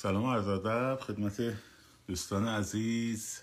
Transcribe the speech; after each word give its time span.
سلام 0.00 0.24
و 0.24 0.32
عرض 0.32 0.48
ادب 0.48 1.00
خدمت 1.00 1.56
دوستان 2.06 2.48
عزیز. 2.48 3.40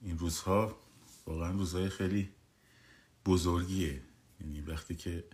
این 0.00 0.18
روزها 0.18 0.76
واقعا 1.26 1.50
روزهای 1.50 1.88
خیلی 1.88 2.28
بزرگیه. 3.26 4.02
یعنی 4.40 4.60
وقتی 4.60 4.94
که 4.94 5.24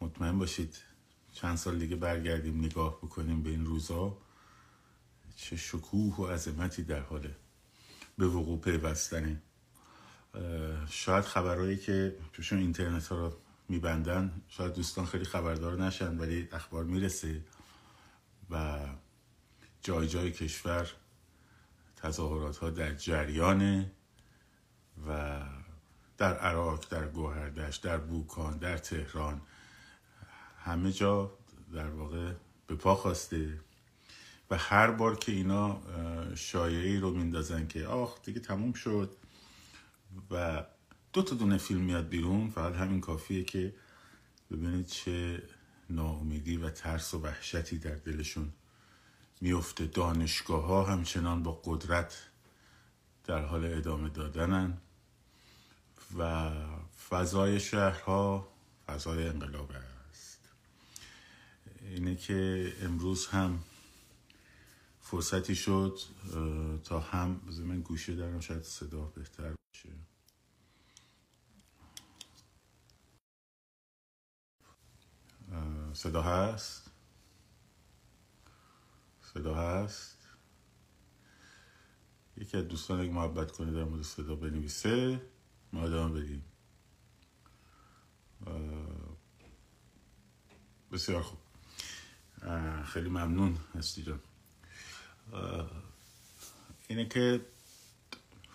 مطمئن 0.00 0.38
باشید 0.38 0.76
چند 1.32 1.56
سال 1.56 1.78
دیگه 1.78 1.96
برگردیم 1.96 2.64
نگاه 2.64 2.96
بکنیم 2.96 3.42
به 3.42 3.50
این 3.50 3.66
روزها 3.66 4.18
چه 5.36 5.56
شکوه 5.56 6.16
و 6.16 6.26
عظمتی 6.26 6.82
در 6.82 7.00
حال 7.00 7.28
به 8.18 8.26
وقوع 8.26 8.60
پیوستنه. 8.60 9.42
شاید 10.88 11.24
خبرهایی 11.24 11.76
که 11.76 12.16
توشون 12.32 12.58
اینترنت 12.58 13.06
ها 13.06 13.16
رو 13.16 13.45
میبندن. 13.68 14.42
شاید 14.48 14.74
دوستان 14.74 15.06
خیلی 15.06 15.24
خبردار 15.24 15.84
نشن 15.84 16.18
ولی 16.18 16.48
اخبار 16.52 16.84
می‌رسه. 16.84 17.44
و 18.50 18.78
جای 19.82 20.08
جای 20.08 20.30
کشور 20.32 20.92
تظاهرات 21.96 22.56
ها 22.56 22.70
در 22.70 22.94
جریانه 22.94 23.92
و 25.08 25.40
در 26.18 26.38
عراق 26.38 26.88
در 26.90 27.08
گوهردشت 27.08 27.82
در 27.82 27.98
بوکان 27.98 28.58
در 28.58 28.78
تهران 28.78 29.40
همه 30.58 30.92
جا 30.92 31.38
در 31.72 31.88
واقع 31.88 32.32
به 32.66 32.74
پا 32.74 32.94
خواسته. 32.94 33.60
و 34.50 34.56
هر 34.56 34.90
بار 34.90 35.16
که 35.16 35.32
اینا 35.32 35.80
شایعی 36.34 36.96
رو 36.96 37.10
میندازن 37.10 37.66
که 37.66 37.86
آخ 37.86 38.22
دیگه 38.22 38.40
تموم 38.40 38.72
شد. 38.72 39.16
و 40.30 40.64
دو 41.16 41.22
تا 41.22 41.34
دونه 41.34 41.58
فیلم 41.58 41.80
میاد 41.80 42.08
بیرون 42.08 42.50
فقط 42.50 42.74
همین 42.74 43.00
کافیه 43.00 43.44
که 43.44 43.74
ببینید 44.50 44.86
چه 44.86 45.42
ناامیدی 45.90 46.56
و 46.56 46.70
ترس 46.70 47.14
و 47.14 47.18
وحشتی 47.18 47.78
در 47.78 47.94
دلشون 47.94 48.52
میفته. 49.40 49.86
دانشگاه 49.86 50.64
ها 50.64 50.84
همچنان 50.84 51.42
با 51.42 51.60
قدرت 51.64 52.28
در 53.24 53.44
حال 53.44 53.64
ادامه 53.64 54.08
دادنن 54.08 54.78
و 56.18 56.50
فضای 57.08 57.60
شهرها 57.60 58.48
فضای 58.86 59.28
انقلاب 59.28 59.72
است. 60.10 60.40
اینه 61.80 62.16
که 62.16 62.72
امروز 62.82 63.26
هم 63.26 63.58
فرصتی 65.00 65.54
شد 65.54 65.98
تا 66.84 67.00
هم 67.00 67.40
من 67.58 67.80
گوشه 67.80 68.14
دارم 68.14 68.40
شاید 68.40 68.62
صدا 68.62 69.00
بهتر 69.00 69.42
باشه. 69.42 70.15
صدا 75.96 76.22
هست؟ 76.22 76.90
صدا 79.34 79.54
هست؟ 79.54 80.18
یکی 82.36 82.56
از 82.56 82.68
دوستان 82.68 83.00
اگه 83.00 83.10
محبت 83.10 83.52
کنه 83.52 83.72
در 83.72 83.84
مورد 83.84 84.02
صدا 84.02 84.34
بنویسه. 84.34 85.20
ما 85.72 85.82
ادامه 85.82 86.20
بدیم. 86.20 86.44
بسیار 90.92 91.22
خوب. 91.22 91.38
خیلی 92.84 93.08
ممنون 93.08 93.58
هستی 93.74 94.02
جان. 94.02 94.20
اینه 96.88 97.08
که 97.08 97.46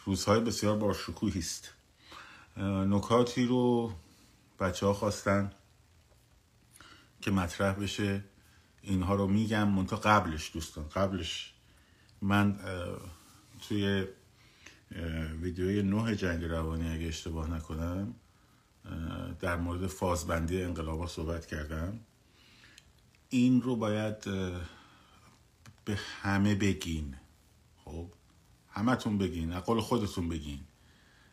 روزهای 0.06 0.40
بسیار 0.40 0.78
با 0.78 0.94
شکوهی 0.94 1.40
است 1.40 1.74
نکاتی 2.58 3.46
رو 3.46 3.94
بچه 4.60 4.86
ها 4.86 4.94
خواستن. 4.94 5.52
که 7.22 7.32
مطرح 7.32 7.74
بشه 7.74 8.24
اینها 8.82 9.16
رو 9.16 9.28
میگم. 9.28 9.68
منتها 9.68 10.00
قبلش 10.00 10.52
دوستان 10.54 10.90
قبلش. 10.90 11.54
من 12.22 12.60
توی 13.70 14.08
ویدیوی 15.42 15.84
نه 15.84 16.16
جنگ 16.16 16.44
روانی 16.44 16.90
اگه 16.90 17.08
اشتباه 17.08 17.52
نکنم 17.52 18.16
در 19.40 19.58
مورد 19.58 19.88
فازبندی 19.88 20.64
انقلابا 20.64 21.08
صحبت 21.08 21.46
کردم. 21.46 22.00
این 23.30 23.62
رو 23.62 23.76
باید 23.76 24.24
به 25.86 26.00
همه 26.22 26.56
بگین. 26.56 27.16
خب؟ 27.86 28.14
همتون 28.70 29.18
بگین 29.18 29.54
اقل 29.54 29.80
خودتون 29.80 30.30
بگین. 30.30 30.60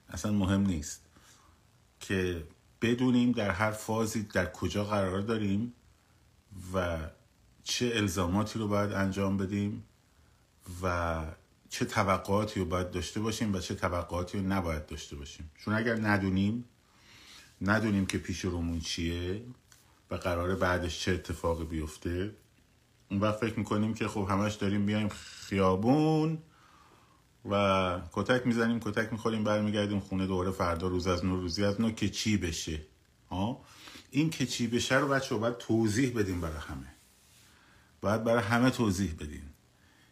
اصلا 0.09 0.33
مهم 0.33 0.61
نیست 0.61 1.09
که 2.01 2.47
بدونیم 2.83 3.33
در 3.33 3.51
هر 3.51 3.71
فازی 3.71 4.23
در 4.23 4.53
کجا 4.53 4.85
قرار 4.85 5.21
داریم. 5.21 5.75
و 6.75 6.99
چه 7.65 7.93
الزاماتی 7.95 8.59
رو 8.59 8.69
باید 8.69 8.93
انجام 8.93 9.37
بدیم 9.37 9.85
و 10.83 11.25
چه 11.69 11.85
توقعاتی 11.85 12.61
رو 12.61 12.67
باید 12.67 12.91
داشته 12.91 13.21
باشیم 13.21 13.55
و 13.55 13.59
چه 13.59 13.75
توقعاتی 13.75 14.39
رو 14.39 14.45
نباید 14.45 14.87
داشته 14.87 15.17
باشیم. 15.17 15.51
چون 15.65 15.75
اگر 15.75 15.95
ندونیم 15.95 16.65
ندونیم 17.61 18.07
که 18.07 18.19
پیش 18.19 18.41
رومون 18.41 18.81
چیه 18.81 19.43
و 20.11 20.15
قراره 20.15 20.55
بعدش 20.55 21.01
چه 21.01 21.13
اتفاقی 21.13 21.65
بیفته. 21.65 22.35
اون 23.11 23.21
وقت 23.21 23.37
فکر 23.37 23.59
می‌کنیم 23.59 23.95
که 23.95 24.09
خب 24.09 24.27
همش 24.31 24.55
داریم 24.55 24.87
بیایم 24.87 25.09
خیابون 25.09 26.39
و 27.51 28.01
کتک 28.13 28.47
می‌زنیم 28.47 28.81
کتک 28.81 29.13
می‌خوریم 29.13 29.45
برمیگردیم 29.45 30.01
خونه 30.01 30.27
دوره 30.27 30.51
فردا 30.51 30.89
روز 30.89 31.07
از 31.07 31.25
نو 31.25 31.41
روزی 31.41 31.65
از 31.65 31.81
نو 31.81 31.91
که 31.91 32.09
چی 32.09 32.37
بشه؟ 32.37 32.81
ها؟ 33.31 33.61
این 34.11 34.31
که 34.31 34.47
چی 34.47 34.67
بشه 34.67 34.99
رو 34.99 35.09
بچه 35.09 35.35
باید 35.35 35.59
توضیح 35.59 36.19
بدیم 36.19 36.41
برای 36.41 36.59
همه. 36.59 36.95
باید 38.01 38.25
برای 38.25 38.43
همه 38.43 38.71
توضیح 38.71 39.15
بدین. 39.15 39.43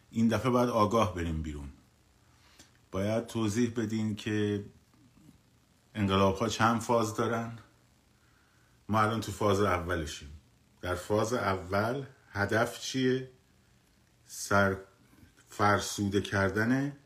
این 0.09 0.27
دفعه 0.27 0.51
باید 0.51 0.69
آگاه 0.69 1.15
بریم 1.15 1.41
بیرون. 1.41 1.69
باید 2.91 3.27
توضیح 3.27 3.73
بدین 3.75 4.15
که 4.15 4.65
انقلاب 5.95 6.37
ها 6.37 6.49
چند 6.49 6.81
فاز 6.81 7.15
دارن. 7.15 7.59
ما 8.89 9.01
الان 9.01 9.21
تو 9.21 9.31
فاز 9.31 9.61
اولشیم. 9.61 10.29
در 10.81 10.95
فاز 10.95 11.33
اول 11.33 12.05
هدف 12.31 12.79
چیه؟ 12.79 13.31
سر 14.25 14.77
فرسوده 15.49 16.21
کردن 16.21 16.97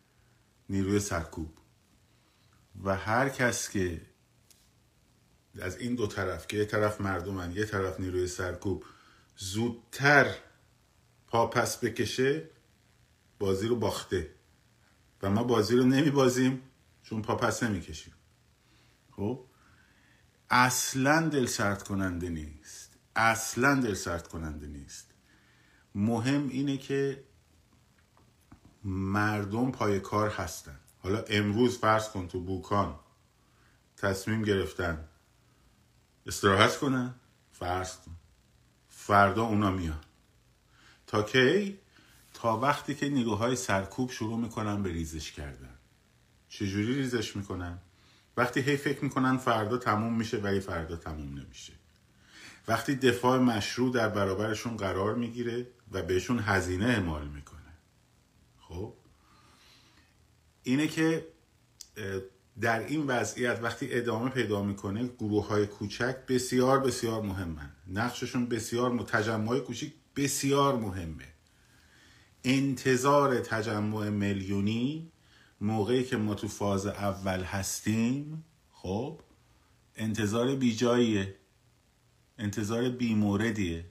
نیروی 0.69 0.99
سرکوب. 0.99 1.57
و 2.83 2.95
هر 2.95 3.29
کس 3.29 3.69
که 3.69 4.01
از 5.59 5.77
این 5.77 5.95
دو 5.95 6.07
طرف 6.07 6.47
که 6.47 6.57
یه 6.57 6.65
طرف 6.65 7.01
مردمن 7.01 7.51
یه 7.51 7.65
طرف 7.65 7.99
نیروی 7.99 8.27
سرکوب 8.27 8.85
زودتر 9.37 10.35
پا 11.27 11.47
پس 11.47 11.77
بکشه 11.77 12.49
بازی 13.39 13.67
رو 13.67 13.75
باخته. 13.75 14.35
و 15.21 15.29
ما 15.29 15.43
بازی 15.43 15.75
رو 15.75 15.83
نمی 15.83 16.09
بازیم 16.09 16.61
چون 17.03 17.21
پا 17.21 17.35
پس 17.35 17.63
نمی 17.63 17.81
کشیم 17.81 18.13
خب؟ 19.11 19.45
اصلا 20.49 21.29
دل 21.29 21.45
سرد 21.45 21.83
کننده 21.83 22.29
نیست. 22.29 22.97
اصلا 23.15 23.81
دل 23.81 23.93
سرد 23.93 24.27
کننده 24.27 24.67
نیست. 24.67 25.11
مهم 25.95 26.49
اینه 26.49 26.77
که 26.77 27.23
مردم 28.83 29.71
پای 29.71 29.99
کار 29.99 30.29
هستن. 30.29 30.79
حالا 30.99 31.23
امروز 31.27 31.77
فرض 31.77 32.09
کن 32.09 32.27
تو 32.27 32.39
بوکان 32.39 32.99
تصمیم 33.97 34.43
گرفتن 34.43 35.07
استراحت 36.27 36.77
کنن 36.77 37.13
فرض 37.51 37.97
فردا 38.89 39.43
اونا 39.43 39.71
میان. 39.71 39.99
تا 41.07 41.23
کی؟ 41.23 41.79
تا 42.33 42.57
وقتی 42.57 42.95
که 42.95 43.09
نیروهای 43.09 43.55
سرکوب 43.55 44.11
شروع 44.11 44.39
می‌کنن 44.39 44.83
به 44.83 44.91
ریزش 44.91 45.31
کردن. 45.31 45.75
چجوری 46.49 46.95
ریزش 46.95 47.35
می‌کنن؟ 47.35 47.79
وقتی 48.37 48.59
هی 48.59 48.77
فکر 48.77 49.03
می‌کنن 49.03 49.37
فردا 49.37 49.77
تموم 49.77 50.17
میشه 50.17 50.37
ولی 50.37 50.59
فردا 50.59 50.95
تموم 50.95 51.39
نمیشه. 51.39 51.73
وقتی 52.67 52.95
دفاع 52.95 53.39
مشروع 53.39 53.93
در 53.93 54.09
برابرشون 54.09 54.77
قرار 54.77 55.15
می‌گیره 55.15 55.67
و 55.91 56.01
بهشون 56.01 56.39
هزینه 56.39 56.85
اعمال 56.85 57.27
می‌کنه. 57.27 57.73
خب؟ 58.59 58.93
اینه 60.63 60.87
که 60.87 61.27
در 62.61 62.79
این 62.87 63.07
وضعیت 63.07 63.59
وقتی 63.63 63.87
ادامه 63.91 64.29
پیدا 64.29 64.63
می‌کنه 64.63 65.07
گروه 65.07 65.47
های 65.47 65.67
کوچک 65.67 66.25
بسیار 66.27 66.79
بسیار 66.79 67.21
مهمن 67.21 67.71
نقششون 67.87 68.45
بسیار 68.45 68.97
تجمع 68.97 69.59
کوچیک 69.59 69.93
بسیار 70.15 70.75
مهمه 70.75 71.27
انتظار 72.43 73.39
تجمع 73.39 74.09
میلیونی 74.09 75.11
موقعی 75.61 76.03
که 76.03 76.17
ما 76.17 76.35
تو 76.35 76.47
فاز 76.47 76.85
اول 76.87 77.43
هستیم 77.43 78.45
خب 78.71 79.21
انتظار 79.95 80.55
بیجاییه 80.55 81.35
انتظار 82.37 82.89
بیموردیه 82.89 83.85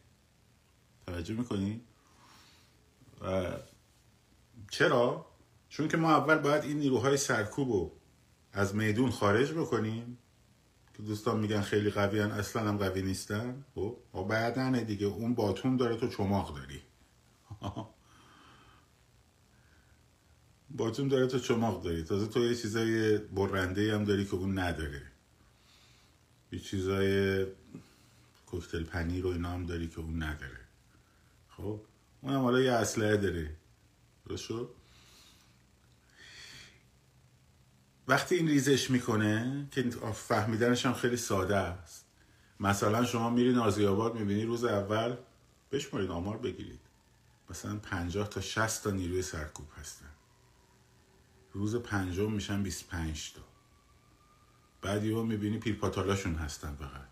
توجه 1.06 1.34
می‌کنی؟ 1.34 1.80
و 3.20 3.50
چرا؟ 4.70 5.26
چون 5.68 5.88
که 5.88 5.96
ما 5.96 6.10
اول 6.10 6.38
باید 6.38 6.64
این 6.64 6.78
نیروهای 6.78 7.16
سرکوب 7.16 7.72
رو 7.72 7.99
از 8.52 8.74
میدون 8.74 9.10
خارج 9.10 9.52
بکنیم؟ 9.52 10.18
که 10.96 11.02
دوستان 11.02 11.40
میگن 11.40 11.60
خیلی 11.60 11.90
قوی 11.90 12.20
هن. 12.20 12.30
اصلا 12.30 12.68
هم 12.68 12.78
قوی 12.78 13.02
نیستن؟ 13.02 13.64
خب 13.74 13.96
بعدنه 14.28 14.84
دیگه 14.84 15.06
اون 15.06 15.34
باتون 15.34 15.76
داره 15.76 15.96
تو 15.96 16.08
چماق 16.08 16.56
داری. 16.56 16.82
باتون 20.76 21.08
داره 21.08 21.26
تو 21.26 21.38
چماق 21.38 21.84
داری. 21.84 22.02
تازه 22.02 22.26
تو 22.26 22.40
یه 22.40 22.54
چیزای 22.54 23.18
برنده 23.18 23.94
هم 23.94 24.04
داری 24.04 24.24
که 24.24 24.34
اون 24.34 24.58
نداره. 24.58 25.02
یه 26.52 26.58
چیزای 26.58 27.46
کوکتل 28.46 28.84
پنیر 28.84 29.26
و 29.26 29.28
اینا 29.28 29.48
هم 29.48 29.66
داری 29.66 29.88
که 29.88 30.00
اون 30.00 30.22
نداره. 30.22 30.60
خب 31.48 31.80
اون 32.20 32.32
هم 32.32 32.40
حالا 32.40 32.60
یه 32.60 32.72
اسلحه 32.72 33.16
داره. 33.16 33.56
درست 34.28 34.44
شد؟ 34.44 34.79
وقتی 38.10 38.34
این 38.34 38.48
ریزش 38.48 38.90
می‌کنه 38.90 39.66
که 39.70 39.90
فهمیدنش 40.14 40.86
هم 40.86 40.92
خیلی 40.92 41.16
ساده 41.16 41.56
است. 41.56 42.06
مثلا 42.60 43.04
شما 43.04 43.30
میرین 43.30 43.58
آزیاباد 43.58 44.14
می‌بینی 44.14 44.44
روز 44.44 44.64
اول 44.64 45.16
بشمارید 45.72 46.10
آمار 46.10 46.36
بگیرید. 46.36 46.80
مثلا 47.50 47.76
پنجاه 47.76 48.28
تا 48.28 48.40
شست 48.40 48.84
تا 48.84 48.90
نیروی 48.90 49.22
سرکوب 49.22 49.66
هستن. 49.80 50.10
روز 51.52 51.76
پنجم 51.76 52.32
میشن 52.32 52.62
25 52.62 53.32
تا. 53.32 53.42
بعد 54.82 55.04
یهو 55.04 55.22
می‌بینی 55.22 55.58
پیرپاتالاشون 55.58 56.34
هستن 56.34 56.74
فقط. 56.74 57.10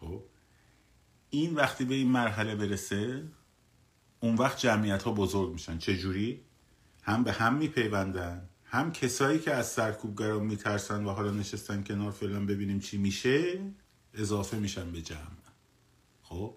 خب؟ 0.00 0.22
این 1.30 1.54
وقتی 1.54 1.84
به 1.84 1.94
این 1.94 2.08
مرحله 2.08 2.56
برسه 2.56 3.28
اون 4.20 4.34
وقت 4.34 4.58
جمعیت 4.58 5.02
ها 5.02 5.12
بزرگ 5.12 5.52
میشن. 5.52 5.78
چجوری؟ 5.78 6.44
هم 7.02 7.24
به 7.24 7.32
هم 7.32 7.54
میپیوندن. 7.54 8.49
هم 8.70 8.92
کسایی 8.92 9.38
که 9.38 9.54
از 9.54 9.66
سرکوبگران 9.66 10.42
میترسن 10.42 11.04
و 11.04 11.10
حالا 11.10 11.30
نشستن 11.30 11.82
کنار 11.82 12.10
فعلا 12.10 12.40
ببینیم 12.40 12.80
چی 12.80 12.98
میشه 12.98 13.60
اضافه 14.14 14.56
میشن 14.56 14.92
به 14.92 15.02
جمع. 15.02 15.40
خب؟ 16.22 16.56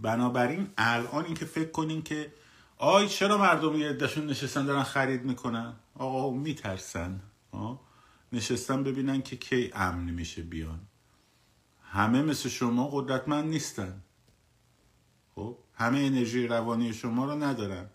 بنابراین 0.00 0.68
الان 0.78 1.24
این 1.24 1.34
که 1.34 1.44
فکر 1.44 1.70
کنین 1.70 2.02
که 2.02 2.32
آی 2.78 3.08
چرا 3.08 3.38
مردم 3.38 3.76
یه 3.76 3.92
دشون 3.92 4.26
نشستن 4.26 4.66
دارن 4.66 4.82
خرید 4.82 5.24
می‌کنن؟ 5.24 5.72
آقا 5.94 6.30
میترسن. 6.30 7.20
نشستن 8.32 8.82
ببینن 8.82 9.22
که 9.22 9.36
کی 9.36 9.70
امن 9.74 10.10
میشه 10.10 10.42
بیان. 10.42 10.80
همه 11.82 12.22
مثل 12.22 12.48
شما 12.48 12.88
قدرتمند 12.88 13.48
نیستن. 13.48 14.02
خب؟ 15.34 15.58
همه 15.74 15.98
انرژی 15.98 16.46
روانی 16.46 16.92
شما 16.92 17.24
رو 17.24 17.42
ندارن. 17.42 17.86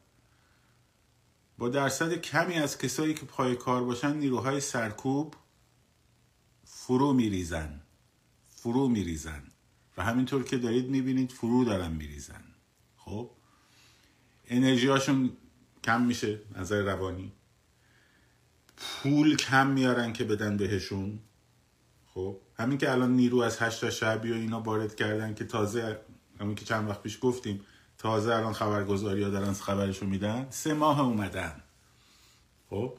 با 1.58 1.70
درصد 1.70 2.14
کمی 2.14 2.54
از 2.54 2.78
کسایی 2.78 3.14
که 3.14 3.26
پای 3.26 3.56
کار 3.56 3.84
باشن 3.84 4.18
نیروهای 4.18 4.60
سرکوب 4.60 5.36
فرو 6.64 7.14
میریزن. 7.14 7.82
فرو 8.50 8.88
میریزن. 8.88 9.44
و 9.98 10.04
همینطور 10.04 10.44
که 10.44 10.58
دارید 10.58 10.90
می‌بینید 10.90 11.32
فرو 11.32 11.64
دارن 11.64 11.92
میریزن. 11.92 12.44
خب؟ 12.98 13.32
انرژی 14.48 14.88
هاشون 14.88 15.32
کم 15.84 16.02
میشه 16.02 16.40
نظر 16.56 16.82
روانی. 16.82 17.32
پول 18.78 19.36
کم 19.36 19.68
میارن 19.68 20.14
که 20.14 20.24
بدن 20.24 20.58
بهشون. 20.58 21.20
خب؟ 22.14 22.40
همین 22.56 22.78
که 22.78 22.92
الان 22.92 23.16
نیرو 23.16 23.40
از 23.40 23.60
هشتا 23.60 23.90
شعبی 23.90 24.32
و 24.32 24.36
اینا 24.36 24.62
وارد 24.62 24.96
کردن 24.96 25.34
که 25.34 25.46
تازه 25.46 26.00
همین 26.40 26.56
که 26.56 26.66
چند 26.66 26.90
وقت 26.90 27.04
پیش 27.04 27.18
گفتیم 27.22 27.66
تازه 27.98 28.36
الان 28.36 28.54
خبرگزاری 28.54 29.24
ها 29.24 29.30
دارن 29.30 29.54
خبرشو 29.54 30.06
میدن. 30.06 30.48
سه 30.50 30.74
ماه 30.74 31.00
اومدن. 31.00 31.64
خب؟ 32.70 32.94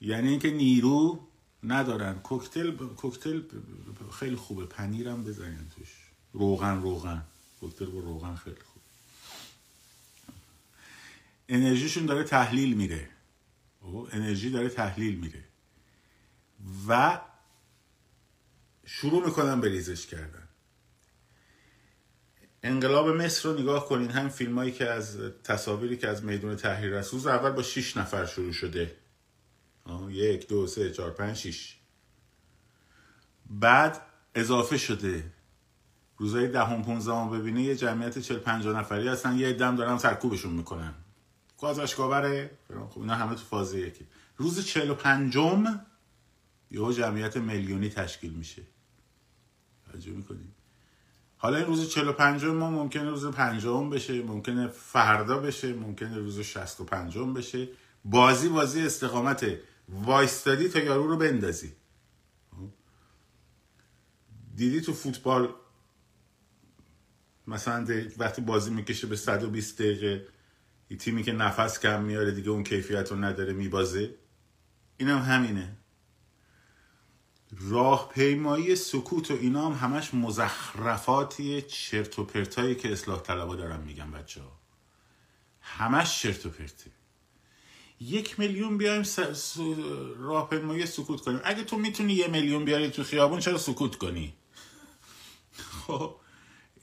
یعنی 0.00 0.28
اینکه 0.28 0.50
نیرو 0.50 1.26
ندارن. 1.62 2.18
کوکتل 2.18 2.76
کوکتل 2.76 3.42
خیلی 4.18 4.36
خوبه. 4.36 4.66
پنیرم 4.66 5.24
بزنین 5.24 5.70
توش. 5.76 6.10
روغن 6.32 6.82
روغن. 6.82 7.22
کوکتل 7.60 7.86
با 7.86 8.00
روغن 8.00 8.34
خیلی 8.34 8.56
خوب. 8.72 8.82
انرژیشون 11.48 12.06
داره 12.06 12.24
تحلیل 12.24 12.74
میره. 12.74 13.08
خب، 13.82 14.08
انرژی 14.12 14.50
داره 14.50 14.68
تحلیل 14.68 15.14
میره. 15.14 15.44
و 16.88 17.20
شروع 18.86 19.26
می‌کنن 19.26 19.60
به 19.60 19.68
ریزش 19.68 20.06
کردن. 20.06 20.43
انقلاب 22.66 23.08
مصر 23.08 23.48
رو 23.48 23.60
نگاه 23.60 23.88
کنین 23.88 24.10
هم 24.10 24.28
فیلم 24.28 24.58
هایی 24.58 24.72
که 24.72 24.90
از 24.90 25.18
تصاویری 25.44 25.96
که 25.96 26.08
از 26.08 26.24
میدون 26.24 26.56
تحریر 26.56 26.94
است 26.94 27.12
روز 27.12 27.26
اول 27.26 27.50
با 27.50 27.62
6 27.62 27.96
نفر 27.96 28.26
شروع 28.26 28.52
شده. 28.52 28.96
یک 30.10 30.48
دو 30.48 30.66
سه 30.66 30.90
چهار 30.90 31.10
پنج 31.10 31.36
شیش. 31.36 31.76
بعد 33.50 34.00
اضافه 34.34 34.78
شده. 34.78 35.32
روزای 36.18 36.48
دهم 36.48 36.76
ده 36.76 36.82
پونزدهم 36.82 37.30
ببینه 37.30 37.62
یه 37.62 37.76
جمعیت 37.76 38.18
چل 38.18 38.36
پنجاه 38.36 38.78
نفری 38.78 39.08
هستن 39.08 39.38
یه 39.38 39.52
دم 39.52 39.76
دارن 39.76 39.98
سرکوبشون 39.98 40.52
می‌کنن. 40.52 40.94
گازشگاوره 41.60 42.50
خب 42.90 43.00
اینا 43.00 43.14
همه 43.14 43.34
تو 43.34 43.44
فاز 43.44 43.74
یکی. 43.74 44.06
روز 44.36 44.66
چل 44.66 44.90
و 44.90 44.94
پنجم 44.94 45.80
یه 46.70 46.92
جمعیت 46.92 47.36
میلیونی 47.36 47.88
تشکیل 47.88 48.32
میشه. 48.32 48.62
توجه 49.92 50.12
می‌کنید 50.12 50.63
حالا 51.44 51.56
این 51.56 51.66
روز 51.66 51.88
45 51.88 52.44
ما 52.44 52.70
ممکنه 52.70 53.10
روز 53.10 53.26
پنجم 53.26 53.90
بشه 53.90 54.22
ممکنه 54.22 54.68
فردا 54.68 55.38
بشه 55.38 55.72
ممکنه 55.72 56.18
روز 56.18 56.40
65 56.40 57.18
بشه. 57.18 57.68
بازی 58.04 58.48
بازی 58.48 58.82
استقامت. 58.82 59.46
وایستادی 59.88 60.68
تا 60.68 60.78
یارو 60.78 61.06
رو 61.06 61.16
بندازی. 61.16 61.72
دیدی 64.54 64.80
تو 64.80 64.92
فوتبال 64.92 65.54
مثلا 67.46 67.86
وقتی 68.18 68.42
بازی 68.42 68.70
می‌کشه 68.70 69.06
به 69.06 69.16
120 69.16 69.82
دقیقه 69.82 70.28
تیمی 70.98 71.22
که 71.22 71.32
نفس 71.32 71.80
کم 71.80 72.04
میاره 72.04 72.30
دیگه 72.30 72.50
اون 72.50 72.64
کیفیت 72.64 73.10
رو 73.10 73.24
نداره 73.24 73.52
میبازه. 73.52 74.14
اینم 74.96 75.18
هم 75.18 75.34
همینه. 75.34 75.76
راهپیمایی 77.60 78.76
سکوت 78.76 79.30
و 79.30 79.34
اینا 79.34 79.70
هم 79.70 79.88
همش 79.88 80.14
مزخرفاتی 80.14 81.62
چرت 81.62 82.18
و 82.18 82.24
پرتایی 82.24 82.74
که 82.74 82.92
اصلاح 82.92 83.20
طلبا 83.20 83.56
دارن 83.56 83.80
میگن 83.80 84.10
بچه 84.10 84.42
ها 84.42 84.52
همش 85.60 86.22
چرت 86.22 86.46
و 86.46 86.50
پرته 86.50 86.90
یک 88.00 88.40
میلیون 88.40 88.78
بیایم 88.78 89.02
س... 89.02 89.20
س... 89.20 89.56
راهپیمایی 90.18 90.86
سکوت 90.86 91.20
کنیم. 91.20 91.40
اگه 91.44 91.64
تو 91.64 91.78
می‌تونی 91.78 92.12
یه 92.12 92.28
میلیون 92.28 92.64
بیاری 92.64 92.90
تو 92.90 93.04
خیابون 93.04 93.40
چرا 93.40 93.58
سکوت 93.58 93.96
کنی؟ 93.96 94.34
خب 95.86 96.16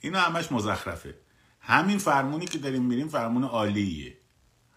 اینا 0.02 0.20
همش 0.20 0.52
مزخرفه. 0.52 1.16
همین 1.60 1.98
فرمونی 1.98 2.46
که 2.46 2.58
داریم 2.58 2.84
میریم 2.84 3.08
فرمون 3.08 3.44
عالیه. 3.44 4.18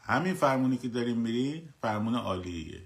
همین 0.03 0.35
فرمونی 0.35 0.77
که 0.77 0.89
داریم 0.89 1.19
میریم 1.19 1.75
فرمون 1.81 2.15
عالیه. 2.15 2.83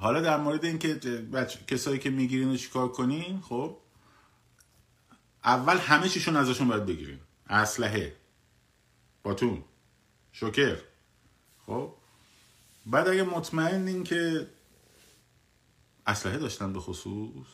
حالا 0.00 0.20
در 0.20 0.36
مورد 0.36 0.64
اینکه 0.64 1.00
کسایی 1.66 1.98
که 1.98 2.10
می‌گیرین 2.10 2.48
رو 2.48 2.56
چیکار 2.56 2.88
کنین 2.88 3.40
خب 3.40 3.76
اول 5.44 5.76
همه 5.76 6.08
چیشون 6.08 6.36
ازشون 6.36 6.68
باید 6.68 6.86
بگیرین. 6.86 7.18
اسلحه 7.46 8.16
باتون 9.22 9.64
شوکر 10.32 10.76
خب. 11.66 11.94
بعد 12.86 13.08
اگه 13.08 13.22
مطمئنین 13.22 14.04
که 14.04 14.50
اسلحه 16.06 16.38
داشتن 16.38 16.72
به 16.72 16.80
خصوص 16.80 17.46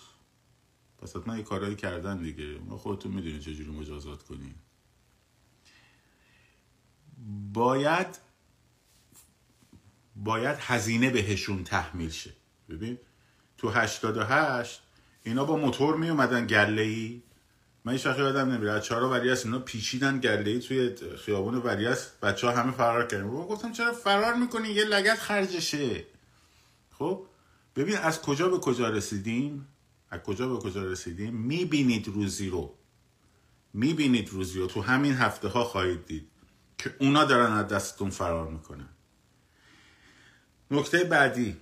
پس 0.98 1.16
حتما 1.16 1.36
یه 1.36 1.42
کارهایی 1.42 1.76
کردن 1.76 2.22
دیگه. 2.22 2.58
ما 2.58 2.78
خودتون 2.78 3.12
می‌دونید 3.12 3.40
چجوری 3.40 3.70
مجازات 3.70 4.22
کنین. 4.22 4.54
باید 7.52 8.25
باید 10.26 10.56
هزینه 10.60 11.10
بهشون 11.10 11.64
تحمیل 11.64 12.10
شه. 12.10 12.30
ببین 12.70 12.98
تو 13.58 13.70
88 13.70 14.82
اینا 15.22 15.44
با 15.44 15.56
موتور 15.56 15.96
می 15.96 16.08
اومدن 16.10 16.46
گله 16.46 16.82
ای 16.82 17.22
من 17.84 17.92
این 17.92 17.98
شخصی 17.98 18.20
یادم 18.20 18.52
نمیره. 18.52 18.80
چهارا 18.80 19.10
وریاس 19.10 19.44
اینا 19.44 19.58
پیچیدن 19.58 20.20
گله 20.20 20.50
ای 20.50 20.60
توی 20.60 20.94
خیابون 21.16 21.54
وریاس 21.54 22.10
بچه 22.22 22.46
ها 22.46 22.52
همه 22.52 22.72
فرار 22.72 23.06
کردن. 23.06 23.28
گفتم 23.28 23.72
چرا 23.72 23.92
فرار 23.92 24.34
می‌کنی؟ 24.34 24.68
یه 24.68 24.84
لگت 24.84 25.18
خرجشه. 25.18 26.04
خب؟ 26.98 27.26
ببین 27.76 27.96
از 27.96 28.22
کجا 28.22 28.48
به 28.48 28.58
کجا 28.58 28.90
رسیدیم؟ 28.90 29.66
از 30.10 30.20
کجا 30.20 30.48
به 30.48 30.56
کجا 30.56 30.84
رسیدیم؟ 30.84 31.34
می‌بینید 31.34 32.08
روزی 32.08 32.48
رو. 32.48 32.74
می‌بینید 33.74 34.28
روزی 34.28 34.58
رو. 34.60 34.66
تو 34.66 34.82
همین 34.82 35.14
هفته 35.14 35.48
ها 35.48 35.64
خواهید 35.64 36.06
دید 36.06 36.28
که 36.78 36.94
اونا 36.98 37.24
دارن 37.24 37.52
از 37.52 37.68
دستتون 37.68 38.10
فرار 38.10 38.50
می‌کنن. 38.50 38.88
نکته 40.70 41.04
بعدی. 41.04 41.56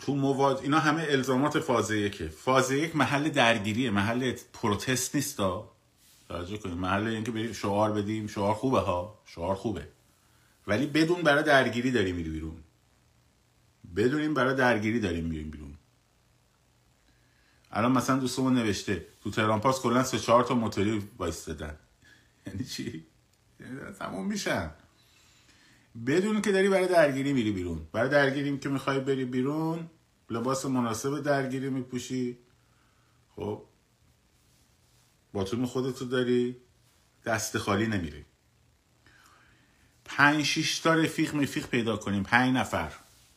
تو 0.00 0.14
مواد 0.14 0.60
اینا 0.62 0.78
همه 0.78 1.06
الزامات 1.08 1.60
فاز 1.60 1.90
یکه. 1.90 2.28
فاز 2.28 2.70
یک 2.70 2.96
محل 2.96 3.28
درگیریه 3.28 3.90
محل 3.90 4.32
پروتست 4.52 5.14
نیست 5.14 5.36
توجه 6.28 6.56
کنید 6.58 6.78
محل 6.78 7.06
اینکه 7.06 7.52
شعار 7.52 7.92
بدیم 7.92 8.26
شعار 8.26 8.54
خوبه 8.54 8.80
ها. 8.80 9.18
شعار 9.26 9.54
خوبه. 9.54 9.88
ولی 10.66 10.86
بدون 10.86 11.22
برای 11.22 11.42
درگیری 11.42 11.90
داریم 11.90 12.16
میری 12.16 12.30
بیرون. 12.30 12.56
بدونیم 13.96 14.34
برای 14.34 14.54
درگیری 14.54 15.00
داریم 15.00 15.24
میریم 15.24 15.50
بیرون. 15.50 15.74
الان 17.72 17.92
مثلا 17.92 18.16
دوستمون 18.16 18.54
نوشته 18.54 19.06
تو 19.22 19.30
تهران 19.30 19.60
پاس 19.60 19.80
کلا 19.80 20.02
سه 20.02 20.18
چهار 20.18 20.44
تا 20.44 20.54
موتوری 20.54 21.08
وایستادن. 21.18 21.76
یعنی 22.46 22.64
چی؟ 22.64 23.06
یعنی 23.60 23.76
تموم 23.98 24.26
میشن. 24.26 24.70
بدون 26.06 26.42
که 26.42 26.52
داری 26.52 26.68
برای 26.68 26.88
درگیری 26.88 27.32
میری 27.32 27.52
بیرون. 27.52 27.86
برای 27.92 28.08
درگیری 28.08 28.58
که 28.58 28.68
می‌خوای 28.68 29.00
بری 29.00 29.24
بیرون 29.24 29.90
لباس 30.30 30.66
مناسب 30.66 31.20
درگیری 31.20 31.70
میپوشی. 31.70 32.38
خب؟ 33.36 33.64
باتون 35.32 35.66
خودتو 35.66 36.04
داری 36.04 36.56
دست 37.24 37.58
خالی 37.58 37.86
نمیری. 37.86 38.24
پنج 40.04 40.44
شیش 40.44 40.78
تا 40.78 40.94
رفیق 40.94 41.34
میفیق 41.34 41.66
پیدا 41.66 41.96
کنیم. 41.96 42.22
پنج 42.22 42.56
نفر. 42.56 42.92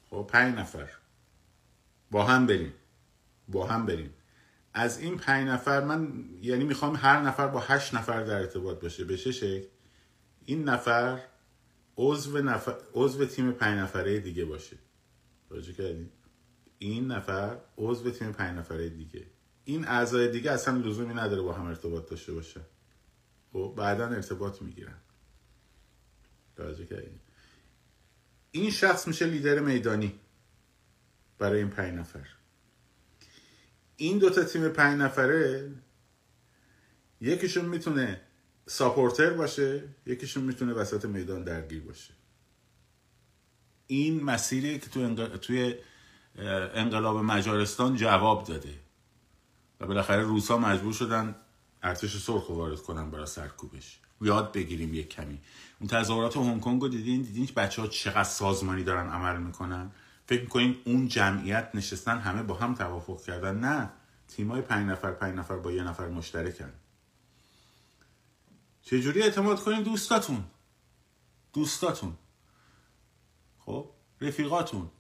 خب؟ 0.10 0.28
پنج 0.32 0.56
نفر. 0.56 0.90
با 2.12 2.26
هم 2.26 2.46
بریم. 2.46 2.74
با 3.48 3.68
هم 3.68 3.86
بریم. 3.86 4.14
از 4.74 5.00
این 5.00 5.18
پنج 5.18 5.48
نفر 5.48 5.84
من 5.84 6.26
یعنی 6.42 6.64
می‌خوام 6.64 6.96
هر 6.96 7.22
نفر 7.22 7.48
با 7.48 7.60
هشت 7.60 7.94
نفر 7.94 8.24
در 8.24 8.36
ارتباط 8.36 8.82
باشه. 8.82 9.04
به 9.04 9.18
چه 9.18 9.32
شکل؟ 9.32 9.68
این 10.46 10.64
نفر 10.70 11.20
عضو 11.98 12.42
نفر 12.42 12.76
عضو 12.94 13.26
تیم 13.26 13.52
پنج 13.52 13.80
نفره 13.80 14.20
دیگه 14.20 14.46
باشه. 14.46 14.78
راجع 15.50 15.74
کردیم 15.74 16.12
این 16.78 17.08
نفر 17.12 17.58
عضو 17.78 18.12
تیم 18.12 18.32
پنج 18.32 18.58
نفره 18.58 18.90
دیگه. 18.90 19.26
این 19.66 19.88
اعضای 19.88 20.32
دیگه 20.32 20.52
اصلا 20.52 20.78
لزومی 20.78 21.14
نداره 21.14 21.42
با 21.42 21.54
هم 21.54 21.66
ارتباط 21.66 22.10
داشته 22.10 22.34
باشه 22.34 22.62
خب 23.54 23.74
بعدا 23.78 24.08
ارتباط 24.08 24.62
می‌گیرن. 24.62 24.98
توجه 26.56 26.86
کردیم 26.86 27.20
این 28.52 28.72
شخص 28.72 29.08
میشه 29.08 29.26
لیدر 29.26 29.60
میدانی 29.60 30.20
برای 31.38 31.60
این 31.60 31.70
پنج 31.70 31.94
نفر. 31.94 32.28
این 33.96 34.18
دوتا 34.18 34.44
تیم 34.44 34.70
پنج 34.70 35.02
نفره 35.02 35.72
یکیشون 37.22 37.66
می‌تونه 37.66 38.22
ساپورتر 38.68 39.30
باشه 39.30 39.84
یکیشون 40.06 40.44
می‌تونه 40.44 40.74
وسط 40.74 41.06
میدان 41.06 41.44
درگیر 41.44 41.82
باشه. 41.82 42.14
این 43.88 44.24
مسیری 44.24 44.80
که 44.80 44.90
توی 45.42 45.76
انقلاب 46.74 47.18
مجارستان 47.18 47.96
جواب 47.96 48.44
داده 48.44 48.74
و 49.80 49.88
بالاخره 49.88 50.24
روسا 50.24 50.58
مجبور 50.58 50.94
شدن 50.94 51.36
ارتش 51.84 52.18
سرخ 52.18 52.50
وارد 52.50 52.80
کنن 52.80 53.12
برای 53.12 53.26
سرکوبش. 53.26 54.00
یاد 54.22 54.54
بگیریم 54.54 54.94
یک 54.94 55.10
کمی. 55.10 55.40
اون 55.80 55.90
تظاهرات 55.90 56.38
هنگ 56.38 56.62
کنگ 56.62 56.82
رو 56.82 56.88
دیدین؟ 56.88 57.22
دیدین 57.22 57.50
بچه 57.56 57.82
ها 57.82 57.88
چقدر 57.88 58.24
سازمانی 58.24 58.84
دارن 58.84 59.10
عمل 59.10 59.42
می‌کنن؟ 59.42 59.92
فکر 60.26 60.42
می‌کنین 60.42 60.76
اون 60.86 61.08
جمعیت 61.08 61.70
نشستن 61.74 62.18
همه 62.18 62.44
با 62.44 62.54
هم 62.54 62.76
توافق 62.76 63.22
کردن؟ 63.22 63.60
نه. 63.60 63.90
تیمای 64.28 64.62
پنج 64.62 64.90
نفر 64.90 65.12
پنج 65.12 65.36
نفر 65.36 65.56
با 65.56 65.72
یه 65.72 65.84
نفر 65.84 66.08
مشترکن. 66.08 66.74
چجوری 68.86 69.22
اعتماد 69.22 69.60
کنیم 69.60 69.84
دوستاتون. 69.84 70.44
دوستاتون. 71.54 72.14
خب؟ 73.60 73.90
رفیقاتون. 74.22 74.92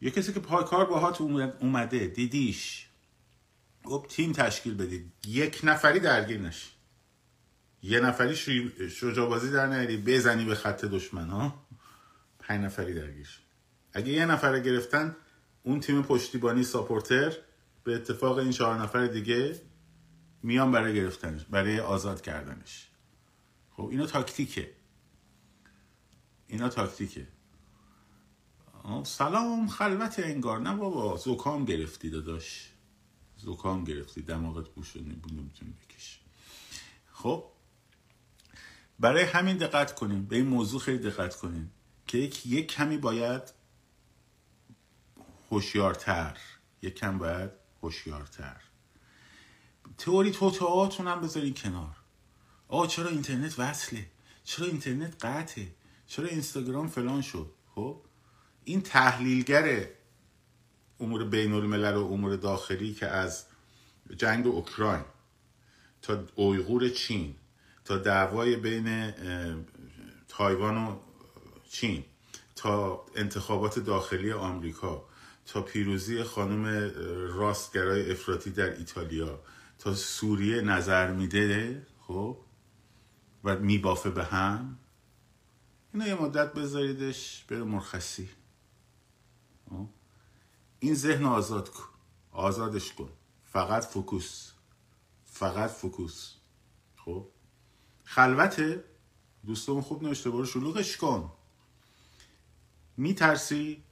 یه 0.00 0.10
کسی 0.10 0.32
که 0.32 0.40
پای 0.40 0.64
کار 0.64 0.84
باهات 0.84 1.20
اومده 1.60 2.06
دیدیش. 2.06 2.88
خب 3.84 4.06
تیم 4.08 4.32
تشکیل 4.32 4.74
بدید. 4.74 5.12
یک 5.26 5.60
نفری 5.64 6.00
درگیر 6.00 6.40
نشی 6.40 6.76
یه 7.82 8.00
نفری 8.00 8.36
شجاع 8.90 9.28
بازی 9.28 9.50
در 9.50 9.66
نیاری 9.66 9.96
بزنی 9.96 10.44
به 10.44 10.54
خط 10.54 10.84
دشمن 10.84 11.28
ها؟ 11.28 11.66
پنج 12.38 12.64
نفری 12.64 12.94
درگیر 12.94 13.28
اگه 13.92 14.08
یه 14.08 14.26
نفر 14.26 14.60
گرفتن 14.60 15.16
اون 15.62 15.80
تیم 15.80 16.02
پشتیبانی 16.02 16.62
ساپورتر 16.62 17.32
به 17.84 17.94
اتفاق 17.94 18.38
این 18.38 18.50
چهار 18.50 18.82
نفر 18.82 19.06
دیگه 19.06 19.60
میان 20.42 20.72
برای 20.72 20.94
گرفتنش 20.94 21.44
برای 21.44 21.80
آزاد 21.80 22.20
کردنش. 22.20 22.88
خب 23.70 23.88
اینا 23.90 24.06
تاکتیکه. 24.06 24.72
اینا 26.46 26.68
تاکتیکه. 26.68 27.28
سلام 29.04 29.68
خلوت 29.68 30.18
انگار. 30.18 30.60
نه 30.60 30.74
بابا 30.76 31.16
زکام 31.16 31.64
گرفتی 31.64 32.10
داداش. 32.10 32.72
زکام 33.36 33.84
گرفتی 33.84 34.22
دماغت 34.22 34.68
بوش 34.68 34.96
نمی‌تونی 34.96 35.72
بکش 35.72 36.20
خب 37.12 37.44
برای 39.00 39.24
همین 39.24 39.56
دقت 39.56 39.94
کنیم 39.94 40.26
به 40.26 40.36
این 40.36 40.46
موضوع 40.46 40.80
خیلی 40.80 40.98
دقت 40.98 41.36
کنیم 41.36 41.72
که 42.06 42.18
یک, 42.18 42.46
یک 42.46 42.72
کمی 42.72 42.98
باید 42.98 43.42
هوشیارتر 45.50 46.38
یک 46.82 46.94
کم 46.94 47.18
باید 47.18 47.50
هوشیارتر. 47.82 48.60
تئوری 49.98 50.30
توتعاتون 50.30 51.08
هم 51.08 51.20
بذارین 51.20 51.54
کنار. 51.54 51.96
آقا 52.68 52.86
چرا 52.86 53.08
اینترنت 53.08 53.58
وصله؟ 53.58 54.06
چرا 54.44 54.66
اینترنت 54.66 55.24
قطعه؟ 55.24 55.66
چرا 56.06 56.28
اینستاگرام 56.28 56.88
فلان 56.88 57.22
شد؟ 57.22 57.50
خب؟ 57.74 58.00
این 58.64 58.80
تحلیلگر 58.80 59.88
امور 61.00 61.24
بین 61.24 61.52
الملل 61.52 61.94
و 61.94 62.12
امور 62.12 62.36
داخلی 62.36 62.94
که 62.94 63.06
از 63.06 63.44
جنگ 64.16 64.46
اوکراین 64.46 65.04
تا 66.02 66.24
اویغور 66.34 66.88
چین 66.88 67.34
تا 67.84 67.96
دعوای 67.96 68.56
بین 68.56 69.12
تایوان 70.28 70.76
و 70.76 70.96
چین 71.70 72.04
تا 72.56 73.04
انتخابات 73.16 73.78
داخلی 73.78 74.32
آمریکا 74.32 75.04
تا 75.46 75.62
پیروزی 75.62 76.22
خانم 76.22 76.92
راستگرای 77.34 78.10
افراطی 78.10 78.50
در 78.50 78.76
ایتالیا 78.76 79.40
سوریه 79.94 80.60
نظر 80.60 81.12
میده 81.12 81.86
خب 82.00 82.38
و 83.44 83.58
میبافه 83.58 84.10
به 84.10 84.24
هم. 84.24 84.78
اینا 85.94 86.06
یه 86.06 86.14
مدت 86.14 86.52
بذاریدش 86.52 87.44
بره 87.48 87.64
مرخصی. 87.64 88.28
خب؟ 89.70 89.88
این 90.78 90.94
ذهن 90.94 91.24
آزاد 91.24 91.68
کن. 91.68 91.88
آزادش 92.32 92.92
کن. 92.92 93.08
فقط 93.44 93.84
focus. 93.84 94.52
فقط 95.24 95.70
focus. 95.70 96.32
خب؟ 96.96 97.28
خلوته. 98.04 98.84
دوستمون 99.46 99.82
خوب 99.82 100.02
نوشته 100.02 100.30
برو 100.30 100.46
شلوغش 100.46 100.96
کن. 100.96 101.32
میترسی؟ 102.96 103.82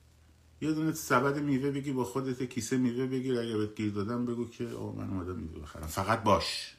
یه 0.64 0.72
دونه 0.72 0.92
سبد 0.92 1.38
میوه 1.38 1.70
بگی 1.70 1.92
با 1.92 2.04
خودت 2.04 2.42
کیسه 2.42 2.76
میوه 2.76 3.06
بگیر 3.06 3.40
اگه 3.40 3.56
بهت 3.56 3.74
گیر 3.74 3.92
دادم 3.92 4.26
بگو 4.26 4.48
که 4.48 4.68
آقا 4.68 4.92
من 4.92 5.10
اومدم 5.10 5.36
میوه 5.36 5.58
بخرم. 5.58 5.86
فقط 5.86 6.22
باش. 6.22 6.76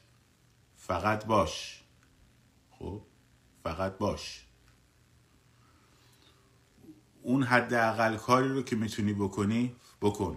فقط 0.76 1.24
باش. 1.26 1.82
خب؟ 2.70 3.02
فقط 3.62 3.98
باش. 3.98 4.46
اون 7.22 7.42
حداقل 7.42 8.16
کاری 8.16 8.48
رو 8.48 8.62
که 8.62 8.76
می‌تونی 8.76 9.12
بکنی 9.12 9.76
بکن. 10.00 10.36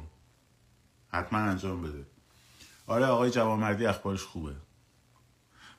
حتما 1.07 1.39
انجام 1.39 1.81
بده. 1.81 2.05
آره 2.87 3.05
آقای 3.05 3.31
جوامردی 3.31 3.85
اخبارش 3.85 4.23
خوبه. 4.23 4.55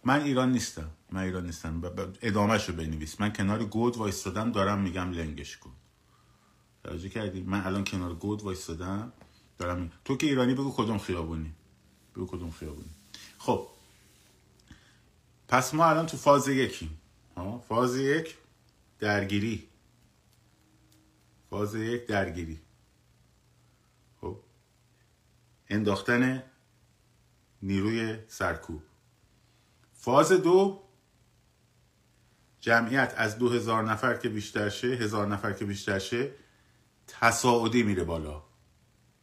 من 0.05 0.23
ایران 0.23 0.53
نیستم. 0.53 0.91
من 1.11 1.21
ایران 1.21 1.47
نیستم. 1.47 1.83
ادامهش 2.23 2.69
رو 2.69 2.77
بنویس. 2.77 3.21
من 3.21 3.33
کنار 3.33 3.65
گود 3.65 3.97
وایستادم 3.97 4.53
دارم 4.53 4.81
میگم 4.81 5.11
لنگش 5.11 5.57
کن. 5.57 5.73
توجه 6.85 7.09
کردی؟ 7.09 7.43
من 7.43 7.67
الان 7.67 7.85
کنار 7.85 8.15
گود 8.15 8.43
وایستادم. 8.43 9.13
دارم 9.59 9.81
می... 9.81 9.91
تو 10.05 10.17
که 10.17 10.27
ایرانی 10.27 10.55
بگو 10.55 10.75
کدوم 10.77 10.99
خیابونی. 10.99 11.53
بگو 12.17 12.27
کدوم 12.27 12.51
خیابونی. 12.51 12.91
خب. 13.39 13.67
پس 15.49 15.75
ما 15.75 15.85
الان 15.85 16.07
تو 16.07 16.17
فاز 16.17 16.49
یکیم. 16.49 17.01
فاز 17.69 17.97
یک 17.97 18.37
درگیری. 18.99 19.69
فاز 21.51 21.75
یک 21.75 22.07
درگیری. 22.07 22.61
خب. 24.21 24.37
انداختن 25.69 26.43
نیروی 27.63 28.19
سرکوب. 28.29 28.83
فاز 29.93 30.33
دو 30.33 30.83
جمعیت 32.61 33.15
از 33.17 33.39
دو 33.39 33.49
هزار 33.49 33.83
نفر 33.83 34.15
که 34.15 34.29
بیشتر 34.29 34.69
شه 34.69 34.87
هزار 34.87 35.27
نفر 35.27 35.53
که 35.53 35.65
بیشتر 35.65 35.99
شه 35.99 36.31
تصاعدی 37.21 37.83
میره 37.83 38.05
بالا. 38.05 38.43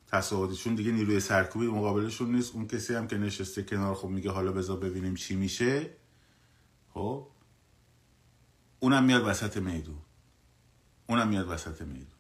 تصاعدی 0.08 0.56
چون 0.56 0.76
دیگه 0.76 0.92
نیروی 0.92 1.20
سرکوبی 1.20 1.68
مقابلشون 1.68 2.36
نیست. 2.36 2.56
اون 2.56 2.68
کسی 2.68 2.96
هم 2.96 3.08
که 3.08 3.18
نشسته 3.18 3.64
کنار 3.64 3.96
خب 3.96 4.08
میگه 4.08 4.32
حالا 4.32 4.52
بذار 4.52 4.78
ببینیم 4.78 5.16
چی 5.16 5.36
میشه. 5.36 5.90
خب؟ 6.94 7.28
اونم 8.80 9.04
میاد 9.04 9.28
وسط 9.28 9.58
میدون. 9.58 9.98
اونم 11.08 11.28
میاد 11.28 11.50
وسط 11.50 11.82
میدون. 11.82 12.18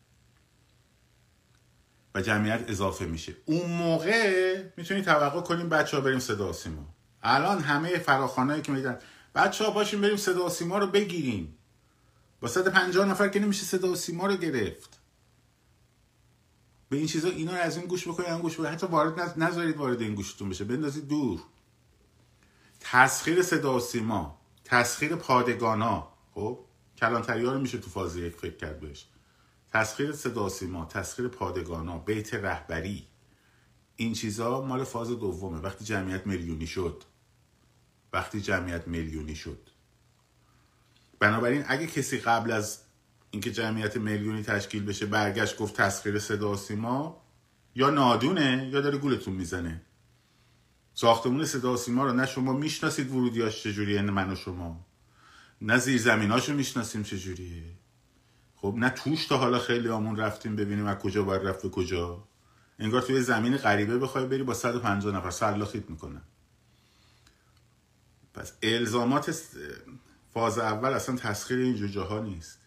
و 2.15 2.21
جمعیت 2.21 2.65
اضافه 2.67 3.05
میشه. 3.05 3.35
اون 3.45 3.71
موقع 3.71 4.63
می‌تونی 4.77 5.01
توقع 5.01 5.41
کنیم 5.41 5.69
بچه 5.69 5.97
ها 5.97 6.03
بریم 6.03 6.19
صدا 6.19 6.53
سیما. 6.53 6.85
الان 7.23 7.59
همه 7.59 7.99
فراخانهایی 7.99 8.61
که 8.61 8.71
میگن 8.71 8.97
بچه 9.35 9.65
ها 9.65 9.71
باشیم 9.71 10.01
بریم 10.01 10.17
صدا 10.17 10.49
سیما 10.49 10.77
رو 10.77 10.87
بگیریم 10.87 11.57
با 12.41 12.47
پنجاه 12.47 13.05
نفر 13.05 13.27
که 13.27 13.39
نمیشه 13.39 13.65
صدا 13.65 13.95
سیما 13.95 14.27
رو 14.27 14.35
گرفت. 14.35 14.96
به 16.89 16.97
این 16.97 17.07
چیزا 17.07 17.29
اینا 17.29 17.51
رو 17.51 17.57
از 17.57 17.77
این 17.77 17.85
گوش 17.85 18.07
بکنید 18.07 18.29
اون 18.29 18.41
گوش 18.41 18.53
بکنید. 18.53 18.71
حتی 18.71 18.87
وارد 18.87 19.43
نذارید 19.43 19.77
وارد 19.77 20.01
این 20.01 20.15
گوشتون 20.15 20.49
بشه. 20.49 20.63
بندازید 20.63 21.07
دور. 21.07 21.39
تسخیر 22.79 23.43
صدا 23.43 23.75
و 23.75 23.79
سیما. 23.79 24.41
تسخیر 24.63 25.15
پادگانا. 25.15 26.07
خب؟ 26.33 26.59
کلانتری 26.97 27.45
ها 27.45 27.53
رو 27.53 27.59
میشه 27.59 27.77
تو 27.77 27.89
فاز 27.89 28.15
یک 28.15 28.35
فکر 28.35 28.57
کرد 28.57 28.79
بهش. 28.79 29.05
تسخیر 29.73 30.11
صدا 30.11 30.45
و 30.45 30.49
سیما 30.49 30.85
تسخیر 30.85 31.27
پادگانا 31.27 31.97
بیت 31.97 32.33
رهبری. 32.33 33.07
این 33.95 34.13
چیزا 34.13 34.61
مال 34.61 34.83
فاز 34.83 35.09
دومه. 35.09 35.59
وقتی 35.59 35.85
جمعیت 35.85 36.27
میلیونی 36.27 36.67
شد. 36.67 37.03
وقتی 38.13 38.41
جمعیت 38.41 38.87
میلیونی 38.87 39.35
شد. 39.35 39.69
بنابراین 41.19 41.63
اگه 41.67 41.87
کسی 41.87 42.17
قبل 42.17 42.51
از 42.51 42.79
اینکه 43.37 43.51
جمعیت 43.51 43.97
میلیونی 43.97 44.43
تشکیل 44.43 44.85
بشه 44.85 45.05
برگشت 45.05 45.57
گفت 45.57 45.81
تسخیر 45.81 46.19
صدا 46.19 46.51
و 46.51 46.55
سیما 46.55 47.21
یا 47.75 47.89
نادونه 47.89 48.69
یا 48.73 48.81
داره 48.81 48.97
گولتون 48.97 49.33
می‌زنه. 49.33 49.81
ساختمون 50.93 51.45
صدا 51.45 51.73
و 51.73 51.77
سیما 51.77 52.05
رو 52.05 52.13
نه 52.13 52.25
شما 52.25 52.53
می‌شناسید 52.53 53.11
ورودیاش 53.11 53.63
چجوریه 53.63 54.01
نه 54.01 54.11
من 54.11 54.31
و 54.31 54.35
شما. 54.35 54.85
نه 55.61 55.77
زیر 55.77 56.01
زمیناشو 56.01 56.53
می‌شناسیم 56.53 57.03
چجوریه. 57.03 57.63
خب 58.55 58.73
نه 58.77 58.89
توش 58.89 59.25
تا 59.25 59.37
حالا 59.37 59.59
خیلی 59.59 59.89
آمون 59.89 60.17
رفتیم 60.17 60.55
ببینیم 60.55 60.85
از 60.85 60.97
کجا 60.97 61.23
باید 61.23 61.47
رفت 61.47 61.61
به 61.61 61.69
کجا. 61.69 62.23
انگار 62.79 63.01
توی 63.01 63.21
زمین 63.21 63.57
غریبه 63.57 63.97
بخوای 63.97 64.25
بری 64.25 64.43
با 64.43 64.53
150 64.53 65.15
نفر 65.15 65.29
سلاخیت 65.31 65.89
می‌کنن. 65.89 66.21
پس 68.33 68.53
الزامات 68.63 69.41
فاز 70.33 70.59
اول 70.59 70.89
اصلا 70.93 71.15
تسخیر 71.15 71.57
این 71.57 71.75
جوجه 71.75 72.21
نیست. 72.21 72.66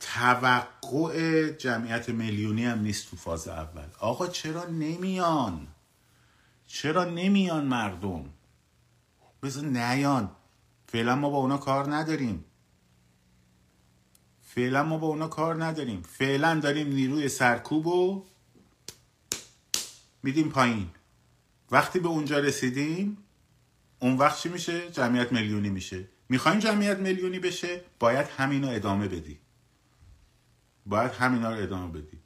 توقع 0.00 1.50
جمعیت 1.50 2.08
میلیونی 2.08 2.64
هم 2.64 2.80
نیست 2.80 3.10
تو 3.10 3.16
فاز 3.16 3.48
اول. 3.48 3.88
آقا 3.98 4.26
چرا 4.26 4.64
نمیان؟ 4.64 5.68
چرا 6.66 7.04
نمیان 7.04 7.64
مردم؟ 7.64 8.24
بذار 9.42 9.64
نیان. 9.64 10.30
فعلا 10.88 11.16
ما 11.16 11.30
با 11.30 11.38
اونا 11.38 11.56
کار 11.58 11.94
نداریم. 11.94 12.44
فعلا 14.42 14.84
ما 14.84 14.98
با 14.98 15.06
اونا 15.06 15.28
کار 15.28 15.64
نداریم. 15.64 16.02
فعلا 16.02 16.60
داریم 16.60 16.88
نیروی 16.88 17.28
سرکوب 17.28 17.86
و 17.86 18.26
میدیم 20.22 20.48
پایین. 20.48 20.90
وقتی 21.70 21.98
به 21.98 22.08
اونجا 22.08 22.38
رسیدیم 22.38 23.18
اون 23.98 24.16
وقت 24.16 24.38
چی 24.38 24.48
میشه؟ 24.48 24.90
جمعیت 24.90 25.32
میلیونی 25.32 25.70
میشه. 25.70 26.08
می‌خوایم 26.28 26.58
جمعیت 26.58 26.98
میلیونی 26.98 27.38
بشه؟ 27.38 27.84
باید 27.98 28.26
همینو 28.26 28.68
ادامه 28.68 29.08
بدی. 29.08 29.38
باید 30.90 31.12
همینا 31.12 31.54
رو 31.54 31.62
ادامه 31.62 31.92
بدی. 31.92 32.18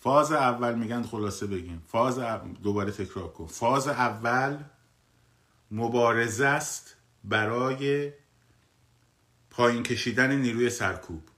فاز 0.00 0.32
اول 0.32 0.74
میگن 0.74 1.02
خلاصه 1.02 1.46
بگیم. 1.46 1.82
فاز 1.86 2.18
دوباره 2.62 2.92
تکرار 2.92 3.32
کن. 3.32 3.46
فاز 3.46 3.88
اول 3.88 4.58
مبارزه 5.70 6.46
است 6.46 6.96
برای 7.24 8.12
پایین 9.50 9.82
کشیدن 9.82 10.36
نیروی 10.36 10.70
سرکوب. 10.70 11.28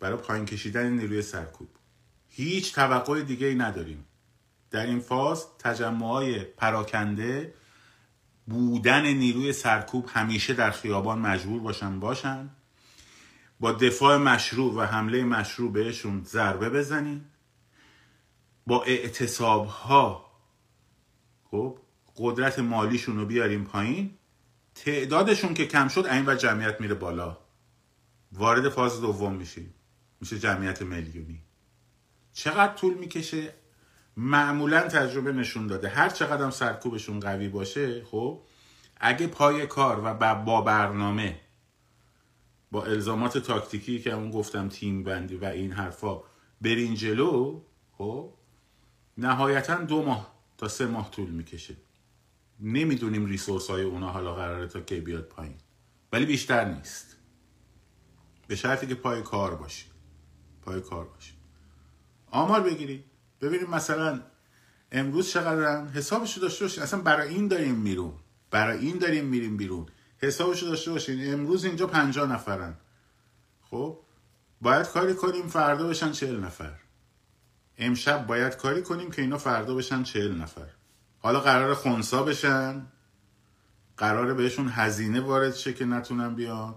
برای 0.00 0.16
پایین 0.16 0.44
کشیدن 0.44 0.90
نیروی 0.90 1.22
سرکوب. 1.22 1.68
هیچ 2.28 2.74
توقع 2.74 3.22
دیگه 3.22 3.46
ای 3.46 3.54
نداریم. 3.54 4.04
در 4.70 4.86
این 4.86 5.00
فاز 5.00 5.46
تجمع 5.58 6.06
های 6.06 6.38
پراکنده 6.38 7.54
بودن 8.46 9.06
نیروی 9.06 9.52
سرکوب 9.52 10.10
همیشه 10.12 10.54
در 10.54 10.70
خیابان 10.70 11.18
مجبور 11.18 11.60
باشن 11.60 12.00
باشن. 12.00 12.50
با 13.64 13.72
دفاع 13.72 14.16
مشروع 14.16 14.74
و 14.74 14.80
حمله 14.80 15.24
مشروع 15.24 15.72
بهشون 15.72 16.24
ضربه 16.24 16.70
بزنیم. 16.70 17.30
با 18.66 18.84
اعتصاب 18.84 19.66
ها 19.66 20.30
خب 21.44 21.78
قدرت 22.16 22.58
مالیشون 22.58 23.16
رو 23.16 23.26
بیاریم 23.26 23.64
پایین. 23.64 24.18
تعدادشون 24.74 25.54
که 25.54 25.66
کم 25.66 25.88
شد 25.88 26.06
این 26.06 26.28
و 26.28 26.34
جمعیت 26.34 26.80
میره 26.80 26.94
بالا. 26.94 27.38
وارد 28.32 28.68
فاز 28.68 29.00
دوم 29.00 29.34
میشیم. 29.34 29.74
میشه 30.20 30.38
جمعیت 30.38 30.82
میلیونی. 30.82 31.42
چقدر 32.32 32.74
طول 32.74 32.94
می‌کشه؟ 32.94 33.54
معمولا 34.16 34.80
تجربه 34.80 35.32
نشون 35.32 35.66
داده. 35.66 35.88
هر 35.88 36.08
چقدر 36.08 36.44
هم 36.44 36.50
سرکوبشون 36.50 37.20
قوی 37.20 37.48
باشه 37.48 38.04
خب 38.04 38.42
اگه 38.96 39.26
پای 39.26 39.66
کار 39.66 40.00
و 40.04 40.34
با 40.34 40.60
برنامه 40.60 41.43
با 42.74 42.84
الزامات 42.84 43.38
تاکتیکی 43.38 43.98
که 43.98 44.14
اون 44.14 44.30
گفتم 44.30 44.68
تیم 44.68 45.02
بندی 45.02 45.36
و 45.36 45.44
این 45.44 45.72
حرفا 45.72 46.22
برین 46.60 46.94
جلو 46.94 47.60
خب 47.92 48.34
نهایتا 49.18 49.74
دو 49.74 50.02
ماه 50.02 50.34
تا 50.58 50.68
سه 50.68 50.86
ماه 50.86 51.10
طول 51.10 51.30
می‌کشه. 51.30 51.76
نمی‌دونیم 52.60 53.26
ریسورس 53.26 53.70
های 53.70 53.82
اونا 53.82 54.08
حالا 54.08 54.34
قراره 54.34 54.66
تا 54.66 54.80
کی 54.80 55.00
بیاد 55.00 55.24
پایین. 55.24 55.54
ولی 56.12 56.26
بیشتر 56.26 56.74
نیست. 56.74 57.16
به 58.48 58.56
شرطی 58.56 58.86
که 58.86 58.94
پای 58.94 59.22
کار 59.22 59.54
باشی 59.54 59.86
پای 60.62 60.80
کار 60.80 61.04
باشی 61.04 61.32
آمار 62.30 62.60
بگیری 62.60 63.04
ببینیم 63.40 63.70
مثلا 63.70 64.20
امروز 64.92 65.30
چقدرن؟ 65.30 65.88
حسابشو 65.88 66.40
داشته 66.40 66.64
باشین. 66.64 66.82
اصلا 66.82 67.00
برای 67.00 67.28
این 67.28 67.48
داریم 67.48 67.74
میرون. 67.74 68.12
برای 68.50 68.78
این 68.78 68.98
داریم 68.98 69.24
میریم 69.24 69.56
بیرون. 69.56 69.86
حسابشو 70.26 70.66
داشته 70.66 70.90
باشین. 70.90 71.32
امروز 71.34 71.64
اینجا 71.64 71.86
پنجا 71.86 72.26
نفرن. 72.26 72.74
خب؟ 73.70 73.98
باید 74.60 74.86
کاری 74.86 75.14
کنیم 75.14 75.48
فردا 75.48 75.88
بشن 75.88 76.12
چهل 76.12 76.40
نفر. 76.40 76.74
امشب 77.78 78.26
باید 78.26 78.56
کاری 78.56 78.82
کنیم 78.82 79.10
که 79.10 79.22
اینا 79.22 79.38
فردا 79.38 79.74
بشن 79.74 80.02
چهل 80.02 80.40
نفر. 80.40 80.68
حالا 81.18 81.40
قرار 81.40 81.74
خونسا 81.74 82.22
بشن. 82.22 82.86
قرار 83.96 84.34
بهشون 84.34 84.68
هزینه 84.68 85.20
وارد 85.20 85.54
شه 85.54 85.72
که 85.72 85.84
نتونن 85.84 86.34
بیان. 86.34 86.74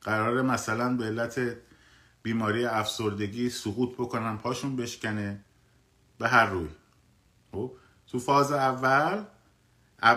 قرار 0.00 0.42
مثلا 0.42 0.96
به 0.96 1.04
علت 1.04 1.56
بیماری 2.22 2.64
افسردگی 2.64 3.50
سقوط 3.50 3.92
بکنن 3.94 4.38
پاشون 4.38 4.76
بشکنه. 4.76 5.44
به 6.18 6.28
هر 6.28 6.46
روی. 6.46 6.68
خب؟ 7.52 7.72
تو 8.06 8.18
فاز 8.18 8.52
اول 8.52 9.24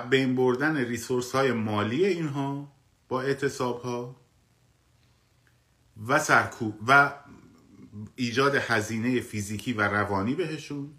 بین 0.09 0.35
بردن 0.35 0.77
ریسورس 0.77 1.31
های 1.31 1.51
مالی 1.51 2.05
اینها 2.05 2.71
با 3.07 3.21
اعتصاب 3.21 3.81
ها 3.81 4.15
و 6.07 6.19
سرکوب 6.19 6.79
و 6.87 7.13
ایجاد 8.15 8.55
هزینه 8.55 9.21
فیزیکی 9.21 9.73
و 9.73 9.81
روانی 9.81 10.35
بهشون 10.35 10.93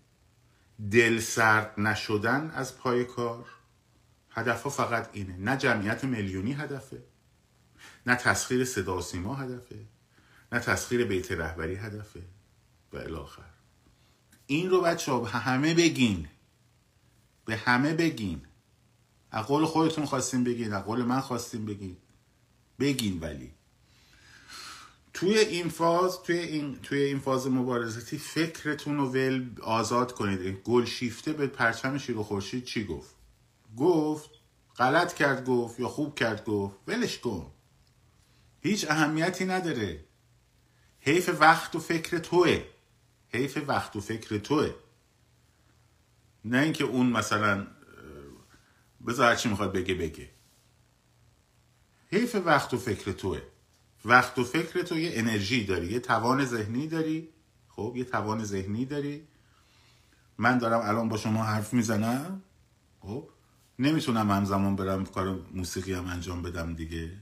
دل 0.91 1.21
سرد 1.21 1.81
نشدن 1.81 2.51
از 2.51 2.79
پای 2.79 3.05
کار. 3.05 3.47
هدف 4.31 4.63
ها 4.63 4.71
فقط 4.71 5.11
اینه. 5.13 5.37
نه 5.37 5.57
جمعیت 5.57 6.05
میلیونی 6.05 6.53
هدفه 6.53 7.03
نه 8.07 8.17
تسخیر 8.17 8.65
صدا 8.65 9.01
سیما 9.01 9.35
هدفه 9.35 9.87
نه 10.53 10.59
تسخیر 10.59 11.05
بیت 11.05 11.33
رهبری 11.33 11.75
هدفه 11.75 12.23
و 12.93 12.97
الاخر 12.97 13.43
این 14.47 14.71
رو 14.71 14.81
بچه 14.81 15.13
همه 15.13 15.75
بگین. 15.75 16.29
به 17.45 17.57
همه 17.57 17.95
بگین. 17.95 18.43
قول 19.43 19.65
خودتون 19.65 20.05
خواستیم 20.05 20.45
بگین 20.45 20.79
قول 20.79 21.03
من 21.03 21.21
خواستیم 21.21 21.67
بگین. 21.67 21.97
بگین 22.81 23.21
ولی. 23.21 23.53
توی 25.13 25.39
این 25.39 25.69
فاز 25.69 26.23
توی 26.23 26.39
این 26.39 26.79
توی 26.83 26.99
این 26.99 27.19
فاز 27.19 27.47
مبارزاتی 27.47 28.19
فکرتون 28.19 28.97
رو 28.97 29.09
ول 29.09 29.51
آزاد 29.63 30.13
کنید. 30.13 30.63
گل 30.63 30.85
شیفته 30.85 31.33
به 31.33 31.47
پرچم 31.47 31.99
شیر 31.99 32.19
و 32.19 32.23
خورشید 32.23 32.65
چی 32.65 32.85
گفت؟ 32.85 33.15
گفت 33.77 34.31
غلط 34.77 35.15
کرد 35.15 35.45
گفت 35.45 35.81
یا 35.81 35.89
خوب 35.89 36.15
کرد 36.15 36.45
گفت 36.45 36.77
ولش 36.87 37.19
کن. 37.19 37.51
هیچ 38.61 38.91
اهمیتی 38.91 39.45
نداره. 39.45 40.05
حیف 41.01 41.29
وقت 41.41 41.75
و 41.75 41.79
فکر 41.79 42.19
توه. 42.19 42.65
حیف 43.29 43.59
وقت 43.67 43.97
و 43.97 44.01
فکر 44.01 44.39
توه. 44.39 44.71
نه 46.45 46.59
اینکه 46.59 46.85
اون 46.85 47.07
مثلا 47.07 47.67
بذار 49.07 49.35
چی 49.35 49.49
می‌خواد 49.49 49.73
بگه 49.73 49.95
بگه. 49.95 50.31
حیف 52.11 52.35
وقت 52.35 52.75
و 52.75 52.79
فکر 52.79 53.13
توه. 53.13 53.43
وقت 54.05 54.39
و 54.39 54.45
فکر 54.45 54.83
تو 54.83 54.99
یه 54.99 55.11
انرژی 55.15 55.65
داری 55.65 55.87
یه 55.87 56.01
توان 56.01 56.45
ذهنی 56.45 56.87
داری. 56.87 57.29
خب 57.69 57.93
یه 57.97 58.05
توان 58.05 58.45
ذهنی 58.45 58.85
داری. 58.85 59.29
من 60.39 60.59
دارم 60.59 60.81
الان 60.81 61.09
با 61.09 61.17
شما 61.17 61.45
حرف 61.45 61.73
می‌زنم. 61.73 62.43
خب 63.01 63.29
نمی‌تونم 63.79 64.31
همزمان 64.31 64.77
برم 64.77 65.07
کار 65.07 65.41
موسیقی 65.53 65.93
هم 65.93 66.07
انجام 66.07 66.43
بدم 66.43 66.75
دیگه. 66.75 67.13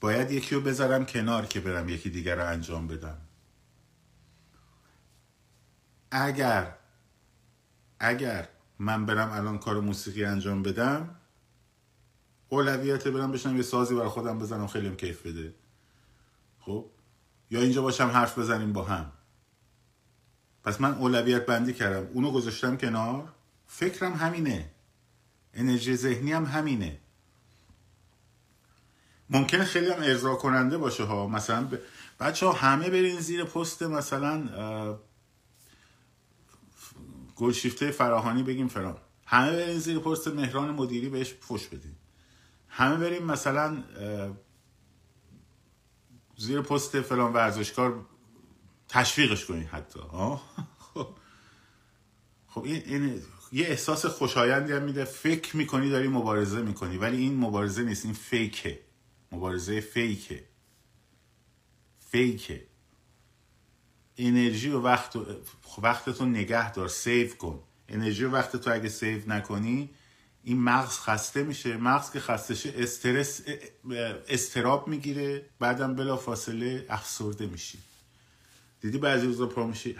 باید 0.00 0.30
یکی 0.30 0.54
رو 0.54 0.60
بذارم 0.60 1.06
کنار 1.06 1.46
که 1.46 1.60
برم 1.60 1.88
یکی 1.88 2.10
دیگر 2.10 2.36
رو 2.36 2.46
انجام 2.46 2.86
بدم. 2.86 3.18
اگر 6.10 6.74
اگر 8.00 8.48
من 8.78 9.06
برم 9.06 9.32
الان 9.32 9.58
کار 9.58 9.80
موسیقی 9.80 10.24
انجام 10.24 10.62
بدم 10.62 11.14
اولویت 12.48 13.08
برم 13.08 13.32
بشنم 13.32 13.56
یه 13.56 13.62
سازی 13.62 13.94
برای 13.94 14.08
خودم 14.08 14.38
بزنم 14.38 14.66
خیلی 14.66 14.86
هم 14.86 14.96
کیف 14.96 15.26
بده. 15.26 15.54
خب؟ 16.60 16.90
یا 17.50 17.60
اینجا 17.60 17.82
باشم 17.82 18.06
حرف 18.06 18.38
بزنیم 18.38 18.72
با 18.72 18.84
هم. 18.84 19.12
پس 20.64 20.80
من 20.80 20.94
اولویت 20.94 21.46
بندی 21.46 21.72
کردم. 21.72 22.08
اونو 22.12 22.30
گذاشتم 22.30 22.76
کنار. 22.76 23.28
فکرم 23.66 24.12
همینه. 24.12 24.70
انرژی 25.54 25.96
ذهنی 25.96 26.32
هم 26.32 26.44
همینه. 26.44 26.98
ممکنه 29.30 29.64
خیلی 29.64 29.90
هم 29.90 30.02
ارضا 30.02 30.34
کننده 30.34 30.78
باشه 30.78 31.04
ها. 31.04 31.26
مثلا 31.26 31.64
ب... 31.64 31.78
بچه 32.20 32.46
ها 32.46 32.52
همه 32.52 32.90
برین 32.90 33.20
زیر 33.20 33.44
پست 33.44 33.82
مثلا 33.82 34.48
گلشیفته 37.38 37.90
فراهانی 37.90 38.42
بگیم 38.42 38.68
فران 38.68 38.98
همه 39.26 39.52
برین 39.56 39.78
زیر 39.78 39.98
پست 39.98 40.28
مهران 40.28 40.70
مدیری 40.70 41.08
بهش 41.08 41.34
فش 41.34 41.66
بدین. 41.66 41.94
همه 42.68 42.96
بریم 42.96 43.24
مثلا 43.24 43.84
زیر 46.36 46.60
پست 46.60 47.00
فلان 47.00 47.32
ورزشکار 47.32 48.06
تشویقش 48.88 49.44
کنین 49.44 49.64
حتی. 49.64 50.00
خب. 50.78 51.08
خب 52.46 52.64
این, 52.64 52.82
این 52.86 53.22
یه 53.52 53.66
احساس 53.66 54.06
خوشایندی 54.06 54.72
هم 54.72 54.82
میده. 54.82 55.04
فکر 55.04 55.56
می‌کنی 55.56 55.90
داری 55.90 56.08
مبارزه 56.08 56.62
می‌کنی. 56.62 56.96
ولی 56.96 57.16
این 57.16 57.36
مبارزه 57.36 57.82
نیست. 57.82 58.04
این 58.04 58.14
فیکه. 58.14 58.80
مبارزه 59.32 59.80
فیکه. 59.80 60.44
فیکه. 61.98 62.67
انرژی 64.18 64.68
و 64.68 64.80
وقت 64.80 65.16
وقت 65.82 66.22
نگه 66.22 66.72
دار 66.72 66.88
سیو 66.88 67.34
کن. 67.34 67.62
انرژی 67.88 68.24
و 68.24 68.30
وقت 68.30 68.56
تو 68.56 68.72
اگه 68.72 68.88
سیو 68.88 69.22
نکنی 69.26 69.90
این 70.42 70.60
مغز 70.60 70.98
خسته 70.98 71.42
میشه. 71.42 71.76
مغز 71.76 72.10
که 72.10 72.20
خسته 72.20 72.54
شه 72.54 72.74
استرس 72.76 73.40
استراب 74.28 74.88
می‌گیره. 74.88 75.46
بعدم 75.58 75.94
بلا 75.94 76.16
فاصله 76.16 76.86
افسرده 76.88 77.46
میشی. 77.46 77.78
دیدی 78.80 78.98
بعضی 78.98 79.26
روزا 79.26 79.46
پا 79.46 79.66
میشی؟ 79.66 79.96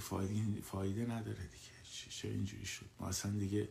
فایده, 0.00 0.60
فایده 0.62 1.02
نداره 1.02 1.38
دیگه. 1.38 2.10
چه 2.10 2.28
اینجوری 2.28 2.66
شد؟ 2.66 2.86
ما 3.00 3.08
اصلا 3.08 3.32
دیگه 3.32 3.68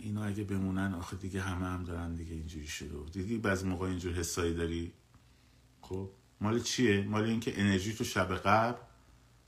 اینا 0.00 0.24
اگه 0.24 0.44
بمونن 0.44 0.94
آخه 0.94 1.16
دیگه 1.16 1.42
همه 1.42 1.66
هم 1.66 1.84
دارن 1.84 2.14
دیگه 2.14 2.34
اینجوری 2.34 2.66
شده. 2.66 3.10
دیدی 3.12 3.38
بعضی 3.38 3.66
موقع 3.66 3.86
اینجور 3.86 4.12
حسایی 4.12 4.54
داری؟ 4.54 4.92
خب؟ 5.80 6.10
مال 6.40 6.60
چیه؟ 6.60 7.02
مال 7.02 7.24
اینکه 7.24 7.60
انرژی 7.60 7.94
تو 7.94 8.04
شب 8.04 8.34
قبل 8.34 8.78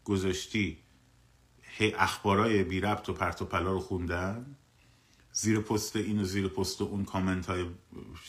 گذاشتی. 0.05 0.79
هی 1.63 1.95
اخبارای 1.95 2.65
بی 2.65 2.81
ربط 2.81 3.09
و 3.09 3.13
پرت 3.13 3.43
و 3.43 3.45
پلا 3.45 3.73
رو 3.73 3.81
خوندن. 3.81 4.57
زیر 5.33 5.61
پست 5.61 5.97
این 5.97 6.21
و 6.21 6.25
زیر 6.25 6.49
پست 6.49 6.83
اون 6.83 7.05
کامنت 7.05 7.47
های 7.47 7.67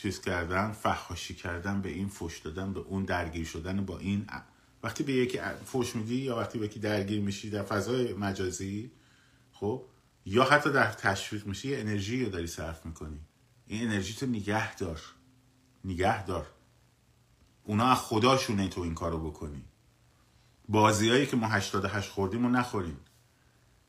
چیز 0.02 0.20
کردن 0.20 0.72
فحاشی 0.72 1.34
کردن 1.34 1.82
به 1.82 1.88
این 1.88 2.08
فش 2.08 2.38
دادن 2.38 2.72
به 2.72 2.80
اون 2.80 3.04
درگیر 3.04 3.46
شدن 3.46 3.84
با 3.84 3.98
این 3.98 4.26
وقتی 4.82 5.04
به 5.04 5.12
یکی 5.12 5.38
فش 5.72 5.96
میدی 5.96 6.14
یا 6.14 6.36
وقتی 6.36 6.58
به 6.58 6.64
یکی 6.64 6.80
درگیر 6.80 7.20
میشی 7.20 7.50
در 7.50 7.62
فضای 7.62 8.14
مجازی 8.14 8.90
خب 9.52 9.84
یا 10.24 10.44
حتی 10.44 10.70
در 10.70 10.92
تشویق 10.92 11.46
میشی 11.46 11.68
یه 11.68 11.78
انرژی 11.78 12.24
رو 12.24 12.30
داری 12.30 12.46
صرف 12.46 12.86
می‌کنی. 12.86 13.20
این 13.66 13.82
انرژی 13.82 14.14
تو 14.14 14.26
نگه 14.26 14.76
دار. 14.76 15.00
نگه 15.84 16.26
دار. 16.26 16.46
اونا 17.64 17.90
از 17.90 17.98
خداشونه 17.98 18.68
تو 18.68 18.80
این 18.80 18.94
کارو 18.94 19.30
بکنی. 19.30 19.64
بازیایی 20.68 21.26
که 21.26 21.36
ما 21.36 21.46
88 21.46 22.10
خوردیم 22.10 22.44
و 22.44 22.48
نخوریم. 22.48 23.00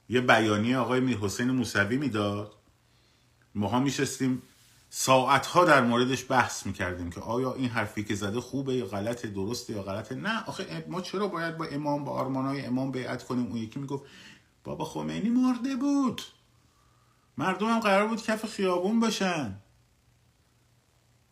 یه 0.10 0.22
بیانیه 0.22 0.78
آقای 0.78 1.00
میر 1.00 1.18
حسین 1.18 1.52
موسوی 1.52 1.98
می‌داد. 1.98 2.56
ماها 3.56 3.80
میشستیم. 3.80 4.42
ساعتها 4.90 5.66
در 5.66 5.82
موردش 5.82 6.26
بحث 6.32 6.66
می‌کردیم 6.66 7.10
که 7.10 7.22
آیا 7.22 7.54
این 7.54 7.70
حرفی 7.70 8.04
که 8.04 8.16
زده 8.16 8.42
خوبه 8.42 8.76
یا 8.76 8.86
غلطه 8.86 9.28
درسته 9.28 9.74
یا 9.74 9.84
غلطه؟ 9.84 10.16
نه 10.16 10.44
آخه 10.46 10.86
ما 10.88 11.02
چرا 11.02 11.28
باید 11.28 11.58
با 11.58 11.66
امام 11.66 12.04
با 12.04 12.12
آرمانای 12.12 12.66
امام 12.66 12.92
بیعت 12.92 13.24
کنیم؟ 13.24 13.46
اون 13.46 13.58
یکی 13.58 13.80
می‌گفت 13.80 14.04
بابا 14.64 14.86
خمینی 14.86 15.30
مرده 15.30 15.76
بود. 15.76 16.22
مردم 17.38 17.68
هم 17.68 17.80
قرار 17.80 18.08
بود 18.08 18.22
کف 18.22 18.46
خیابون 18.46 19.00
باشن. 19.00 19.60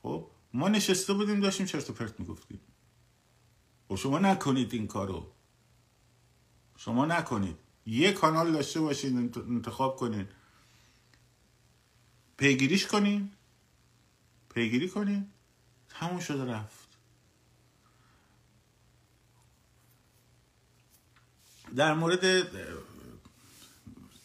خب 0.04 0.29
ما 0.54 0.70
نشسته 0.70 1.14
بودیم 1.14 1.40
داشتیم 1.40 1.66
چرت 1.66 1.90
و 1.90 1.94
پرت 1.94 2.20
می‌گفتیم. 2.20 2.60
و 3.90 3.96
خب 3.96 4.02
شما 4.02 4.20
نکنید 4.20 4.74
این 4.74 4.88
کارو. 4.88 5.32
شما 6.78 7.06
نکنید. 7.06 7.58
یه 7.86 8.14
کانال 8.14 8.52
داشته 8.52 8.80
باشید 8.80 9.38
انتخاب 9.38 9.96
کنید 9.96 10.28
پیگیریش 12.38 12.88
کنین. 12.88 13.32
پیگیری 14.54 14.90
کنین. 14.90 15.28
تموم 15.90 16.20
شده 16.20 16.46
رفت. 16.46 16.90
در 21.76 21.94
مورد 21.94 22.26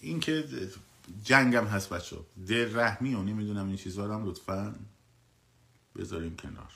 اینکه 0.01 0.45
جنگم 1.25 1.67
هست 1.67 1.89
بچه 1.89 2.17
دل 2.47 2.79
رحمی 2.79 3.15
و 3.15 3.23
نمی‌دونم 3.23 3.67
این 3.67 3.77
چیزها 3.77 4.15
هم 4.15 4.27
لطفا. 4.27 4.75
بذاریم 5.97 6.37
کنار. 6.37 6.73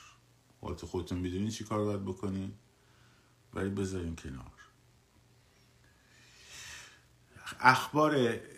حالت 0.61 0.85
خودتون 0.85 1.17
می‌دونین 1.17 1.49
چی 1.49 1.63
کار 1.63 1.85
باید 1.85 2.05
بکنین 2.05 2.53
ولی 3.53 3.69
بذاریم 3.69 4.15
کنار. 4.15 4.51
اخبار 7.59 8.15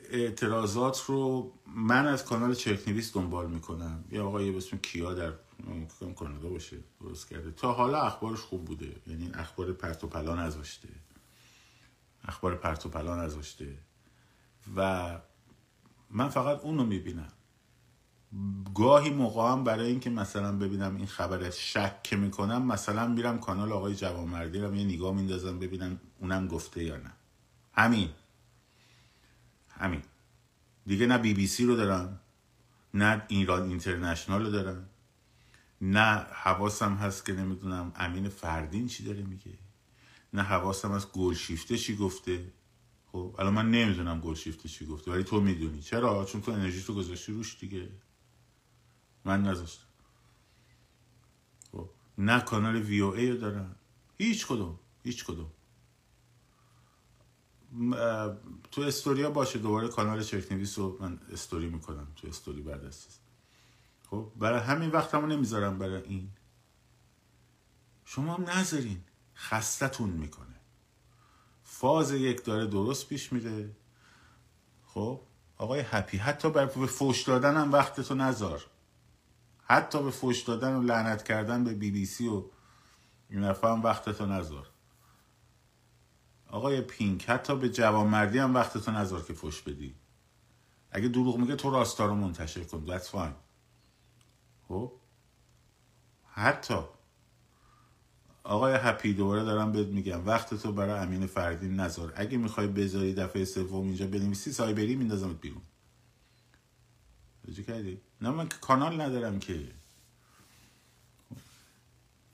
اعتراضات 0.09 1.03
رو 1.07 1.53
من 1.67 2.07
از 2.07 2.25
کانال 2.25 2.55
چرکنویس 2.55 3.13
دنبال 3.13 3.49
می‌کنم. 3.49 4.03
یه 4.11 4.21
آقایی 4.21 4.51
به 4.51 4.57
اسم 4.57 4.77
کیا 4.77 5.13
در 5.13 5.33
کانادا 6.15 6.49
باشه 6.49 6.77
درست 6.99 7.29
کرده. 7.29 7.51
تا 7.51 7.73
حالا 7.73 8.01
اخبارش 8.01 8.39
خوب 8.39 8.65
بوده. 8.65 8.95
یعنی 9.07 9.31
اخبار 9.33 9.73
پرت 9.73 10.03
و 10.03 10.07
پلا 10.07 10.35
نذاشته 10.35 10.89
اخبار 12.23 12.55
پرت 12.55 12.85
و 12.85 12.89
پلا 12.89 13.23
نذاشته 13.23 13.77
و 14.75 15.19
من 16.09 16.29
فقط 16.29 16.59
اون 16.59 16.77
رو 16.77 16.83
می‌بینم. 16.83 17.31
گاهی 18.75 19.09
موقع 19.09 19.51
هم 19.51 19.63
برای 19.63 19.87
اینکه 19.87 20.09
مثلا 20.09 20.57
ببینم 20.57 20.95
این 20.95 21.07
خبر 21.07 21.49
شک 21.49 22.13
می‌کنم 22.13 22.65
مثلا 22.65 23.07
میرم 23.07 23.39
کانال 23.39 23.71
آقای 23.71 23.95
جوانمردی 23.95 24.59
رو 24.59 24.75
یه 24.75 24.83
نگاه 24.83 25.15
میندازم 25.15 25.59
ببینم 25.59 25.99
اونم 26.19 26.47
گفته 26.47 26.83
یا 26.83 26.97
نه. 26.97 27.11
همین. 27.73 28.09
همین. 29.69 30.01
دیگه 30.85 31.05
نه 31.05 31.17
بی 31.17 31.33
بی 31.33 31.47
سی 31.47 31.65
رو 31.65 31.75
دارم 31.75 32.19
نه 32.93 33.21
ایران 33.27 33.69
اینترنشنال 33.69 34.45
رو 34.45 34.51
دارم 34.51 34.89
نه 35.81 36.25
حواسم 36.31 36.95
هست 36.95 37.25
که 37.25 37.33
نمی‌دونم 37.33 37.91
امین 37.95 38.29
فردین 38.29 38.87
چی 38.87 39.03
داره 39.03 39.23
میگه 39.23 39.51
نه 40.33 40.41
حواسم 40.41 40.91
هست 40.91 41.11
گلشیفته 41.11 41.77
چی 41.77 41.95
گفته. 41.95 42.53
خب 43.11 43.35
الان 43.39 43.53
من 43.53 43.71
نمی‌دونم 43.71 44.19
گلشیفته 44.19 44.69
چی 44.69 44.85
گفته 44.85 45.11
ولی 45.11 45.23
تو 45.23 45.41
می‌دونی. 45.41 45.81
چرا؟ 45.81 46.25
چون 46.25 46.41
تو 46.41 46.51
انرژی 46.51 46.83
تو 46.83 46.93
گذاشتی 46.93 47.31
روش 47.31 47.59
دیگه. 47.59 47.89
من 49.25 49.43
نذاشتم. 49.43 49.85
خب 51.71 51.89
نه 52.17 52.41
کانال 52.41 52.75
وی 52.75 53.01
او 53.01 53.13
ای 53.13 53.31
رو 53.31 53.37
دارم. 53.37 53.75
هیچ 54.17 54.47
کدوم 54.47 54.79
هیچ 55.03 55.25
کدوم. 55.25 55.51
تو 58.71 58.81
استوریا 58.81 59.31
باشه 59.31 59.59
دوباره 59.59 59.87
کانال 59.87 60.23
چرکنویس 60.23 60.79
رو 60.79 60.97
من 61.01 61.19
استوری 61.31 61.69
می‌کنم 61.69 62.07
تو 62.15 62.27
استوری 62.27 62.61
بعد 62.61 62.85
از 62.85 63.07
خب 64.09 64.31
برای 64.35 64.59
همین 64.59 64.89
وقت 64.89 65.15
همو 65.15 65.27
نمی‌ذارم 65.27 65.77
برای 65.77 66.01
این. 66.01 66.29
شما 68.05 68.35
هم 68.35 68.49
نذارین. 68.49 69.03
خستتون 69.35 70.09
می‌کنه. 70.09 70.55
فاز 71.63 72.11
یک 72.11 72.45
داره 72.45 72.67
درست 72.67 73.07
پیش 73.07 73.33
میده 73.33 73.75
خب 74.85 75.21
آقای 75.57 75.79
هپی 75.79 76.17
حتی 76.17 76.49
به 76.49 76.67
فوش 76.67 77.23
دادن 77.23 77.57
هم 77.57 77.71
وقتتو 77.71 78.15
نذار. 78.15 78.65
حتی 79.71 80.03
به 80.03 80.11
فوش 80.11 80.41
دادن 80.41 80.75
و 80.75 80.81
لعنت 80.81 81.23
کردن 81.23 81.63
به 81.63 81.73
بی 81.73 81.91
بی 81.91 82.05
سی 82.05 82.27
و 82.27 82.43
این 83.29 83.43
هم 83.43 83.83
وقتتو 83.83 84.25
نذار. 84.25 84.67
آقای 86.47 86.81
پینک 86.81 87.29
حتی 87.29 87.55
به 87.55 87.69
جوانمردی 87.69 88.37
هم 88.37 88.55
وقتتو 88.55 88.91
نذار 88.91 89.23
که 89.23 89.33
فوش 89.33 89.61
بدی. 89.61 89.95
اگه 90.91 91.07
دروغ 91.07 91.37
میگه 91.37 91.55
تو 91.55 91.69
راستا 91.69 92.05
رو 92.05 92.15
منتشر 92.15 92.63
کن 92.63 92.85
that's 92.87 93.05
fine. 93.05 93.35
خب؟ 94.67 94.91
حتی 96.25 96.79
آقای 98.43 98.73
هپی 98.73 99.13
دوباره 99.13 99.43
دارم 99.43 99.71
بهت 99.71 99.87
میگم 99.87 100.27
وقت 100.27 100.53
تو 100.53 100.71
برای 100.71 100.99
امین 100.99 101.27
فردین 101.27 101.79
نذار. 101.79 102.13
اگه 102.15 102.37
می‌خوای 102.37 102.67
بذاری 102.67 103.13
دفعه 103.13 103.45
سوم 103.45 103.85
اینجا 103.85 104.07
بنویسی 104.07 104.51
سایبری 104.51 104.95
میندازمت 104.95 105.41
بیرون. 105.41 105.61
کردی؟ 107.67 108.01
نه 108.21 108.29
من 108.29 108.49
کانال 108.61 109.01
ندارم 109.01 109.39
که. 109.39 109.67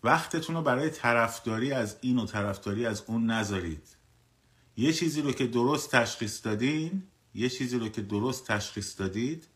وقتتون 0.03 0.55
رو 0.55 0.61
برای 0.61 0.89
طرفداری 0.89 1.71
از 1.71 1.97
این 2.01 2.19
و 2.19 2.25
طرفداری 2.25 2.85
از 2.85 3.03
اون 3.07 3.31
نذارید. 3.31 3.87
یه 4.77 4.93
چیزی 4.93 5.21
رو 5.21 5.31
که 5.31 5.47
درست 5.47 5.91
تشخیص 5.91 6.45
دادین 6.45 7.03
یه 7.35 7.49
چیزی 7.49 7.79
رو 7.79 7.89
که 7.89 8.01
درست 8.01 8.47
تشخیص 8.47 8.99
دادید 8.99 9.47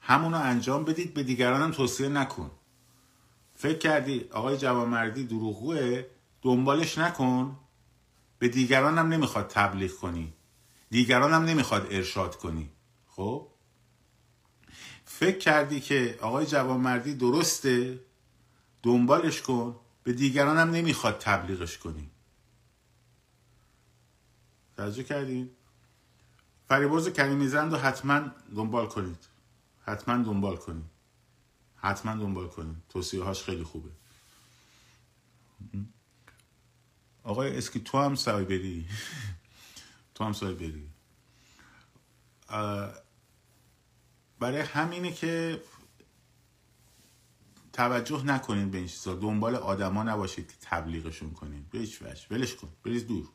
همونو 0.00 0.36
انجام 0.36 0.84
بدید 0.84 1.14
به 1.14 1.22
دیگرانم 1.22 1.70
توصیه 1.70 2.08
نکن. 2.08 2.50
فکر 3.54 3.78
کردی 3.78 4.24
آقای 4.32 4.56
جوانمردی 4.56 5.24
دروغوه 5.24 6.06
دنبالش 6.42 6.98
نکن. 6.98 7.56
به 8.38 8.48
دیگران 8.48 8.98
هم 8.98 9.08
نمی‌خواد 9.08 9.48
تبلیغ 9.48 9.92
کنی. 9.92 10.32
دیگران 10.90 11.32
هم 11.32 11.44
نمی‌خواد 11.44 11.86
ارشاد 11.90 12.36
کنی. 12.36 12.70
خب؟ 13.08 13.48
فکر 15.26 15.38
کردی 15.38 15.80
که 15.80 16.18
آقای 16.20 16.46
جوانمردی 16.46 17.14
درسته؟ 17.14 18.00
دنبالش 18.82 19.42
کن. 19.42 19.76
به 20.04 20.12
دیگران 20.12 20.58
هم 20.58 20.70
نمی‌خواد 20.70 21.18
تبلیغش 21.18 21.78
کنی. 21.78 22.10
توجه 24.76 25.02
کردین؟ 25.02 25.50
فریبرز 26.68 27.08
کریمی 27.08 27.48
زند 27.48 27.72
رو 27.72 27.78
حتما 27.78 28.30
دنبال 28.56 28.86
کنید. 28.86 29.18
حتما 29.84 30.16
دنبال 30.16 30.56
کنید. 30.56 30.90
حتما 31.76 32.14
دنبال 32.14 32.48
کنید. 32.48 32.76
توصیه 32.88 33.22
هاش 33.22 33.42
خیلی 33.42 33.64
خوبه. 33.64 33.90
آقای 37.22 37.58
اسکی 37.58 37.80
تو 37.80 37.98
هم 37.98 38.14
سعی 38.14 38.44
بری 38.44 38.86
تو 40.14 40.24
هم 40.24 40.32
سعی 40.32 40.54
بری 40.54 40.88
برای 44.38 44.60
همینه 44.60 45.12
که 45.12 45.62
توجه 47.72 48.24
نکنید 48.24 48.70
به 48.70 48.78
این 48.78 48.86
چیزا. 48.86 49.14
دنبال 49.14 49.56
آدما 49.56 50.02
نباشید 50.02 50.48
که 50.48 50.54
تبلیغشون 50.60 51.30
کنید. 51.30 51.70
به 51.70 51.78
هیچ 51.78 52.02
ولش 52.30 52.54
کن. 52.54 52.68
بریز 52.84 53.06
دور. 53.06 53.28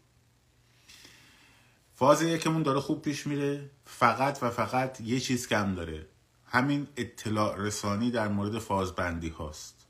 فاز 1.95 2.21
یکمون 2.21 2.63
داره 2.63 2.79
خوب 2.79 3.01
پیش 3.01 3.27
میره. 3.27 3.69
فقط 3.85 4.39
و 4.41 4.49
فقط 4.49 5.01
یه 5.01 5.19
چیز 5.19 5.47
کم 5.47 5.75
داره. 5.75 6.07
همین 6.45 6.87
اطلاع 6.97 7.57
رسانی 7.57 8.11
در 8.11 8.27
مورد 8.27 8.59
فازبندی 8.59 9.29
هاست. 9.29 9.87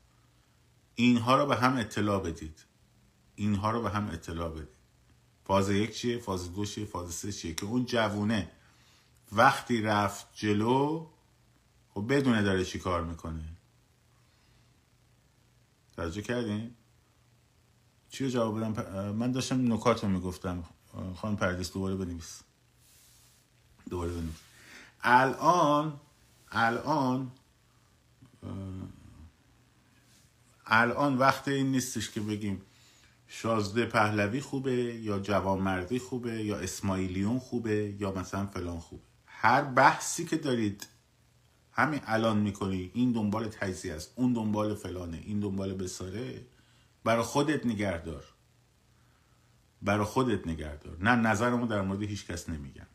اینها 0.94 1.36
رو 1.36 1.46
به 1.46 1.56
هم 1.56 1.76
اطلاع 1.76 2.22
بدید. 2.22 2.64
اینها 3.34 3.70
رو 3.70 3.82
به 3.82 3.90
هم 3.90 4.08
اطلاع 4.08 4.50
بدید. 4.50 4.68
فاز 5.44 5.70
یک 5.70 5.96
چیه؟ 5.96 6.18
فاز 6.18 6.54
دو 6.54 6.64
چیه؟ 6.64 6.84
فاز 6.84 7.14
سه 7.14 7.32
چیه؟ 7.32 7.54
که 7.54 7.66
اون 7.66 7.84
جوونه 7.84 8.50
وقتی 9.32 9.82
رفت 9.82 10.26
جلو 10.34 11.06
خب 11.94 12.12
بدونه 12.12 12.42
داره 12.42 12.64
چی 12.64 12.78
کار 12.78 13.04
می‌کنه؟ 13.04 13.44
توجه 15.96 16.22
کردین؟ 16.22 16.74
چی 18.10 18.24
رو 18.24 18.30
جواب 18.30 18.58
بدم؟ 18.60 19.10
من 19.14 19.32
داشتم 19.32 19.72
نکات 19.72 20.04
رو 20.04 20.10
می‌گفتم. 20.10 20.64
خانم 21.16 21.36
پردیس 21.36 21.72
دوباره 21.72 21.94
بنویس. 21.94 22.40
دوباره 23.90 24.12
بنویس. 24.12 24.40
الان 25.02 26.00
الان 26.50 27.32
الان 30.66 31.16
وقت 31.16 31.48
این 31.48 31.70
نیستش 31.70 32.10
که 32.10 32.20
بگیم 32.20 32.62
شازده 33.28 33.86
پهلوی 33.86 34.40
خوبه 34.40 34.74
یا 34.74 35.18
جوانمردی 35.18 35.98
خوبه 35.98 36.44
یا 36.44 36.58
اسماعیلیون 36.58 37.38
خوبه 37.38 37.94
یا 37.98 38.12
مثلا 38.12 38.46
فلان 38.46 38.80
خوبه. 38.80 39.11
هر 39.42 39.62
بحثی 39.62 40.24
که 40.24 40.36
دارید 40.36 40.86
همین 41.72 42.00
الان 42.04 42.38
می‌کنی 42.38 42.90
این 42.94 43.12
دنبال 43.12 43.48
تجزیه 43.48 43.94
است 43.94 44.12
اون 44.16 44.32
دنبال 44.32 44.74
فلانه 44.74 45.16
این 45.16 45.40
دنبال 45.40 45.74
بساره 45.74 46.46
برای 47.04 47.22
خودت 47.22 47.66
نگهدار. 47.66 48.24
برای 49.82 50.04
خودت 50.04 50.46
نگهدار. 50.46 50.96
نه 51.00 51.10
نظرمو 51.10 51.66
در 51.66 51.82
مورد 51.82 52.02
هیچ 52.02 52.26
کس 52.26 52.48
نمیگم. 52.48 52.86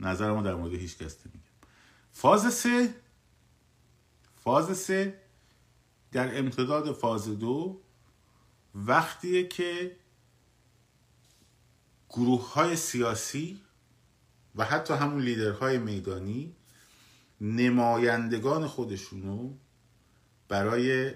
نظرمو 0.00 0.42
در 0.42 0.54
مورد 0.54 0.74
هیچ 0.74 0.98
کس 0.98 1.16
نمیگم. 1.26 1.50
فاز 2.12 2.54
سه 2.54 2.94
فاز 4.44 4.78
سه 4.78 5.20
در 6.12 6.38
امتداد 6.38 6.92
فاز 6.92 7.38
دو 7.38 7.80
وقتیه 8.74 9.48
که 9.48 9.96
گروه 12.10 12.52
های 12.52 12.76
سیاسی 12.76 13.60
و 14.56 14.64
حتی 14.64 14.94
همون 14.94 15.22
لیدرهای 15.22 15.78
میدانی 15.78 16.56
نمایندگان 17.40 18.66
خودشونو 18.66 19.54
برای 20.48 21.14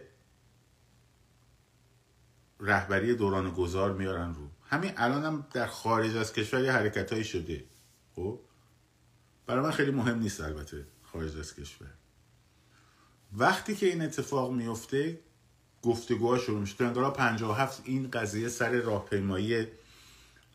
رهبری 2.60 3.14
دوران 3.14 3.50
گذار 3.50 3.92
میارن 3.92 4.34
رو. 4.34 4.48
همین 4.62 4.92
الان 4.96 5.24
هم 5.24 5.46
در 5.52 5.66
خارج 5.66 6.16
از 6.16 6.32
کشور 6.32 6.64
یه 6.64 7.22
شده. 7.22 7.64
خب؟ 8.16 8.40
برای 9.46 9.62
من 9.62 9.70
خیلی 9.70 9.90
مهم 9.90 10.18
نیست 10.18 10.40
البته 10.40 10.86
خارج 11.02 11.38
از 11.38 11.54
کشور. 11.54 11.90
وقتی 13.32 13.74
که 13.74 13.86
این 13.86 14.02
اتفاق 14.02 14.52
میفته 14.52 15.20
گفتگوها 15.82 16.38
شروع 16.38 16.60
میشه. 16.60 16.76
تو 16.76 16.84
انقلاب 16.84 17.16
57 17.16 17.82
این 17.84 18.10
قضیه 18.10 18.48
سر 18.48 18.70
راهپیمایی 18.70 19.66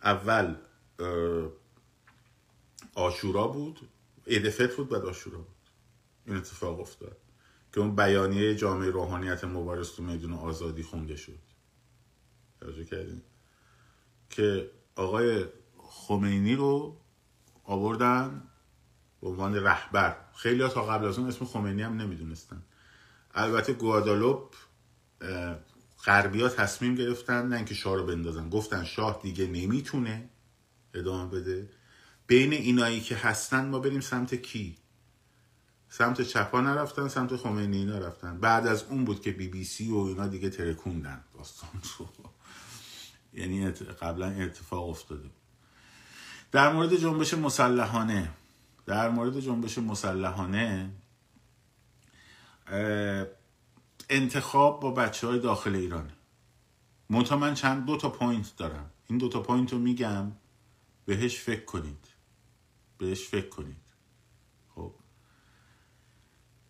اول 0.03 0.55
آشورا 2.95 3.47
بود. 3.47 3.79
عید 4.27 4.75
بود 4.75 4.89
بعد 4.89 5.05
آشورا 5.05 5.37
بود. 5.37 5.55
این 6.25 6.35
اتفاق 6.35 6.79
افتاد. 6.79 7.17
که 7.73 7.79
اون 7.79 7.95
بیانیه 7.95 8.55
جامعه 8.55 8.89
روحانیت 8.89 9.43
مبارز 9.43 9.91
تو 9.91 10.03
میدون 10.03 10.33
آزادی 10.33 10.83
خونده 10.83 11.15
شد. 11.15 11.39
توجه 12.59 12.85
کردین؟ 12.85 13.21
که 14.29 14.71
آقای 14.95 15.45
خمینی 15.77 16.55
رو 16.55 16.97
آوردن 17.63 18.43
به 19.21 19.27
عنوان 19.27 19.55
رهبر. 19.55 20.17
خیلی 20.35 20.67
تا 20.67 20.85
قبل 20.85 21.05
از 21.05 21.19
اون 21.19 21.27
اسم 21.27 21.45
خمینی 21.45 21.81
هم 21.81 22.01
نمی‌دونستن. 22.01 22.63
البته 23.33 23.73
گوادالوپ 23.73 24.55
غربی 26.05 26.41
ها 26.41 26.49
تصمیم 26.49 26.95
گرفتن 26.95 27.47
نه 27.47 27.55
اینکه 27.55 27.73
شاه 27.73 27.95
رو 27.95 28.05
بندازن. 28.05 28.49
گفتن 28.49 28.83
شاه 28.83 29.19
دیگه 29.23 29.47
نمی‌تونه 29.47 30.29
ادامه 30.93 31.31
بده. 31.31 31.69
بین 32.29 32.53
اینایی 32.53 33.01
که 33.01 33.15
هستن 33.15 33.69
ما 33.69 33.79
بریم 33.79 34.01
سمت 34.01 34.35
کی؟ 34.35 34.77
سمت 35.89 36.21
چپا 36.21 36.61
نرفتن 36.61 37.07
سمت 37.07 37.35
خمینی 37.35 37.85
نرفتن 37.85 38.39
بعد 38.39 38.67
از 38.67 38.83
اون 38.83 39.05
بود 39.05 39.21
که 39.21 39.31
بی 39.31 39.47
بی 39.47 39.63
سی 39.63 39.91
و 39.91 39.97
اینا 39.97 40.27
دیگه 40.27 40.49
ترکوندن. 40.49 41.23
داستان 41.33 41.69
رو 41.99 42.09
یعنی 43.33 43.71
قبلا 43.71 44.25
اتفاق 44.25 44.89
افتاده. 44.89 45.29
در 46.51 46.73
مورد 46.73 46.95
جنبش 46.95 47.33
مسلحانه. 47.33 48.29
در 48.85 49.09
مورد 49.09 49.39
جنبش 49.39 49.77
مسلحانه 49.77 50.89
انتخاب 54.09 54.79
با 54.79 54.91
بچه 54.91 55.27
های 55.27 55.39
داخل 55.39 55.75
ایرانه 55.75 56.13
منتها 57.09 57.37
من 57.37 57.53
چند 57.53 57.85
دو 57.85 57.97
تا 57.97 58.09
point 58.09 58.55
دارم. 58.57 58.91
این 59.07 59.17
دو 59.17 59.29
تا 59.29 59.41
point 59.41 59.73
رو 59.73 59.79
میگم. 59.79 60.31
بهش 61.05 61.39
فکر 61.39 61.65
کنید. 61.65 62.08
بهش 62.99 63.27
فکر 63.27 63.49
کنید. 63.49 63.81
خب. 64.75 64.95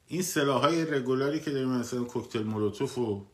این 0.08 0.22
سلاح 0.22 0.62
های 0.62 0.86
regular 0.86 1.33
ی 1.33 1.40
که 1.40 1.52
داریم 1.52 1.70
مثلا 1.70 2.04
کوکتل 2.04 2.44
مولوتوف 2.44 2.98
و 2.98 3.28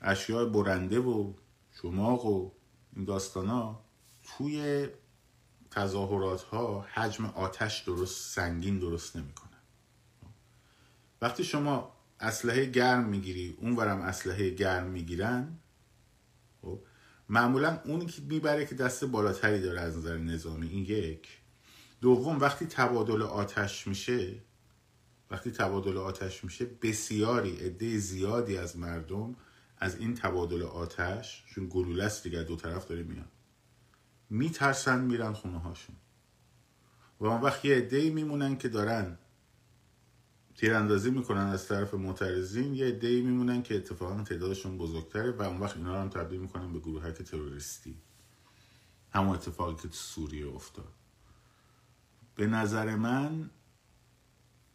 اشیاء 0.00 0.44
برنده 0.44 0.98
و 0.98 1.32
چماق 1.72 2.26
و 2.26 2.52
این 2.96 3.04
داستان 3.04 3.46
ها 3.46 3.84
توی 4.22 4.88
تظاهرات 5.70 6.42
ها 6.42 6.80
حجم 6.80 7.24
آتش 7.24 7.78
درست 7.78 8.34
سنگین 8.34 8.78
درست 8.78 9.16
نمی‌کنه 9.16 9.56
وقتی 11.22 11.44
شما 11.44 11.92
اسلحه 12.20 12.64
گرم 12.64 13.04
می‌گیری 13.04 13.56
اونورم 13.60 14.00
اسلحه 14.00 14.50
گرم 14.50 14.86
می‌گیرن 14.86 15.58
خب 16.62 16.80
معمولا 17.28 17.80
اونی 17.84 18.06
که 18.06 18.22
می‌بره 18.22 18.66
که 18.66 18.74
دست 18.74 19.04
بالاتری 19.04 19.60
داره 19.60 19.80
از 19.80 19.98
نظر 19.98 20.18
نظامی 20.18 20.68
این 20.68 20.84
یک. 20.84 21.39
دوم 22.00 22.40
وقتی 22.40 22.66
تبادل 22.66 23.22
آتش 23.22 23.86
میشه 23.86 24.42
وقتی 25.30 25.50
تبادل 25.50 25.96
آتش 25.96 26.44
میشه 26.44 26.64
بسیاری 26.64 27.56
عده 27.56 27.98
زیادی 27.98 28.56
از 28.56 28.76
مردم 28.76 29.36
از 29.78 29.98
این 29.98 30.14
تبادل 30.14 30.62
آتش 30.62 31.44
چون 31.46 31.68
گلوله 31.70 32.04
است 32.04 32.22
دیگه 32.22 32.42
دو 32.42 32.56
طرف 32.56 32.88
داره 32.88 33.02
میاد 33.02 33.28
میترسن 34.30 35.00
میرن 35.04 35.32
خونه 35.32 35.58
هاشون. 35.58 35.96
و 37.20 37.26
اون 37.26 37.40
وقت 37.40 37.64
یه 37.64 37.76
عده 37.76 38.10
میمونن 38.10 38.58
که 38.58 38.68
دارن 38.68 39.18
تیراندازی 40.56 41.10
می‌کنن 41.10 41.46
از 41.46 41.68
طرف 41.68 41.94
معترضین 41.94 42.74
یه 42.74 42.86
عده 42.86 43.22
میمونن 43.22 43.62
که 43.62 43.76
اتفاقا 43.76 44.22
تعدادشون 44.22 44.78
بزرگتره 44.78 45.30
و 45.30 45.42
اون 45.42 45.60
وقت 45.60 45.76
اینا 45.76 45.94
رو 45.94 46.00
هم 46.00 46.08
تبدیل 46.08 46.40
می‌کنن 46.40 46.72
به 46.72 46.78
گروه 46.78 47.12
تروریستی. 47.12 47.96
همون 49.10 49.34
اتفاقی 49.34 49.74
که 49.74 49.82
تو 49.88 49.94
سوریه 49.94 50.48
افتاد. 50.48 50.99
به 52.36 52.46
نظر 52.46 52.96
من 52.96 53.50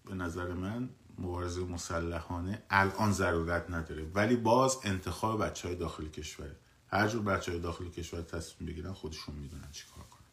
به 0.05 0.15
نظر 0.15 0.53
من 0.53 0.89
مبارزه 1.19 1.63
مسلحانه 1.63 2.63
الان 2.69 3.11
ضرورت 3.11 3.69
نداره. 3.69 4.03
ولی 4.03 4.35
باز 4.35 4.79
انتخاب 4.83 5.45
بچه 5.45 5.67
های 5.67 5.77
داخل 5.77 6.07
کشوره 6.07 6.55
هر 6.87 7.07
جور 7.07 7.21
بچه 7.21 7.51
های 7.51 7.61
داخل 7.61 7.89
کشور 7.89 8.21
تصمیم 8.21 8.69
بگیرن 8.69 8.93
خودشون 8.93 9.35
می‌دونن 9.35 9.71
چی 9.71 9.83
کار 9.95 10.03
کنن. 10.03 10.25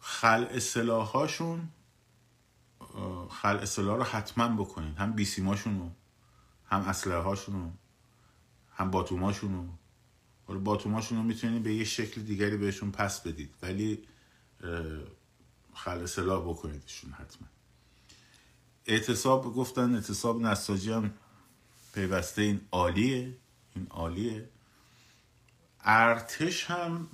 خل 0.00 0.46
اصلاحاشون 0.50 1.68
خل 3.30 3.56
اصلاح 3.56 3.96
رو 3.96 4.02
حتما 4.02 4.64
بکنین. 4.64 4.94
هم 4.94 5.12
بیسیماشون 5.12 5.78
رو 5.78 5.90
هم 6.64 6.80
اسلحه 6.80 7.18
هاشونو 7.18 7.70
هم 8.74 8.90
باتوماشونو. 8.90 9.68
حالا 10.48 10.60
باتوماشونو 10.60 11.22
می‌تونید 11.22 11.62
به 11.62 11.74
یه 11.74 11.84
شکل 11.84 12.20
دیگری 12.20 12.56
بهشون 12.56 12.90
پس 12.90 13.20
بدید 13.20 13.54
ولی 13.62 13.98
خل 15.74 16.06
سلاح 16.06 16.48
بکنیدشون 16.48 17.12
حتما. 17.12 17.48
اعتصاب 18.86 19.54
گفتن 19.54 19.94
اعتصاب 19.94 20.40
نساجی 20.40 20.92
هم 20.92 21.14
پیوسته 21.94 22.42
این 22.42 22.60
عالیه 22.72 23.36
این 23.74 23.86
عالیه. 23.90 24.48
ارتش 25.80 26.64
هم 26.64 27.08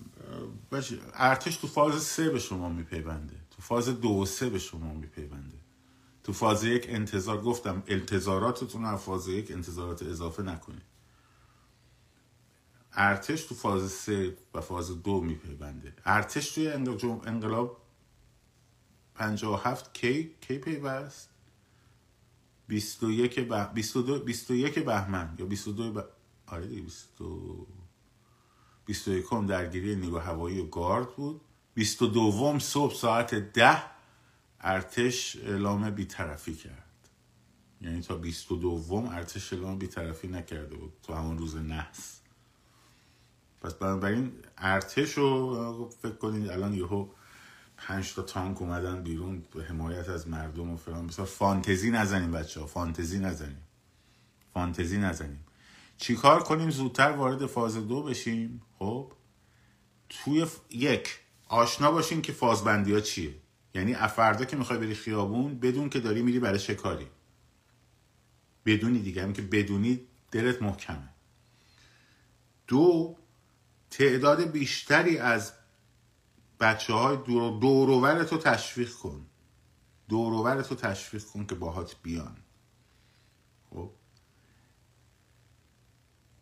ارتش 1.15 1.57
تو 1.57 1.67
فاز 1.67 2.03
سه 2.03 2.31
به 2.31 2.39
شما 2.39 2.69
میپیونده 2.69 3.37
تو 3.51 3.63
فاز 3.63 3.89
دو 3.89 4.09
و 4.09 4.27
سه 4.27 4.49
به 4.51 4.59
شما 4.59 4.95
میپیونده. 4.95 5.59
تو 6.25 6.33
فاز 6.33 6.65
یک 6.65 6.87
انتظار 6.89 7.41
گفتم 7.43 7.83
انتظاراتتون 7.87 8.85
رو 8.85 8.97
فاز 8.97 9.29
یک 9.29 9.51
انتظارات 9.51 10.03
اضافه 10.03 10.43
نکنید. 10.43 10.94
ارتش 12.95 13.43
تو 13.43 13.55
فاز 13.55 13.93
سه 13.93 14.37
و 14.55 14.61
فاز 14.61 15.03
دو 15.03 15.21
میپیونده. 15.21 15.95
ارتش 16.05 16.53
توی 16.53 16.69
انقلاب 17.27 17.81
57 19.15 19.95
کی 19.95 20.35
کی 20.41 20.59
پیوست؟ 20.59 21.31
21 22.69 23.41
به 23.41 23.71
22 23.75 24.19
21 24.19 24.79
بهمن 24.79 25.35
یا 25.39 25.47
22 25.47 25.93
ب... 25.93 26.05
آره 26.47 26.67
دیگه 26.67 26.83
22 26.83 27.67
21 28.87 29.47
درگیری 29.49 29.97
نیرو 29.97 30.19
هوایی 30.19 30.61
و 30.61 30.67
گارد 30.67 31.17
بود. 31.17 31.41
22 31.75 32.59
صبح 32.59 32.95
ساعت 32.95 33.35
10 33.35 33.83
ارتش 34.61 35.37
اعلام 35.37 35.91
بیطرفی 35.91 36.55
کرد. 36.55 37.09
یعنی 37.81 38.01
تا 38.01 38.17
22 38.17 39.09
ارتش 39.13 39.53
اعلام 39.53 39.79
بیطرفی 39.79 40.29
نکرده 40.29 40.77
بود. 40.77 40.93
تو 41.03 41.15
همون 41.15 41.39
روز 41.39 41.57
نحس. 41.57 42.21
پس 43.65 43.75
بنابراین 43.75 44.33
ارتش 44.59 45.13
رو 45.13 45.91
فکر 46.03 46.15
کنید 46.15 46.51
الان 46.51 46.75
یهو 46.75 47.09
پنج 47.77 48.15
تا 48.15 48.23
تانک 48.23 48.63
اومدن 48.63 49.03
بیرون 49.03 49.43
به 49.55 49.65
حمایت 49.65 50.09
از 50.09 50.29
مردم 50.29 50.71
و 50.71 50.77
فلان. 50.77 51.07
بسیار 51.07 51.27
فانتزی 51.27 51.91
نزنیم 51.91 52.33
بچه 52.33 52.61
ها 52.61 52.67
فانتزی 52.67 53.19
نزنیم. 53.19 53.63
فانتزی 54.55 54.99
نزنیم. 54.99 55.45
چیکار 55.99 56.43
کنیم؟ 56.43 56.71
زودتر 56.71 57.11
وارد 57.11 57.47
فاز 57.47 57.77
دو 57.77 58.03
بشیم. 58.03 58.63
خب؟ 58.79 59.13
توی 60.09 60.47
یک 60.71 61.19
آشنا 61.49 61.93
باشین 61.93 62.23
که 62.23 62.33
فازبندی 62.33 62.93
ها 62.93 63.01
چیه. 63.01 63.35
یعنی 63.75 63.95
افردا 63.95 64.45
که 64.45 64.57
می‌خوای 64.57 64.79
بری 64.79 64.95
خیابون 64.95 65.59
بدون 65.59 65.89
که 65.89 66.01
داری 66.01 66.23
میری 66.23 66.39
برای 66.39 66.59
شکاری. 66.59 67.07
بدونی 68.67 68.99
دیگه 68.99 69.23
هم 69.23 69.33
که 69.33 69.43
بدونی 69.43 70.01
دلت 70.31 70.63
محکمه. 70.63 71.09
دو 72.67 73.17
تعداد 73.99 74.51
بیشتری 74.51 75.19
از 75.19 75.53
بچه 76.61 76.93
های 76.93 77.17
دور 77.61 78.25
تو 78.25 78.39
تشویق 78.39 78.93
کن. 78.93 79.27
دوروور 80.09 80.63
تو 80.63 80.75
تشویق 80.75 81.25
کن 81.25 81.47
که 81.47 81.55
باهات 81.55 81.97
بیان. 82.03 82.37
خب؟ 83.71 83.91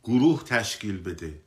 گروه 0.05 0.45
تشکیل 0.45 1.03
بده. 1.03 1.43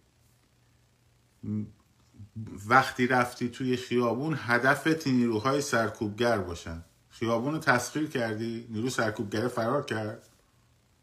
وقتی 2.67 3.07
رفتی 3.07 3.49
توی 3.49 3.77
خیابون 3.77 4.37
هدفت 4.41 5.07
نیروهای 5.07 5.61
سرکوبگر 5.61 6.37
باشن. 6.37 6.83
خیابون 7.09 7.53
رو 7.53 7.59
تسخیر 7.59 8.09
کردی 8.09 8.67
نیرو 8.69 8.89
سرکوبگر 8.89 9.47
فرار 9.47 9.85
کرد. 9.85 10.29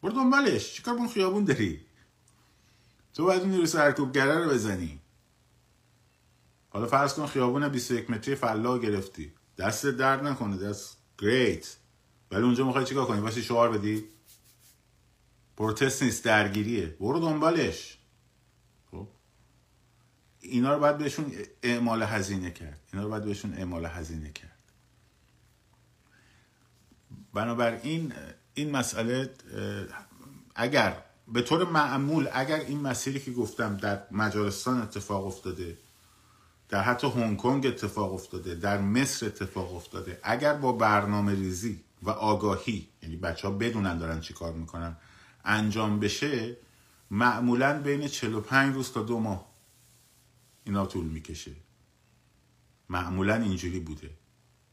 برو 0.03 0.13
دنبالش. 0.13 0.75
چیکار 0.75 0.95
اون 0.95 1.09
خیابون 1.09 1.45
داری؟ 1.45 1.87
تو 3.15 3.25
باید 3.25 3.43
نیرو 3.43 3.67
سرکوبگره 3.67 4.45
رو 4.45 4.51
بزنی. 4.51 5.01
حالا 6.71 6.87
فرض 6.87 7.15
کن 7.15 7.27
خیابون 7.27 7.69
21 7.69 8.11
متری 8.11 8.35
فلا 8.35 8.79
گرفتی. 8.79 9.33
دست 9.59 9.87
درد 9.87 10.27
نکنه 10.27 10.57
دست 10.57 10.97
گریت 11.19 11.77
ولی 12.31 12.43
اونجا 12.43 12.67
می‌خوای 12.67 12.85
چیکار 12.85 13.07
کنی؟ 13.07 13.21
واسه 13.21 13.43
شعار 13.43 13.79
بدی؟ 13.79 14.05
پروتست 15.57 16.03
نیست 16.03 16.25
درگیریه. 16.25 16.87
برو 16.87 17.21
دنبالش. 17.21 17.99
خب؟ 18.91 19.09
اینا 20.41 20.75
رو 20.75 20.81
باید 20.81 20.99
بهشون 20.99 21.33
اعمال 21.63 22.03
هزینه 22.03 22.51
کرد. 22.51 22.81
اینا 22.93 23.05
رو 23.05 23.11
باید 23.11 23.25
بهشون 23.25 23.55
اعمال 23.55 23.87
هزینه 23.87 24.33
کرد. 24.33 24.73
بنابراین 27.35 28.13
این 28.55 28.71
مسئله 28.71 29.35
اگر 30.55 31.05
به 31.33 31.43
طور 31.43 31.71
معمول 31.71 32.29
اگر 32.33 32.61
این 32.61 32.81
مسیری 32.81 33.21
که 33.21 33.33
گفتم 33.33 33.77
در 33.77 34.03
مجارستان 34.11 34.83
اتفاق 34.83 35.27
افتاده 35.27 35.79
در 36.69 36.83
حتی 36.83 37.07
هنگ 37.07 37.37
کنگ 37.37 37.67
اتفاق 37.67 38.15
افتاده 38.15 38.55
در 38.55 38.81
مصر 38.81 39.27
اتفاق 39.27 39.75
افتاده 39.75 40.21
اگر 40.23 40.55
با 40.55 40.73
برنامه 40.73 41.35
ریزی 41.35 41.81
و 42.03 42.11
آگاهی 42.11 42.89
یعنی 43.03 43.17
بچه 43.17 43.49
ها 43.49 43.55
بدونن 43.55 43.99
دارن 43.99 44.21
چی 44.21 44.35
کار 44.35 44.53
می‌کنن 44.53 44.97
انجام 45.45 46.01
بشه 46.01 46.57
معمولا 47.11 47.83
بین 47.83 48.09
45 48.09 48.75
روز 48.75 48.93
تا 48.93 49.03
دو 49.03 49.19
ماه 49.21 49.47
اینا 50.65 50.87
طول 50.87 51.05
می‌کشه. 51.05 51.53
معمولا 52.89 53.35
اینجوری 53.35 53.81
بوده. 53.81 54.11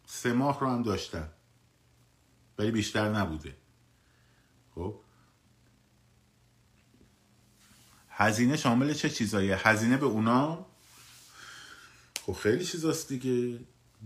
سه 0.06 0.34
ماه 0.34 0.60
رو 0.60 0.68
هم 0.68 0.84
داشتن. 0.84 1.30
ولی 2.58 2.72
بیشتر 2.72 3.10
نبوده. 3.10 3.56
خب؟ 4.76 4.96
هزینه 8.20 8.58
شامل 8.58 8.94
چه 8.94 9.10
چیزایی 9.10 9.52
هزینه 9.52 9.98
به 9.98 10.06
اونا؟ 10.06 10.66
خب 12.22 12.34
خیلی 12.34 12.66
چیزاست 12.66 13.10
دیگه. 13.10 13.60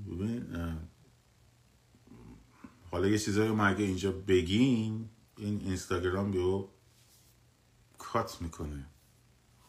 ببین 0.08 0.58
حالا 2.92 3.08
یه 3.08 3.20
چیزایی 3.20 3.50
رو 3.50 3.62
اگه 3.62 3.84
اینجا 3.84 4.12
بگیم 4.12 5.10
این 5.38 5.62
اینستاگرام 5.62 6.32
بیو 6.32 6.68
کات 7.98 8.42
می‌کنه. 8.42 8.86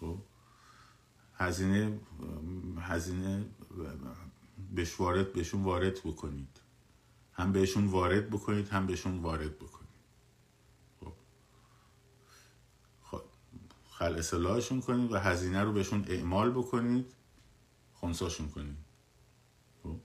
خب؟ 0.00 0.18
هزینه 1.34 1.98
هزینه 2.78 3.44
بهش 4.74 5.00
وارد 5.00 5.32
بهشون 5.32 5.62
وارد 5.62 5.94
بکنید. 5.94 6.60
هم 7.32 7.52
بهشون 7.52 7.86
وارد 7.86 8.30
بکنید 8.30 8.68
هم 8.68 8.86
بهشون 8.86 9.18
وارد 9.18 9.58
بکنید 9.58 9.88
خب 11.00 11.12
خب 13.02 13.22
خل 13.98 14.18
اصلاحشون 14.18 14.80
کنید 14.80 15.12
و 15.12 15.18
هزینه 15.18 15.62
رو 15.62 15.72
بهشون 15.72 16.04
اعمال 16.08 16.50
بکنید. 16.50 17.12
خونساشون 17.92 18.48
کنید. 18.48 18.76
خب. 19.82 19.96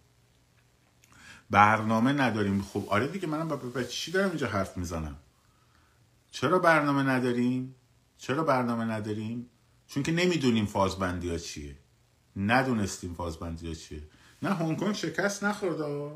برنامه 1.49 2.13
نداریم. 2.13 2.61
خب 2.61 2.85
آره 2.89 3.07
دیگه 3.07 3.27
منم 3.27 3.47
با 3.47 3.83
چی 3.83 4.11
دارم 4.11 4.29
اینجا 4.29 4.47
حرف 4.47 4.77
می‌زنم؟ 4.77 5.17
چرا 6.31 6.59
برنامه 6.59 7.03
نداریم؟ 7.03 7.75
چرا 8.17 8.43
برنامه 8.43 8.85
نداریم؟ 8.85 9.49
چون 9.87 10.03
که 10.03 10.11
نمی‌دونیم 10.11 10.65
فازبندی 10.65 11.29
ها 11.29 11.37
چیه. 11.37 11.77
ندونستیم 12.35 13.13
فازبندی 13.13 13.67
ها 13.67 13.73
چیه. 13.73 14.03
نه 14.41 14.53
هنگ 14.53 14.79
کنگ 14.79 14.95
شکست 14.95 15.43
نخورده 15.43 16.11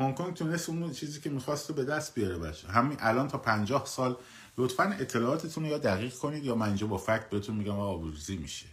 هنگ 0.00 0.14
کنگ 0.14 0.34
تونست 0.34 0.68
اون 0.68 0.92
چیزی 0.92 1.20
که 1.20 1.30
می‌خواست 1.30 1.72
به 1.72 1.84
دست 1.84 2.14
بیاره 2.14 2.38
بشه 2.38 2.68
همین 2.68 2.96
الان 3.00 3.28
تا 3.28 3.38
پنجاه 3.38 3.86
سال 3.86 4.16
لطفا 4.58 4.84
اطلاعاتتون 4.84 5.64
رو 5.64 5.70
یا 5.70 5.78
دقیق 5.78 6.14
کنید 6.14 6.44
یا 6.44 6.54
من 6.54 6.66
اینجا 6.66 6.86
با 6.86 6.98
فکت 6.98 7.30
بهتون 7.30 7.56
میگم 7.56 7.78
آبروزی 7.78 8.36
میشه. 8.36 8.66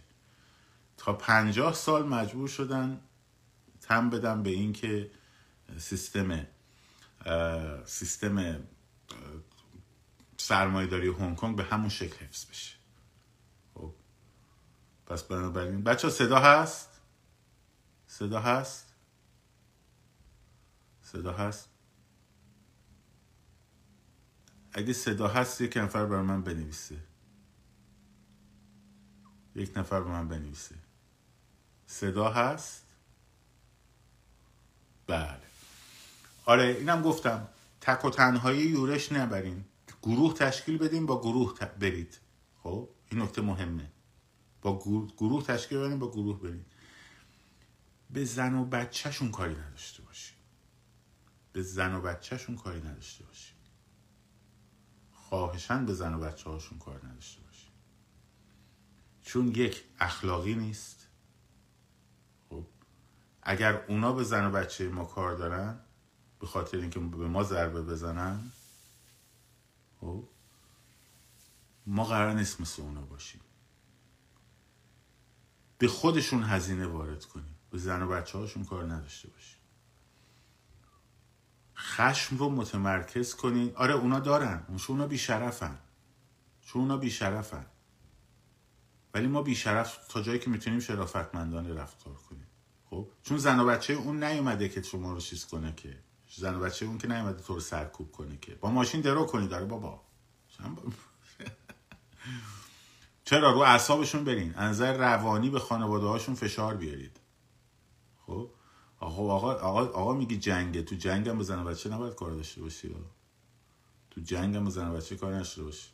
تا 0.96 1.12
پنجاه 1.12 1.74
سال 1.74 2.08
مجبور 2.08 2.48
شدن 2.48 3.00
تم 3.80 4.10
بدم 4.10 4.42
به 4.42 4.50
اینکه 4.50 5.10
سیستم 5.78 6.46
سیستم 7.84 8.60
سرمایهداری 10.36 11.08
هنگ 11.08 11.36
کنگ 11.36 11.56
به 11.56 11.64
همون 11.64 11.88
شکل 11.88 12.24
حفظ 12.26 12.46
بشه. 12.46 12.76
خب. 13.74 13.94
پس 15.06 15.22
بنابراین 15.22 15.82
بچه 15.84 16.10
صدا 16.10 16.38
هست؟ 16.38 17.00
صدا 18.06 18.40
هست؟ 18.40 18.94
صدا 21.02 21.32
هست؟ 21.32 21.69
اگه 24.72 24.92
صدا 24.92 25.28
هست 25.28 25.60
یک 25.60 25.76
نفر 25.76 26.06
بر 26.06 26.22
من 26.22 26.42
بنویسه. 26.42 26.96
یک 29.54 29.72
نفر 29.76 30.00
بر 30.00 30.10
من 30.10 30.28
بنویسه. 30.28 30.74
صدا 31.86 32.30
هست؟ 32.30 32.84
بله. 35.06 35.40
آره 36.44 36.64
اینم 36.64 37.02
گفتم. 37.02 37.48
تک 37.80 38.04
و 38.04 38.10
تنهایی 38.10 38.66
یورش 38.66 39.12
نبرین. 39.12 39.64
گروه 40.02 40.34
تشکیل 40.34 40.78
بدیم 40.78 41.06
با 41.06 41.20
گروه 41.20 41.58
برید. 41.80 42.18
خب 42.62 42.88
این 43.10 43.22
نکته 43.22 43.42
مهمه. 43.42 43.90
با 44.62 44.78
گروه 45.16 45.44
تشکیل 45.44 45.78
بدیم 45.78 45.98
با 45.98 46.10
گروه 46.10 46.40
برید. 46.40 46.66
به 48.10 48.24
زن 48.24 48.54
و 48.54 48.64
بچهشون 48.64 49.30
کاری 49.30 49.54
نداشته 49.54 50.02
باشیم 50.02 50.36
به 51.52 51.62
زن 51.62 51.94
و 51.94 52.00
بچهشون 52.00 52.56
کاری 52.56 52.80
نداشته 52.80 53.24
باشیم 53.24 53.56
خواهشن 55.30 55.86
به 55.86 55.94
زن 55.94 56.14
و 56.14 56.18
بچه 56.18 56.50
هاشون 56.50 56.78
کار 56.78 57.06
نداشته 57.06 57.42
باشیم 57.42 57.70
چون 59.22 59.48
یک 59.48 59.84
اخلاقی 59.98 60.54
نیست. 60.54 61.08
خب 62.48 62.66
اگر 63.42 63.84
اونا 63.88 64.12
به 64.12 64.24
زن 64.24 64.46
و 64.46 64.50
بچه 64.50 64.88
ما 64.88 65.04
کار 65.04 65.34
دارن 65.34 65.80
به 66.40 66.46
خاطر 66.46 66.78
اینکه 66.78 67.00
به 67.00 67.28
ما 67.28 67.42
ضربه 67.42 67.82
بزنن 67.82 68.52
خب 70.00 70.28
ما 71.86 72.04
قرار 72.04 72.32
نیست 72.32 72.60
مثل 72.60 72.82
اونا 72.82 73.02
باشیم. 73.02 73.40
به 75.78 75.88
خودشون 75.88 76.42
هزینه 76.42 76.86
وارد 76.86 77.24
کنیم. 77.24 77.56
به 77.70 77.78
زن 77.78 78.02
و 78.02 78.08
بچه 78.08 78.38
هاشون 78.38 78.64
کار 78.64 78.92
نداشته 78.92 79.28
باشیم. 79.28 79.59
خشم 81.80 82.36
رو 82.36 82.48
متمرکز 82.48 83.34
کنین 83.34 83.72
آره 83.76 83.94
اونا 83.94 84.20
دارن. 84.20 84.62
چون 84.66 84.96
اونا 84.96 85.06
بیشرفن. 85.06 85.78
چون 86.62 86.82
اونا 86.82 86.96
بیشرفن. 86.96 87.66
ولی 89.14 89.26
ما 89.26 89.42
بیشرف 89.42 90.06
تا 90.08 90.22
جایی 90.22 90.38
که 90.38 90.50
می‌تونیم 90.50 90.80
شرافتمندانه 90.80 91.74
رفتار 91.74 92.14
کنیم. 92.14 92.46
خب؟ 92.90 93.08
چون 93.22 93.38
زن 93.38 93.60
و 93.60 93.64
بچه 93.66 93.92
اون 93.92 94.24
نیومده 94.24 94.68
که 94.68 94.82
شما 94.82 95.12
رو 95.12 95.20
چیز 95.20 95.46
کنه 95.46 95.72
که. 95.76 95.98
زن 96.36 96.54
و 96.54 96.60
بچه 96.60 96.86
اون 96.86 96.98
که 96.98 97.08
نیومده 97.08 97.42
تو 97.42 97.54
رو 97.54 97.60
سرکوب 97.60 98.12
کنه 98.12 98.38
که. 98.40 98.54
با 98.54 98.70
ماشین 98.70 99.00
درو 99.00 99.26
کنی 99.26 99.48
داره 99.48 99.64
بابا. 99.64 100.00
چرا؟ 103.24 103.52
رو 103.52 103.58
اعصابشون 103.58 104.24
برین. 104.24 104.54
انظر 104.56 104.96
روانی 104.96 105.50
به 105.50 105.58
خانواده 105.58 106.06
هاشون 106.06 106.34
فشار 106.34 106.76
بیارید. 106.76 107.20
خب؟ 108.26 108.50
آقا 109.00 109.34
آقا 109.34 109.54
آقا, 109.54 109.86
آقا 109.86 110.14
میگی 110.14 110.38
جنگه. 110.38 110.82
تو 110.82 110.96
جنگ 110.96 111.28
هم 111.28 111.42
زن 111.42 111.64
بچه 111.64 111.90
نباید 111.90 112.14
کار 112.16 112.32
داشته 112.32 112.62
باشی. 112.62 112.96
تو 114.10 114.20
جنگ 114.20 114.56
هم 114.56 114.70
زن 114.70 114.94
بچه 114.94 115.16
کار 115.16 115.34
نشده 115.34 115.64
باشی. 115.64 115.88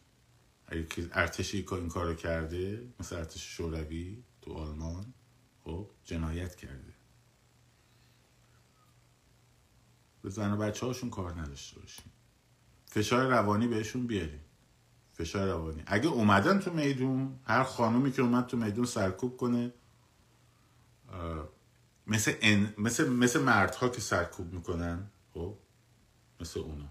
اگه 0.66 0.86
ارتشی 1.12 1.66
این 1.72 1.88
کارو 1.88 2.14
کرده 2.14 2.88
مثل 3.00 3.16
ارتش 3.16 3.42
شوروی 3.56 4.24
تو 4.42 4.54
آلمان 4.54 5.14
خب 5.64 5.90
جنایت 6.04 6.56
کرده. 6.56 6.94
به 10.22 10.30
زن 10.30 10.52
و 10.52 10.56
بچه 10.56 10.86
هاشون 10.86 11.10
کار 11.10 11.40
نداشته 11.40 11.80
باشیم 11.80 12.12
فشار 12.86 13.26
روانی 13.28 13.68
بهشون 13.68 14.06
بیاریم 14.06 14.40
فشار 15.12 15.48
روانی. 15.48 15.82
اگه 15.86 16.08
اومدن 16.08 16.60
تو 16.60 16.72
میدون 16.72 17.40
هر 17.44 17.62
خانومی 17.64 18.12
که 18.12 18.22
اومد 18.22 18.46
تو 18.46 18.56
میدون 18.56 18.84
سرکوب 18.86 19.36
کنه 19.36 19.72
مثل, 22.06 22.34
ان... 22.40 22.74
مثل, 22.78 23.08
مثل 23.08 23.42
مردها 23.42 23.88
که 23.88 24.00
سرکوب 24.00 24.52
می‌کنن 24.52 25.10
خب؟ 25.34 25.58
مثل 26.40 26.60
اونا. 26.60 26.88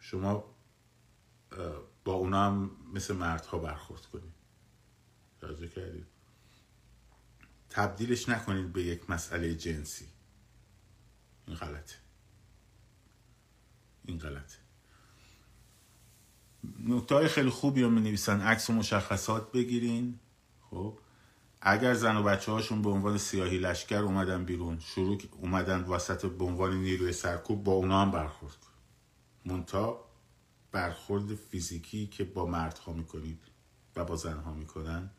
شما 0.00 0.56
با 2.04 2.12
اونا 2.12 2.46
هم 2.46 2.70
مثل 2.92 3.14
مردها 3.14 3.58
برخورد 3.58 4.06
کنید 4.06 4.32
توجه 5.40 5.68
کردید؟ 5.68 6.06
تبدیلش 7.70 8.28
نکنید 8.28 8.72
به 8.72 8.82
یک 8.82 9.10
مسئله 9.10 9.54
جنسی. 9.54 10.08
این 11.46 11.56
غلطه. 11.56 11.94
این 14.04 14.18
غلطه. 14.18 14.58
نکته 16.78 17.14
های 17.14 17.28
خیلی 17.28 17.50
خوبی 17.50 17.82
رو 17.82 17.90
می 17.90 18.00
نویسن 18.00 18.40
عکس 18.40 18.70
و 18.70 18.72
مشخصات 18.72 19.52
بگیرین. 19.52 20.18
خب؟ 20.70 20.98
اگر 21.60 21.94
زن 21.94 22.16
و 22.16 22.22
بچه 22.22 22.52
هاشون 22.52 22.82
به 22.82 22.88
عنوان 22.88 23.18
سیاهی 23.18 23.58
لشکر 23.58 23.98
اومدن 23.98 24.44
بیرون 24.44 24.78
شروع 24.80 25.18
اومدن 25.32 25.84
وسط 25.84 26.26
به 26.26 26.44
عنوان 26.44 26.76
نیروی 26.76 27.12
سرکوب 27.12 27.64
با 27.64 27.72
اونا 27.72 28.02
هم 28.02 28.10
برخورد. 28.10 28.56
مونتا 29.44 30.04
برخورد 30.72 31.34
فیزیکی 31.34 32.06
که 32.06 32.24
با 32.24 32.46
مردها 32.46 32.92
می‌کنید 32.92 33.40
و 33.96 34.04
با 34.04 34.16
زنها 34.16 34.54
می‌کنن. 34.54 35.10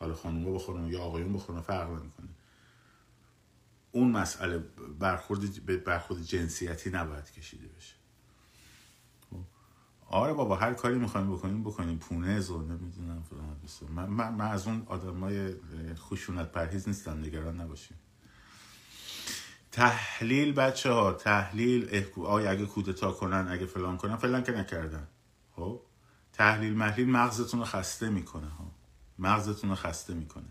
حالا 0.00 0.14
خانوما 0.14 0.54
بخورن 0.54 0.86
یا 0.86 1.00
آقایون 1.02 1.32
بخورن 1.32 1.60
فرق 1.60 1.90
نمی‌کنه. 1.90 2.28
اون 3.92 4.10
مسئله 4.10 4.58
برخورد 4.98 5.84
برخورد 5.84 6.22
جنسیتی 6.22 6.90
نباید 6.90 7.30
کشیده 7.30 7.68
بشه. 7.68 7.97
آره 10.10 10.32
بابا 10.32 10.56
هر 10.56 10.74
کاری 10.74 10.98
می‌خوایم 10.98 11.32
بکنیم 11.32 11.64
بکنیم. 11.64 11.98
پونه 11.98 12.40
و 12.40 12.62
نمی‌دونم 12.62 13.24
من, 13.94 14.06
من, 14.06 14.34
من 14.34 14.48
از 14.48 14.66
اون 14.66 14.82
آدمای 14.86 15.54
خشونت 15.94 16.52
پرهیز 16.52 16.88
نیستم 16.88 17.18
نگران 17.18 17.60
نباشیم. 17.60 17.96
تحلیل 19.72 20.52
بچه 20.52 20.92
ها 20.92 21.12
تحلیل 21.12 22.04
آیا 22.16 22.50
اگه 22.50 22.66
کودتا 22.66 23.12
کنن 23.12 23.48
اگه 23.48 23.66
فلان 23.66 23.96
کنن 23.96 24.16
فلان 24.16 24.42
که 24.42 24.52
نکردن. 24.52 25.08
خب؟ 25.56 25.80
تحلیل 26.32 26.74
محلیل 26.74 27.10
مغزتون 27.10 27.60
رو 27.60 27.66
خسته 27.66 28.10
می‌کنه 28.10 28.48
ها 28.48 28.70
مغزتون 29.18 29.70
رو 29.70 29.76
خسته 29.76 30.14
می‌کنه. 30.14 30.48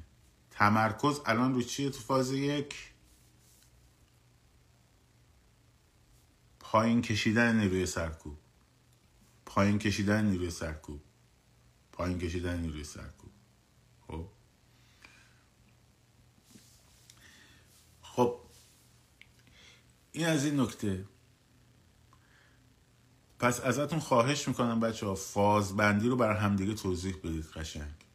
تمرکز 0.52 1.22
الان 1.26 1.54
رو 1.54 1.62
چیه 1.62 1.90
تو 1.90 2.00
فاز 2.00 2.32
یک؟ 2.32 2.76
پایین 6.60 7.02
کشیدن 7.02 7.56
نیروی 7.56 7.86
سرکوب. 7.86 8.38
پایین 9.58 9.80
کشیدن 9.80 10.26
نیروی 10.26 10.50
سرکوب. 10.50 11.02
پایین 11.92 12.20
کشیدن 12.20 12.60
نیروی 12.60 12.84
سرکوب. 12.84 13.32
خب؟ 14.08 14.30
خب 18.02 18.40
این 20.12 20.26
از 20.26 20.46
این 20.46 20.60
نکته. 20.60 21.06
پس 23.40 23.60
ازتون 23.60 24.00
خواهش 24.00 24.48
می‌کنم 24.48 24.80
بچه 24.80 25.06
ها 25.06 25.16
فازبندی 25.16 26.10
رو 26.10 26.16
برای 26.16 26.38
همدیگه 26.38 26.74
توضیح 26.74 27.16
بدید 27.16 27.46
قشنگ. 27.46 28.06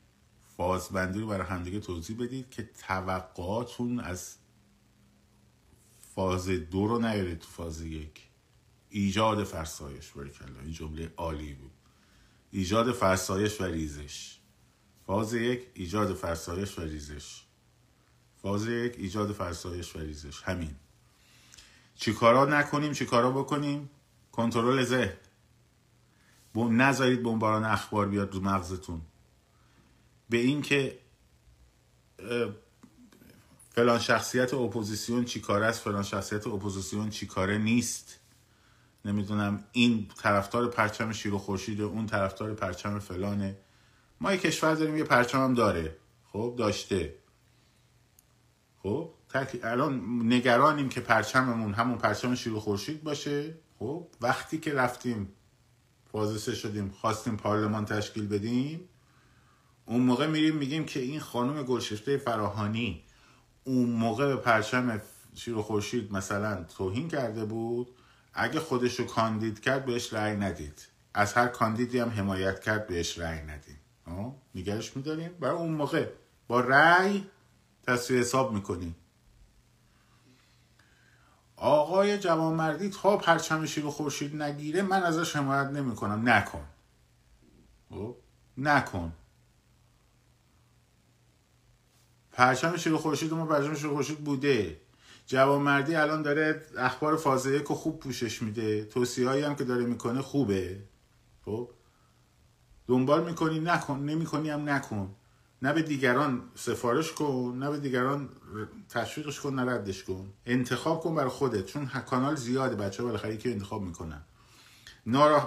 فازبندی 0.57 1.20
رو 1.20 1.26
برای 1.26 1.47
همدیگه 1.47 1.80
توضیح 1.80 2.16
بدید 2.18 2.51
که 2.51 2.62
توقعاتون 2.62 4.01
از 4.01 4.36
فاز 6.14 6.49
دو 6.49 6.86
رو 6.86 6.99
نیارید 6.99 7.38
تو 7.38 7.49
فاز 7.49 7.80
یک. 7.80 8.32
ایجاد 8.93 9.45
فرسایش 9.45 10.11
برکلا 10.11 10.61
این 10.61 10.72
جمله 10.72 11.12
عالی 11.16 11.55
بود. 11.55 11.70
ایجاد 12.51 12.93
فرسایش 12.93 13.61
و 13.61 13.64
ریزش. 13.64 14.38
فاز 15.07 15.34
یک 15.34 15.66
ایجاد 15.74 16.14
فرسایش 16.14 16.78
و 16.78 16.82
ریزش. 16.82 17.43
فاز 18.43 18.66
یک 18.66 18.95
ایجاد 18.99 19.32
فرسایش 19.32 19.97
و 19.97 19.99
ریزش. 19.99 20.43
همین. 20.43 20.74
چیکارا 21.95 22.45
نکنیم 22.45 22.93
چیکارا 22.93 23.30
بکنیم؟ 23.30 23.90
کنترل 24.32 24.84
ذهن. 24.84 25.16
نذارید 26.55 27.22
بمباران 27.22 27.64
اخبار 27.64 28.09
بیاد 28.09 28.34
رو 28.34 28.40
مغزتون. 28.40 29.01
به 30.30 30.38
اینکه 30.38 30.99
فلان 33.70 33.99
شخصیت 33.99 34.55
اپوزیسیون 34.55 35.24
چیکاره 35.24 35.66
است 35.66 35.80
فلان 35.80 36.03
شخصیت 36.03 36.47
اپوزیسیون 36.47 37.11
چیکاره 37.11 37.59
نیست. 37.59 38.18
نمی‌دونم 39.05 39.64
این 39.72 40.09
طرفدار 40.22 40.68
پرچم 40.68 41.12
شیر 41.12 41.34
و 41.34 41.38
خورشید 41.38 41.80
اون 41.80 42.07
طرفدار 42.07 42.55
پرچم 42.55 42.98
فلانه. 42.98 43.57
ما 44.20 44.32
یه 44.32 44.38
کشور 44.38 44.74
داریم 44.74 44.96
یه 44.96 45.05
پرچم 45.05 45.44
هم 45.44 45.55
داره. 45.55 45.96
خب 46.32 46.55
داشته. 46.59 47.14
خب 48.82 49.11
الان 49.62 50.22
نگرانیم 50.32 50.88
که 50.88 51.00
پرچممون 51.00 51.74
همون 51.74 51.98
پرچم 51.98 52.34
شیر 52.34 52.53
و 52.53 52.61
خورشید 52.61 53.03
باشه. 53.03 53.55
خب 53.78 54.07
وقتی 54.20 54.59
که 54.59 54.74
رفتیم 54.74 55.28
فازسه 56.12 56.55
شدیم 56.55 56.90
خواستیم 56.90 57.36
پارلمان 57.36 57.84
تشکیل 57.84 58.28
بدیم 58.28 58.88
اون 59.86 60.00
موقع 60.00 60.26
میریم 60.26 60.57
میگیم 60.57 60.84
که 60.84 61.00
این 61.00 61.20
خانم 61.20 61.62
گلشفته 61.62 62.16
فراهانی 62.16 63.03
اون 63.64 63.90
موقع 63.90 64.26
به 64.26 64.36
پرچم 64.36 65.00
شیر 65.34 65.57
و 65.57 65.62
خورشید 65.62 66.12
مثلا 66.12 66.64
توهین 66.64 67.09
کرده 67.09 67.44
بود. 67.44 67.88
اگه 68.35 68.61
خودش 68.61 69.01
رو 69.01 69.07
کاندید 69.07 69.61
کرد 69.61 69.85
بهش 69.85 70.12
رأی 70.12 70.37
ندید. 70.37 70.87
از 71.14 71.33
هر 71.33 71.47
کاندیدی 71.47 71.99
هم 71.99 72.09
حمایت 72.09 72.61
کرد 72.61 72.87
بهش 72.87 73.18
رأی 73.18 73.43
ندید 73.43 73.83
نگرش 74.55 74.97
میداریم؟ 74.97 75.33
برای 75.33 75.57
اون 75.57 75.72
موقع 75.72 76.09
با 76.49 76.61
رأی 76.61 77.26
تصویر 77.87 78.20
حساب 78.20 78.53
می‌کنیم. 78.53 78.97
آقای 81.57 82.18
جوانمردی 82.18 82.91
تا 82.91 83.16
پرچم 83.16 83.66
شیر 83.66 83.85
خورشید 83.85 84.43
نگیره 84.43 84.83
من 84.83 85.03
ازش 85.03 85.37
حمایت 85.37 85.66
نمی‌کنم. 85.66 86.28
نکن. 86.28 86.64
خب؟ 87.91 88.16
نکن. 88.59 89.12
پرچم 92.33 92.76
شیر 92.76 92.97
خورشید 92.97 93.33
ما 93.33 93.47
پرچم 93.47 93.74
شیر 93.74 93.91
خورشید 93.91 94.18
بوده. 94.18 94.80
جوانمردی 95.27 95.95
الان 95.95 96.23
داره 96.23 96.66
اخبار 96.79 97.16
فاز 97.16 97.47
یک 97.47 97.64
خوب 97.64 98.01
پوشش 98.01 98.43
میده. 98.43 98.85
توصیه 98.85 99.29
هایی 99.29 99.43
هم 99.43 99.55
که 99.55 99.64
داره 99.64 99.85
می‌کنه 99.85 100.23
خوبه. 100.23 100.81
خب؟ 101.45 101.70
دنبال 102.89 103.25
می‌کنی 103.25 103.61
نکن 103.61 103.99
نمی‌کنی 103.99 104.51
هم 104.51 104.68
نکن. 104.68 105.14
نه 105.62 105.73
به 105.73 105.83
دیگران 105.83 106.43
سفارش 106.55 107.12
کن 107.12 107.57
نه 107.59 107.70
به 107.70 107.79
دیگران 107.79 108.29
تشویقش 108.89 109.41
کن 109.41 109.55
نه 109.55 109.73
ردش 109.73 110.05
کن. 110.05 110.33
انتخاب 110.47 111.01
کن 111.01 111.14
برای 111.14 111.31
خودت 111.31 111.66
چون 111.66 111.87
کانال 111.87 112.37
زیاده 112.37 112.77
بچه 112.77 113.03
بالاخره 113.03 113.37
که 113.37 113.51
انتخاب 113.51 113.83
می‌کنن. 113.83 114.23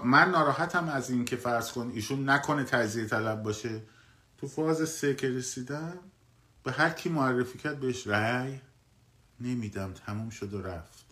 من 0.04 0.32
ناراحتم 0.32 0.90
از 0.90 1.10
این 1.10 1.26
که 1.26 1.36
فرض 1.36 1.72
کن 1.72 1.92
ایشون 1.94 2.30
نکنه 2.30 2.64
تجزیه 2.64 3.06
طلب 3.06 3.44
باشه. 3.44 3.82
تو 4.38 4.48
فاز 4.48 4.90
سه 4.90 5.16
که 5.16 5.30
رسیدم 5.30 5.98
به 6.64 6.72
هر 6.72 6.90
کی 6.90 7.10
معرفی 7.10 7.58
کرد 7.58 7.80
بهش 7.80 8.08
رأی 8.08 8.60
نمیدم 9.40 9.94
تموم 9.94 10.30
شد 10.30 10.54
و 10.54 10.62
رفت. 10.62 11.06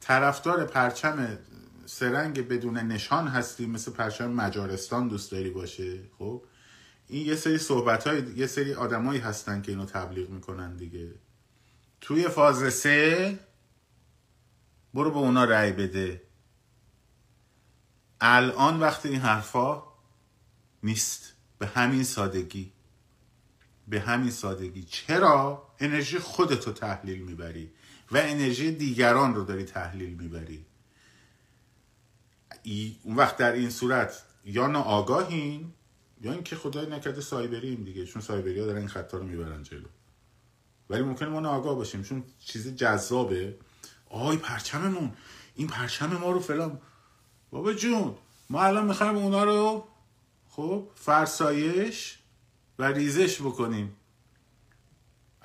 طرفدار 0.00 0.64
پرچم 0.64 1.38
سرنگ 1.86 2.48
بدون 2.48 2.78
نشان 2.78 3.28
هستی 3.28 3.66
مثل 3.66 3.92
پرچم 3.92 4.30
مجارستان 4.30 5.08
دوست 5.08 5.30
داری 5.30 5.50
باشه. 5.50 6.00
خب 6.18 6.42
این 7.08 7.26
یه 7.26 7.36
سری 7.36 7.58
صحبت 7.58 8.06
های 8.06 8.22
یه 8.36 8.46
سری 8.46 8.74
آدمایی 8.74 9.20
هستن 9.20 9.62
که 9.62 9.72
اینو 9.72 9.84
تبلیغ 9.84 10.30
می‌کنن 10.30 10.76
دیگه. 10.76 11.14
توی 12.00 12.28
فاز 12.28 12.74
سه 12.74 13.38
برو 14.94 15.10
به 15.10 15.18
اونا 15.18 15.44
رأی 15.44 15.72
بده. 15.72 16.22
الان 18.20 18.80
وقت 18.80 19.06
این 19.06 19.20
حرفا 19.20 19.82
نیست. 20.82 21.32
به 21.58 21.66
همین 21.66 22.04
سادگی. 22.04 22.72
به 23.88 24.00
همین 24.00 24.30
سادگی. 24.30 24.82
چرا؟ 24.82 25.65
انرژی 25.80 26.18
خودتو 26.18 26.72
تحلیل 26.72 27.22
می‌بری 27.22 27.70
و 28.12 28.16
انرژی 28.16 28.72
دیگران 28.72 29.34
رو 29.34 29.44
داری 29.44 29.64
تحلیل 29.64 30.14
می‌بری. 30.14 30.64
اون 33.02 33.16
وقت 33.16 33.36
در 33.36 33.52
این 33.52 33.70
صورت 33.70 34.22
یا 34.44 34.66
ناآگاهین 34.66 35.72
یا 36.20 36.32
اینکه 36.32 36.56
خدای 36.56 36.86
نکرده 36.86 37.20
سایبریم 37.20 37.84
دیگه 37.84 38.06
چون 38.06 38.22
سایبری 38.22 38.60
ها 38.60 38.66
دارن 38.66 38.78
این 38.78 38.88
خطا 38.88 39.18
رو 39.18 39.24
می‌برن 39.24 39.62
جلو. 39.62 39.88
ولی 40.90 41.02
ممکنه 41.02 41.28
ما 41.28 41.40
ناآگاه 41.40 41.74
باشیم 41.74 42.02
چون 42.02 42.24
چیز 42.38 42.76
جذابه. 42.76 43.56
آی 44.10 44.36
پرچممون. 44.36 45.12
این 45.54 45.66
پرچم 45.66 46.06
ما 46.06 46.30
رو 46.30 46.40
فلان. 46.40 46.80
بابا 47.50 47.72
جون 47.72 48.14
ما 48.50 48.62
الان 48.62 48.86
می‌خوایم 48.86 49.16
اونا 49.16 49.44
رو 49.44 49.88
خب 50.48 50.88
فرسایش 50.94 52.18
و 52.78 52.84
ریزش 52.84 53.40
بکنیم. 53.40 53.96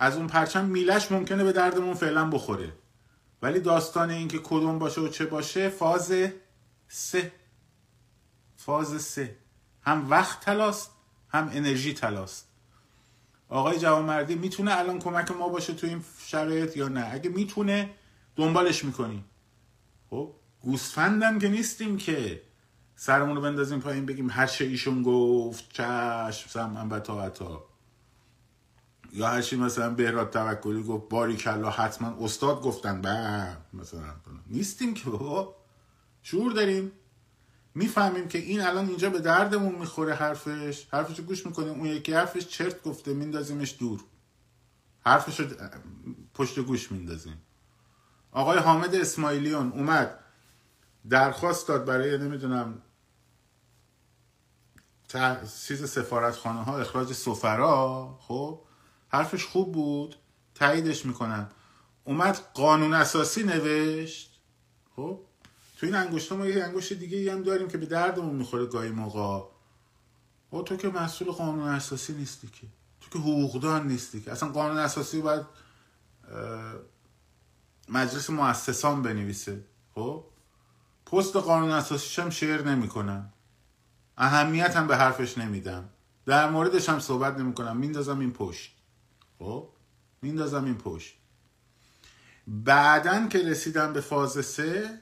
از 0.01 0.17
اون 0.17 0.27
پرچم 0.27 0.65
میلش 0.65 1.11
ممکنه 1.11 1.43
به 1.43 1.51
دردمون 1.51 1.93
فعلا 1.93 2.29
بخوره. 2.29 2.73
ولی 3.41 3.59
داستان 3.59 4.09
این 4.09 4.27
که 4.27 4.39
کدوم 4.39 4.79
باشه 4.79 5.01
و 5.01 5.07
چه 5.07 5.25
باشه 5.25 5.69
فاز 5.69 6.13
سه. 6.87 7.31
فاز 8.57 9.01
سه. 9.01 9.35
هم 9.81 10.09
وقت 10.09 10.39
تلاست 10.39 10.91
هم 11.29 11.49
انرژی 11.53 11.93
تلاست. 11.93 12.47
آقای 13.49 13.79
جوانمردی 13.79 14.35
می‌تونه 14.35 14.77
الان 14.79 14.99
کمک 14.99 15.31
ما 15.31 15.49
باشه 15.49 15.73
تو 15.73 15.87
این 15.87 16.03
شرایط 16.25 16.77
یا 16.77 16.87
نه؟ 16.87 17.09
اگه 17.11 17.29
می‌تونه 17.29 17.89
دنبالش 18.35 18.85
می‌کنیم. 18.85 19.25
خب 20.09 20.33
گوسفندم 20.61 21.39
که 21.39 21.49
نیستیم 21.49 21.97
که 21.97 22.41
سرمون 22.95 23.35
رو 23.35 23.41
بندازیم 23.41 23.79
پایین 23.79 24.05
بگیم 24.05 24.29
هر 24.29 24.47
چه 24.47 24.65
ایشون 24.65 25.03
گفت 25.03 25.73
چشم 25.73 26.49
سمن 26.49 26.89
و 26.89 26.99
طاعتا. 26.99 27.70
یا 29.13 29.27
هر 29.27 29.41
چی 29.41 29.55
مثلا 29.55 29.89
بهراد 29.89 30.29
توکلی 30.29 30.83
گفت 30.83 31.09
باری 31.09 31.35
کلا 31.35 31.69
حتما 31.69 32.25
استاد 32.25 32.61
گفتن. 32.61 33.01
به 33.01 33.57
مثلا 33.73 34.15
نیستیم 34.47 34.93
که 34.93 35.09
بابا. 35.09 35.55
شعور 36.23 36.53
داریم. 36.53 36.91
می‌فهمیم 37.75 38.27
که 38.27 38.37
این 38.37 38.61
الان 38.61 38.87
اینجا 38.87 39.09
به 39.09 39.19
دردمون 39.19 39.75
می‌خوره 39.75 40.13
حرفش. 40.13 40.87
حرفش 40.91 41.19
رو 41.19 41.25
گوش 41.25 41.45
می‌کنیم. 41.45 41.69
اون 41.69 41.85
یکی 41.85 42.13
حرفش 42.13 42.47
چرت 42.47 42.83
گفته 42.83 43.13
میندازیمش 43.13 43.75
دور. 43.79 43.99
حرفش 45.05 45.39
رو 45.39 45.45
پشت 46.33 46.59
گوش 46.59 46.91
میندازیم. 46.91 47.41
آقای 48.31 48.57
حامد 48.57 48.95
اسماعیلیون 48.95 49.71
اومد. 49.71 50.19
درخواست 51.09 51.67
داد 51.67 51.85
برای 51.85 52.17
نمی‌دونم 52.17 52.81
چیز 55.67 55.89
سفارت 55.89 56.35
خانه 56.35 56.63
ها 56.63 56.77
اخراج 56.77 57.13
سفرا. 57.13 58.17
خب؟ 58.21 58.61
حرفش 59.11 59.45
خوب 59.45 59.71
بود. 59.71 60.15
تاییدش 60.55 61.05
می‌کنم. 61.05 61.49
اومد 62.03 62.39
قانون 62.53 62.93
اساسی 62.93 63.43
نوشت. 63.43 64.39
خب 64.95 65.19
تو 65.77 65.85
این 65.85 65.95
انگشت 65.95 66.31
ما 66.31 66.47
یه 66.47 66.63
انگشت 66.63 66.93
دیگه 66.93 67.31
هم 67.31 67.43
داریم 67.43 67.67
که 67.67 67.77
به 67.77 67.85
دردمون 67.85 68.35
می‌خوره 68.35 68.65
گاهی 68.65 68.89
موقع. 68.89 69.45
او 70.49 70.63
تو 70.63 70.75
که 70.77 70.87
مسئول 70.87 71.31
قانون 71.31 71.67
اساسی 71.67 72.13
نیستی 72.13 72.47
که. 72.47 72.67
تو 73.01 73.09
که 73.09 73.19
حقوقدان 73.19 73.87
نیستی 73.87 74.21
که. 74.21 74.31
اصلا 74.31 74.49
قانون 74.49 74.77
اساسی 74.77 75.21
باید 75.21 75.45
مجلس 77.89 78.29
مؤسسان 78.29 79.01
بنویسه. 79.01 79.65
خب 79.95 80.23
پست 81.05 81.35
قانون 81.35 81.71
اساسیش 81.71 82.19
هم 82.19 82.29
شعر 82.29 82.61
نمی‌کنم 82.61 83.33
اهمیت 84.17 84.77
هم 84.77 84.87
به 84.87 84.97
حرفش 84.97 85.37
نمیدم 85.37 85.89
در 86.25 86.49
موردش 86.49 86.89
هم 86.89 86.99
صحبت 86.99 87.37
نمی‌کنم. 87.37 87.77
میندازم 87.77 88.19
این 88.19 88.33
پشت. 88.33 88.80
خب؟ 89.41 89.69
میندازم 90.21 90.65
این 90.65 90.77
پشت. 90.77 91.13
بعدا 92.47 93.27
که 93.27 93.49
رسیدم 93.49 93.93
به 93.93 94.01
فاز 94.01 94.45
سه 94.45 94.99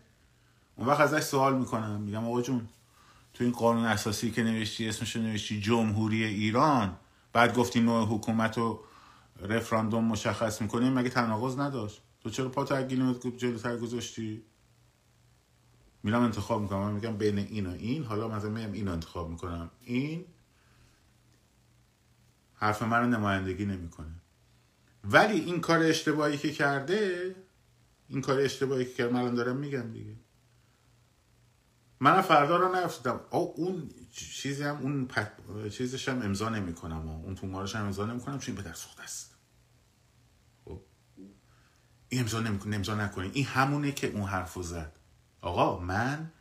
اون 0.75 0.87
وقت 0.87 0.99
ازش 0.99 1.19
سوال 1.19 1.57
می‌کنم. 1.57 2.01
میگم 2.01 2.27
آقا 2.27 2.41
جون 2.41 2.69
تو 3.33 3.43
این 3.43 3.53
قانون 3.53 3.85
اساسی 3.85 4.31
که 4.31 4.43
نوشتی 4.43 4.89
اسمش 4.89 5.15
نوشتی 5.15 5.61
جمهوری 5.61 6.23
ایران. 6.23 6.97
بعد 7.33 7.55
گفتی 7.55 7.79
نوع 7.79 8.07
حکومت 8.07 8.57
و 8.57 8.79
رفراندوم 9.41 10.05
مشخص 10.05 10.61
می‌کنیم 10.61 10.93
مگه 10.93 11.09
تناقض 11.09 11.59
نداشت؟ 11.59 12.01
تو 12.21 12.29
چرا 12.29 12.49
پا 12.49 12.63
ترگیل 12.63 13.13
جلوتر 13.37 13.77
گذاشتی. 13.77 14.43
میرم 16.03 16.21
انتخاب 16.21 16.61
می‌کنم. 16.61 16.79
من 16.79 16.91
میگم 16.91 17.17
بین 17.17 17.37
این 17.37 17.65
و 17.67 17.71
این. 17.71 18.03
حالا 18.03 18.27
مثلا 18.27 18.49
میگم 18.49 18.71
اینو 18.71 18.91
انتخاب 18.91 19.29
می‌کنم. 19.29 19.71
این 19.81 20.25
حرف 22.55 22.81
من 22.81 22.99
رو 22.99 23.05
نمایندگی 23.05 23.65
نمی‌کنه. 23.65 24.18
ولی 25.03 25.39
این 25.39 25.61
کار 25.61 25.79
اشتباهی 25.79 26.37
که 26.37 26.51
کرده 26.51 27.35
این 28.07 28.21
کار 28.21 28.39
اشتباهی 28.39 28.85
که 28.85 28.91
کرده 28.91 29.13
من 29.13 29.33
دارم 29.33 29.55
میگم 29.55 29.91
دیگه. 29.91 30.15
من 31.99 32.21
فردا 32.21 32.57
رو 32.57 32.75
نرفتم. 32.75 33.21
او 33.29 33.53
اون 33.57 33.89
چیزی 34.11 34.63
هم 34.63 34.77
اون 34.77 35.05
پت... 35.05 35.31
چیزش 35.69 36.09
هم 36.09 36.21
امضا 36.21 36.49
نمی‌کنم. 36.49 37.09
اون 37.09 37.35
تومارش 37.35 37.75
هم 37.75 37.85
امضا 37.85 38.05
نمی‌کنم 38.05 38.39
چون 38.39 38.55
این 38.55 38.63
به 38.63 38.69
در 38.69 38.75
سوخته 38.75 39.03
است. 39.03 39.35
خب. 40.65 40.81
این 42.09 42.21
امضا 42.21 42.39
نمی‌کنه 42.39 42.75
امضا 42.75 42.95
نکنی 42.95 43.31
این 43.33 43.45
همونه 43.45 43.91
که 43.91 44.07
اون 44.07 44.23
حرفو 44.23 44.63
زد. 44.63 44.99
آقا 45.41 45.79
من 45.79 46.31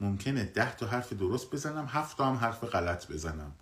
ممکنه 0.00 0.44
ده 0.44 0.76
تا 0.76 0.86
حرف 0.86 1.12
درست 1.12 1.50
بزنم 1.50 1.86
هفت 1.88 2.16
تا 2.16 2.26
هم 2.26 2.36
حرف 2.36 2.64
غلط 2.64 3.12
بزنم. 3.12 3.52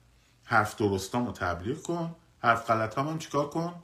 حرف 0.45 0.77
درستام 0.77 1.27
رو 1.27 1.33
تبلیغ 1.33 1.83
کن 1.83 2.17
حرف 2.39 2.71
غلط 2.71 2.99
هم, 2.99 3.09
هم 3.09 3.19
چیکار 3.19 3.51
کن؟ 3.51 3.83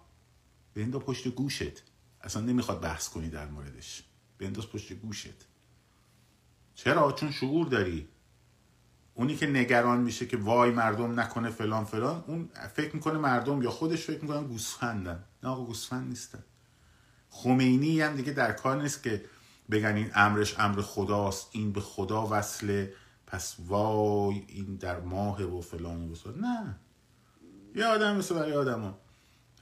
بنداز 0.74 1.02
پشت 1.02 1.28
گوشت. 1.28 1.82
اصلا 2.20 2.42
نمی‌خواد 2.42 2.80
بحث 2.80 3.08
کنی 3.08 3.28
در 3.28 3.46
موردش. 3.46 4.02
بنداز 4.38 4.68
پشت 4.68 4.92
گوشت. 4.92 5.46
چرا؟ 6.74 7.12
چون 7.12 7.30
شعور 7.30 7.66
داری. 7.66 8.08
اونی 9.14 9.36
که 9.36 9.46
نگران 9.46 10.00
میشه 10.00 10.26
که 10.26 10.36
وای 10.36 10.70
مردم 10.70 11.20
نکنه 11.20 11.50
فلان 11.50 11.84
فلان 11.84 12.24
اون 12.26 12.48
فکر 12.74 12.94
می‌کنه 12.94 13.18
مردم 13.18 13.62
یا 13.62 13.70
خودش 13.70 14.04
فکر 14.04 14.22
می‌کنن 14.22 14.46
گوسفندن. 14.46 15.24
نه 15.42 15.50
آقا 15.50 15.64
گوسفند 15.64 16.08
نیستن. 16.08 16.44
خمینی 17.30 18.00
هم 18.00 18.16
دیگه 18.16 18.32
در 18.32 18.52
کار 18.52 18.82
نیست 18.82 19.02
که 19.02 19.24
بگن 19.70 19.96
این 19.96 20.10
امرش 20.14 20.58
امر 20.58 20.80
خداست 20.80 21.48
این 21.52 21.72
به 21.72 21.80
خدا 21.80 22.28
وصله 22.30 22.94
پس 23.26 23.56
وای 23.58 24.44
این 24.48 24.76
در 24.76 25.00
ماه 25.00 25.42
و 25.42 25.60
فلان 25.60 26.10
و 26.10 26.14
نه. 26.36 26.76
یه 27.74 27.86
آدم 27.86 28.16
مثل 28.16 28.34
برای 28.34 28.52
آدم 28.52 28.80
ها. 28.80 28.98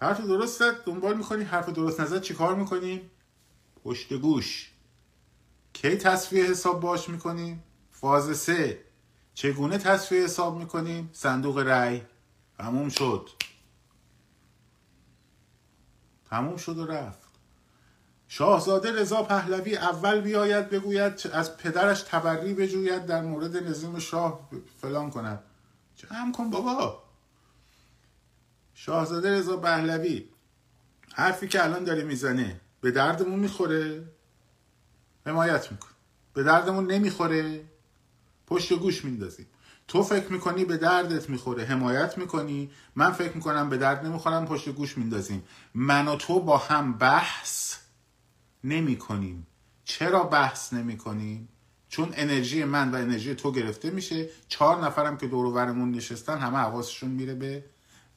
حرف 0.01 0.21
درست 0.21 0.59
زد 0.59 0.85
دنبال 0.85 1.17
می‌کنی 1.17 1.45
حرف 1.45 1.69
درست 1.69 2.01
نزد 2.01 2.21
چی 2.21 2.35
کار 2.35 2.55
می‌کنیم 2.55 3.11
پشت 3.85 4.13
گوش. 4.13 4.71
کی 5.73 5.97
تصفیه 5.97 6.45
حساب 6.45 6.81
باش 6.81 7.09
می‌کنیم 7.09 7.63
فاز 7.91 8.39
سه. 8.39 8.85
چگونه 9.35 9.79
تصفیه 9.79 10.25
حساب 10.25 10.59
می‌کنیم 10.59 11.11
صندوق 11.13 11.59
رأی. 11.59 12.03
تموم 12.59 12.89
شد. 12.89 13.31
تموم 16.31 16.57
شد 16.57 16.79
و 16.79 16.87
رفت. 16.87 17.31
شاهزاده 18.29 18.93
رضا 18.93 19.23
پهلوی 19.23 19.77
اول 19.77 20.21
بیاید 20.21 20.71
بگوید 20.71 21.31
از 21.33 21.57
پدرش 21.57 22.03
تبری 22.03 22.55
بجوید 22.55 23.07
در 23.07 23.23
مورد 23.23 23.57
نظام 23.57 23.99
شاه 23.99 24.49
فلان 24.81 25.11
کند. 25.11 25.43
جمع 25.97 26.33
کن 26.33 26.51
بابا. 26.51 27.10
شاهزاده 28.83 29.39
رضا 29.39 29.57
پهلوی 29.57 30.29
حرفی 31.15 31.49
که 31.49 31.65
الان 31.65 31.85
داره 31.85 32.05
می‌زنه 32.05 32.61
به 32.81 32.91
دردمون 32.91 33.39
می‌خوره؟ 33.39 34.05
حمایت 35.27 35.73
میکن 35.73 35.89
به 36.35 36.43
دردمون 36.43 36.87
نمی‌خوره؟ 36.87 37.65
پشت 38.47 38.73
گوش 38.73 39.05
میندازیم. 39.05 39.47
تو 39.89 40.03
فکر 40.03 40.33
می‌کنی 40.33 40.65
به 40.65 40.77
دردت 40.77 41.31
می‌خوره؟ 41.31 41.65
حمایت 41.65 42.19
می‌کنی؟ 42.19 42.71
من 42.97 43.11
فکر 43.13 43.33
می‌کنم 43.33 43.69
به 43.69 43.77
درد 43.77 44.07
نمی‌خورم 44.07 44.47
پشت 44.47 44.69
گوش 44.69 44.99
میندازیم. 44.99 45.45
من 45.75 46.09
و 46.09 46.17
تو 46.17 46.41
با 46.41 46.59
هم 46.59 46.99
بحث 46.99 47.77
نمی 48.65 48.97
کنیم 48.97 49.47
چرا 49.85 50.25
بحث 50.25 50.73
نمی 50.73 50.97
کنیم 50.97 51.49
چون 51.89 52.13
انرژی 52.13 52.65
من 52.65 52.91
و 52.91 52.95
انرژی 52.95 53.35
تو 53.35 53.53
گرفته 53.53 53.91
میشه. 53.91 54.29
چهار 54.49 54.85
نفرم 54.85 55.17
که 55.17 55.27
دور 55.27 55.47
و 55.47 55.53
برمون 55.53 55.91
نشستن 55.91 56.39
همه 56.39 56.59
حواسشون 56.59 57.11
میره 57.11 57.35
به 57.35 57.65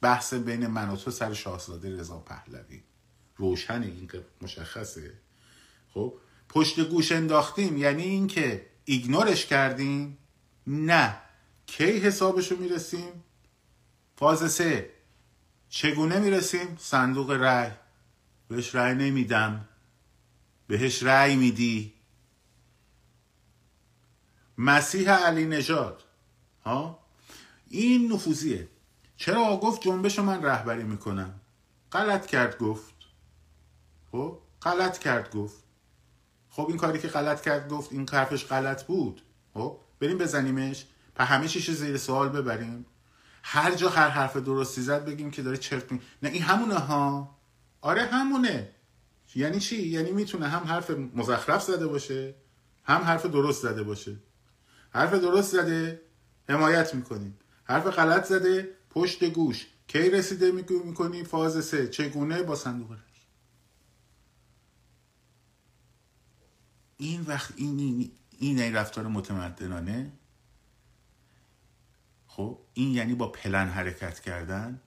بحث 0.04 0.34
بین 0.34 0.66
من 0.66 0.88
و 0.88 0.96
تو 0.96 1.10
سر 1.10 1.32
شاهزاده 1.32 2.00
رضا 2.00 2.18
پهلوی. 2.18 2.82
روشنه 3.36 3.86
این 3.86 4.10
مشخصه. 4.42 5.12
خب 5.94 6.14
پشت 6.48 6.80
گوش 6.80 7.12
انداختیم 7.12 7.76
یعنی 7.76 8.02
اینکه 8.02 8.66
ایگنورش 8.84 9.46
کردیم. 9.46 10.18
نه 10.66 11.16
کی 11.66 11.84
حسابشو 11.84 12.56
می‌رسیم؟ 12.56 13.24
فاز 14.16 14.52
سه. 14.52 14.90
چگونه 15.68 16.18
می‌رسیم؟ 16.18 16.76
صندوق 16.80 17.30
رأی. 17.30 17.70
بهش 18.48 18.74
رأی 18.74 18.94
نمیدم. 18.94 19.68
بهش 20.66 21.02
رأی 21.02 21.36
میدی. 21.36 21.94
مسیح 24.58 25.10
علی 25.10 25.44
نژاد. 25.44 26.02
ها؟ 26.64 26.98
این 27.68 28.12
نفوذیه. 28.12 28.68
چرا 29.24 29.56
گفت 29.56 29.80
جنبش 29.80 30.18
من 30.18 30.42
رهبری 30.42 30.82
می‌کنم؟ 30.82 31.40
غلط 31.92 32.26
کرد 32.26 32.58
گفت. 32.58 32.94
خب 34.12 34.38
غلط 34.62 34.98
کرد 34.98 35.30
گفت. 35.30 35.62
خب 36.50 36.66
این 36.68 36.76
کاری 36.76 36.98
که 36.98 37.08
غلط 37.08 37.42
کرد 37.42 37.68
گفت 37.68 37.92
این 37.92 38.08
حرفش 38.12 38.46
غلط 38.46 38.84
بود. 38.84 39.22
خب 39.54 39.78
بریم 40.00 40.18
بزنیمش. 40.18 40.86
په 41.14 41.24
همه 41.24 41.48
چیش 41.48 41.70
زیر 41.70 41.96
سوال 41.96 42.28
ببریم. 42.28 42.86
هر 43.42 43.74
جا 43.74 43.88
هر 43.88 44.08
حرف 44.08 44.36
درستی 44.36 44.80
زد 44.80 45.04
بگیم 45.04 45.30
که 45.30 45.42
داره 45.42 45.56
چرت 45.56 45.92
می... 45.92 46.00
نه 46.22 46.28
این 46.28 46.42
همونه 46.42 46.78
ها. 46.78 47.36
آره 47.80 48.02
همونه. 48.02 48.70
یعنی 49.34 49.60
چی؟ 49.60 49.86
یعنی 49.86 50.10
می‌تونه 50.10 50.48
هم 50.48 50.64
حرف 50.64 50.90
مزخرف 50.90 51.62
زده 51.62 51.86
باشه 51.86 52.34
هم 52.84 53.00
حرف 53.00 53.26
درست 53.26 53.62
زده 53.62 53.82
باشه. 53.82 54.16
حرف 54.90 55.14
درست 55.14 55.52
زده 55.52 56.00
حمایت 56.48 56.94
می‌کنیم. 56.94 57.38
حرف 57.64 57.86
غلط 57.86 58.24
زده 58.24 58.74
پشت 58.94 59.24
گوش. 59.24 59.66
کی 59.88 60.10
رسیده 60.10 60.52
می‌کنی 60.52 61.24
فاز 61.24 61.64
سه؟ 61.64 61.88
چگونه 61.88 62.42
با 62.42 62.56
صندوق 62.56 62.96
این 66.96 67.20
وقت 67.20 67.52
این 67.56 67.78
این, 67.78 68.10
این 68.38 68.74
رفتار 68.74 69.06
متمدنانه. 69.06 70.12
خب 72.26 72.58
این 72.74 72.94
یعنی 72.94 73.14
با 73.14 73.28
پلن 73.28 73.68
حرکت 73.68 74.20
کردن. 74.20 74.80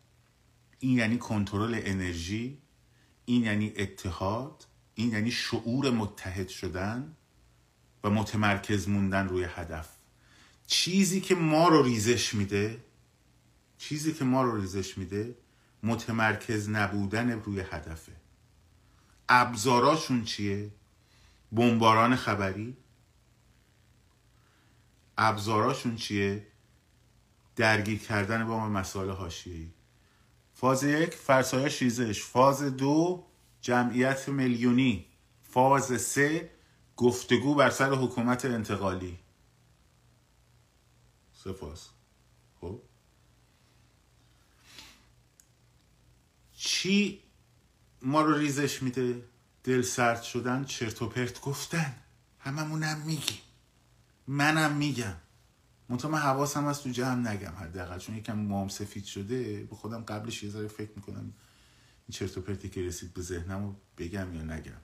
این 0.79 0.97
یعنی 0.97 1.17
کنترل 1.17 1.81
انرژی. 1.83 2.57
این 3.25 3.43
یعنی 3.43 3.73
اتحاد. 3.75 4.65
این 4.95 5.11
یعنی 5.11 5.31
شعور 5.31 5.89
متحد 5.89 6.47
شدن 6.47 7.15
و 8.03 8.09
متمرکز 8.09 8.89
موندن 8.89 9.27
روی 9.27 9.43
هدف. 9.43 9.89
چیزی 10.67 11.21
که 11.21 11.35
ما 11.35 11.67
رو 11.67 11.83
ریزش 11.83 12.33
میده 12.33 12.86
چیزی 13.77 14.13
که 14.13 14.25
ما 14.25 14.43
رو 14.43 14.57
ریزش 14.57 14.97
میده 14.97 15.35
متمرکز 15.83 16.69
نبودن 16.69 17.31
روی 17.31 17.59
هدفه. 17.59 18.11
ابزاراشون 19.29 20.23
چیه؟ 20.23 20.71
بمباران 21.51 22.15
خبری. 22.15 22.77
ابزاراشون 25.17 25.95
چیه؟ 25.95 26.47
درگیر 27.55 27.99
کردن 27.99 28.47
با 28.47 28.69
مسائل 28.69 29.09
حاشیه‌ای. 29.09 29.69
فاز 30.53 30.83
یک 30.83 31.13
فرسایش 31.13 31.81
ریزش. 31.81 32.23
فاز 32.23 32.63
دو 32.63 33.25
جمعیت 33.61 34.29
میلیونی. 34.29 35.05
فاز 35.43 36.01
سه 36.01 36.51
گفتگو 36.97 37.55
بر 37.55 37.69
سر 37.69 37.93
حکومت 37.93 38.45
انتقالی. 38.45 39.19
سپاس 41.33 41.89
خب 42.61 42.81
چی 46.57 47.23
ما 48.01 48.21
رو 48.21 48.37
ریزش 48.37 48.83
میده؟ 48.83 49.23
دل 49.63 49.81
سرد 49.81 50.21
شدن 50.21 50.65
چرت 50.65 51.01
و 51.01 51.09
پرت 51.09 51.41
گفتن. 51.41 51.95
هممونم 52.39 53.01
میگیم. 53.05 53.39
منم 54.27 54.75
میگم. 54.75 55.15
منتها 55.89 56.11
من 56.11 56.19
حواسم 56.19 56.65
از 56.65 56.81
تو 56.81 56.89
جمع 56.89 57.31
نگم 57.31 57.53
حداقل. 57.59 57.97
چون 57.97 58.15
یکم 58.15 58.37
مام 58.37 58.67
سفید 58.67 59.05
شده 59.05 59.63
به 59.63 59.75
خودم 59.75 60.03
قبلش 60.03 60.43
یه 60.43 60.49
ذره 60.49 60.67
فکر 60.67 60.91
می‌کنم 60.95 61.21
این 61.21 61.33
چرت 62.11 62.37
و 62.37 62.41
پرتی 62.41 62.69
که 62.69 62.81
رسید 62.81 63.13
به 63.13 63.21
ذهنم 63.21 63.63
رو 63.63 63.75
بگم 63.97 64.35
یا 64.35 64.43
نگم. 64.43 64.81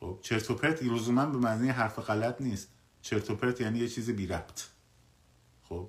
خب 0.00 0.18
چرت 0.22 0.50
و 0.50 0.54
پرت 0.54 0.82
لزوما 0.82 1.26
به 1.26 1.38
معنی 1.38 1.68
حرف 1.68 1.98
غلط 1.98 2.40
نیست. 2.40 2.68
چرت 3.02 3.30
و 3.30 3.34
پرت 3.34 3.60
یعنی 3.60 3.78
یه 3.78 3.88
چیز 3.88 4.10
بی 4.10 4.26
ربط 4.26 4.62
خب 5.68 5.88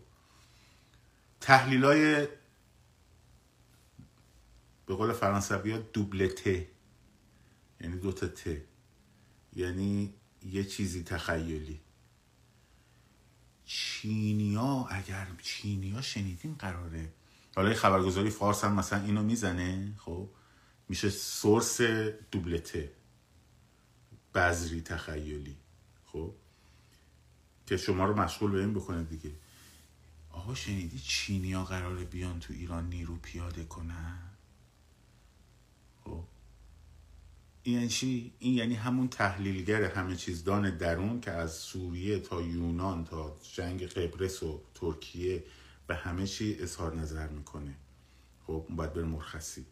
تحلیلای 1.41 2.27
به 4.91 4.97
قول 4.97 5.13
فرانسوی 5.13 5.71
ها 5.71 5.77
دوبله 5.77 6.27
ت. 6.27 6.47
یعنی 7.81 7.97
دوتا 8.01 8.27
ت. 8.27 8.57
یعنی 9.53 10.13
یه 10.43 10.63
چیزی 10.63 11.03
تخیلی. 11.03 11.79
چینیا 13.65 14.87
اگر 14.89 15.27
چینیا 15.41 16.01
شنیدین 16.01 16.55
قراره. 16.55 17.13
حالا 17.55 17.73
خبرگزاری 17.73 18.29
فارس 18.29 18.63
هم 18.63 18.73
مثلا 18.73 19.03
اینو 19.03 19.23
می‌زنه 19.23 19.93
خب؟ 19.97 20.29
میشه 20.89 21.09
سورس 21.09 21.81
دوبلته 22.31 22.91
بذری 24.35 24.81
تخیلی 24.81 25.57
خب؟ 26.05 26.33
که 27.65 27.77
شما 27.77 28.05
رو 28.05 28.15
مشغول 28.15 28.51
به 28.51 28.59
این 28.59 28.73
بکنه 28.73 29.03
دیگه. 29.03 29.31
آقا 30.29 30.55
شنیدی 30.55 30.99
چینیا 30.99 31.63
قراره 31.63 32.03
بیان 32.03 32.39
تو 32.39 32.53
ایران 32.53 32.89
نیرو 32.89 33.15
پیاده 33.15 33.63
کنن 33.63 34.31
خب 36.03 36.23
این 37.63 37.75
یعنی 37.75 37.87
چی؟ 37.87 38.33
این 38.39 38.53
یعنی 38.53 38.75
همون 38.75 39.07
تحلیلگر 39.07 39.83
همه 39.83 40.15
چیز 40.15 40.43
دان 40.43 40.77
درون 40.77 41.21
که 41.21 41.31
از 41.31 41.53
سوریه 41.53 42.19
تا 42.19 42.41
یونان 42.41 43.05
تا 43.05 43.37
جنگ 43.53 43.83
قبرس 43.83 44.43
و 44.43 44.61
ترکیه 44.73 45.43
به 45.87 45.95
همه 45.95 46.27
چی 46.27 46.57
اظهار 46.59 46.95
نظر 46.95 47.27
می‌کنه. 47.27 47.75
خب 48.47 48.67
باید 48.69 48.93
بره 48.93 49.03
مرخصی. 49.03 49.65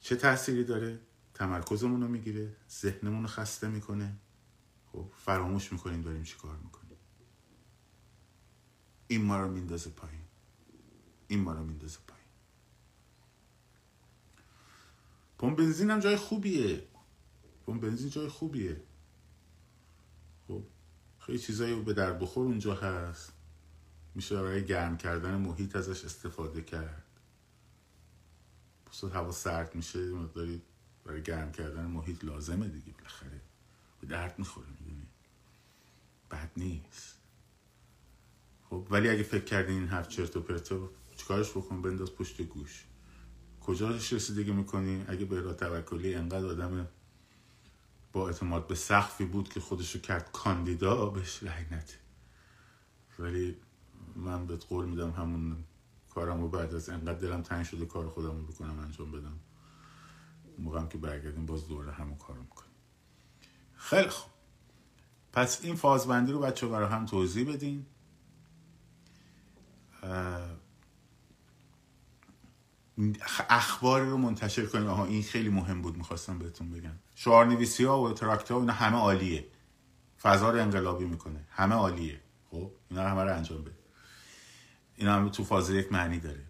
چه 0.00 0.16
تأثیری 0.16 0.64
داره؟ 0.64 1.00
تمرکزمون 1.34 2.02
رو 2.02 2.08
می‌گیره 2.08 2.56
ذهنمون 2.70 3.22
رو 3.22 3.28
خسته 3.28 3.68
می‌کنه. 3.68 4.16
خب 4.92 5.10
فراموش 5.16 5.72
می‌کنیم 5.72 6.02
داریم 6.02 6.22
چی 6.22 6.36
کار 6.36 6.56
می‌کنیم. 6.56 6.96
این 9.06 9.22
ما 9.22 9.40
رو 9.40 9.52
میندازه 9.52 9.90
پایین. 9.90 10.24
این 11.28 11.40
ما 11.40 11.52
رو 11.52 11.64
میندازه 11.64 11.98
پایین. 12.06 12.21
پمپ 15.42 15.58
بنزین 15.58 15.90
هم 15.90 16.00
جای 16.00 16.16
خوبیه. 16.16 16.84
پمپ 17.66 17.80
بنزین 17.82 18.10
جای 18.10 18.28
خوبیه. 18.28 18.82
خب 20.48 20.62
خیلی 21.18 21.38
چیزایی 21.38 21.82
به 21.82 21.92
در 21.92 22.12
بخور 22.12 22.46
اونجا 22.46 22.74
هست. 22.74 23.32
میشه 24.14 24.34
برای 24.36 24.64
گرم 24.64 24.96
کردن 24.96 25.36
محیط 25.36 25.76
ازش 25.76 26.04
استفاده 26.04 26.62
کرد. 26.62 27.06
بسید 28.90 29.10
هوا 29.10 29.32
سرد 29.32 29.74
میشه 29.74 29.98
مقداری 29.98 30.62
برای 31.04 31.22
گرم 31.22 31.52
کردن 31.52 31.86
محیط 31.86 32.24
لازمه 32.24 32.68
دیگه 32.68 32.92
بالاخره. 32.92 33.40
به 34.00 34.06
درد 34.06 34.38
می‌خوره 34.38 34.66
می‌دونی؟ 34.80 35.06
بد 36.30 36.50
نیست. 36.56 37.18
خب 38.70 38.86
ولی 38.90 39.08
اگه 39.08 39.22
فکر 39.22 39.44
کردین 39.44 39.78
این 39.78 39.88
حرف 39.88 40.08
چرت 40.08 40.36
و 40.36 40.40
پرتو 40.40 40.90
چیکارش 41.16 41.50
بکن؟ 41.50 41.82
بنداز 41.82 42.12
پشت 42.12 42.42
گوش. 42.42 42.86
کجاش 43.66 44.12
رسیدگی 44.12 44.52
می‌کنی؟ 44.52 45.04
اگه 45.08 45.24
به 45.24 45.52
توکلی 45.54 46.14
انقدر 46.14 46.46
آدم 46.46 46.88
با 48.12 48.28
اعتماد 48.28 48.66
به 48.66 48.74
سخفی 48.74 49.24
بود 49.24 49.48
که 49.48 49.60
خودشو 49.60 50.00
کرد 50.00 50.32
کاندیدا 50.32 51.06
بهش 51.06 51.42
رای 51.42 51.64
نده. 51.70 51.94
ولی 53.18 53.56
من 54.16 54.46
بهت 54.46 54.64
قول 54.64 54.86
میدم 54.86 55.10
همون 55.10 55.64
کارم 56.14 56.40
رو 56.40 56.48
بعد 56.48 56.74
از 56.74 56.88
انقدر 56.88 57.18
دلم 57.18 57.42
تنگ 57.42 57.64
شده 57.64 57.86
کار 57.86 58.08
خودم 58.08 58.36
رو 58.36 58.42
بکنم 58.42 58.78
انجام 58.78 59.12
بدم. 59.12 59.38
موقعم 60.58 60.88
که 60.88 60.98
برگردیم 60.98 61.46
باز 61.46 61.68
دوره 61.68 61.92
همون 61.92 62.16
کار 62.16 62.38
می‌کنیم. 62.38 62.70
خیلی 63.74 64.08
خوب. 64.08 64.32
پس 65.32 65.64
این 65.64 65.74
فازبندی 65.74 66.32
رو 66.32 66.38
بچه 66.38 66.66
برای 66.66 66.88
هم 66.88 67.06
توضیح 67.06 67.52
بدین. 67.52 67.86
اخبار 73.50 74.00
رو 74.00 74.16
منتشر 74.16 74.66
کنیم. 74.66 74.86
آها 74.86 75.04
این 75.04 75.22
خیلی 75.22 75.48
مهم 75.48 75.82
بود 75.82 75.96
می‌خواستم 75.96 76.38
بهتون 76.38 76.70
بگم. 76.70 76.94
شعار 77.14 77.46
نویسی 77.46 77.84
ها 77.84 78.02
و 78.02 78.12
تراکت 78.12 78.50
ها 78.50 78.60
اینا 78.60 78.72
همه 78.72 78.96
عالیه. 78.96 79.46
فضا 80.22 80.50
رو 80.50 80.58
انقلابی 80.58 81.04
می‌کنه. 81.04 81.44
همه 81.50 81.74
عالیه. 81.74 82.20
خب 82.50 82.70
اینا 82.90 83.08
همه 83.08 83.22
رو 83.22 83.36
انجام 83.36 83.62
بده. 83.62 83.74
اینا 84.96 85.14
همه 85.14 85.30
تو 85.30 85.44
فاز 85.44 85.70
یک 85.70 85.92
معنی 85.92 86.20
داره. 86.20 86.44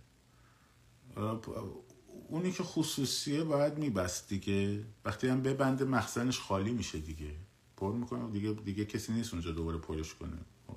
اونی 2.29 2.53
که 2.53 2.63
خصوصیه 2.63 3.45
باید 3.45 3.79
میبست 3.79 4.29
دیگه. 4.29 4.85
وقتی 5.05 5.29
هم 5.29 5.43
ببنده 5.43 5.85
مخزنش 5.85 6.41
خالی 6.41 6.73
میشه 6.73 6.99
دیگه. 6.99 7.35
پر 7.77 7.93
می‌کنه 7.93 8.31
دیگه 8.31 8.53
دیگه 8.53 8.85
کسی 8.85 9.13
نیست 9.13 9.33
اونجا 9.33 9.51
دوباره 9.51 9.79
پرش 9.79 10.15
کنه. 10.15 10.37
خب. 10.67 10.77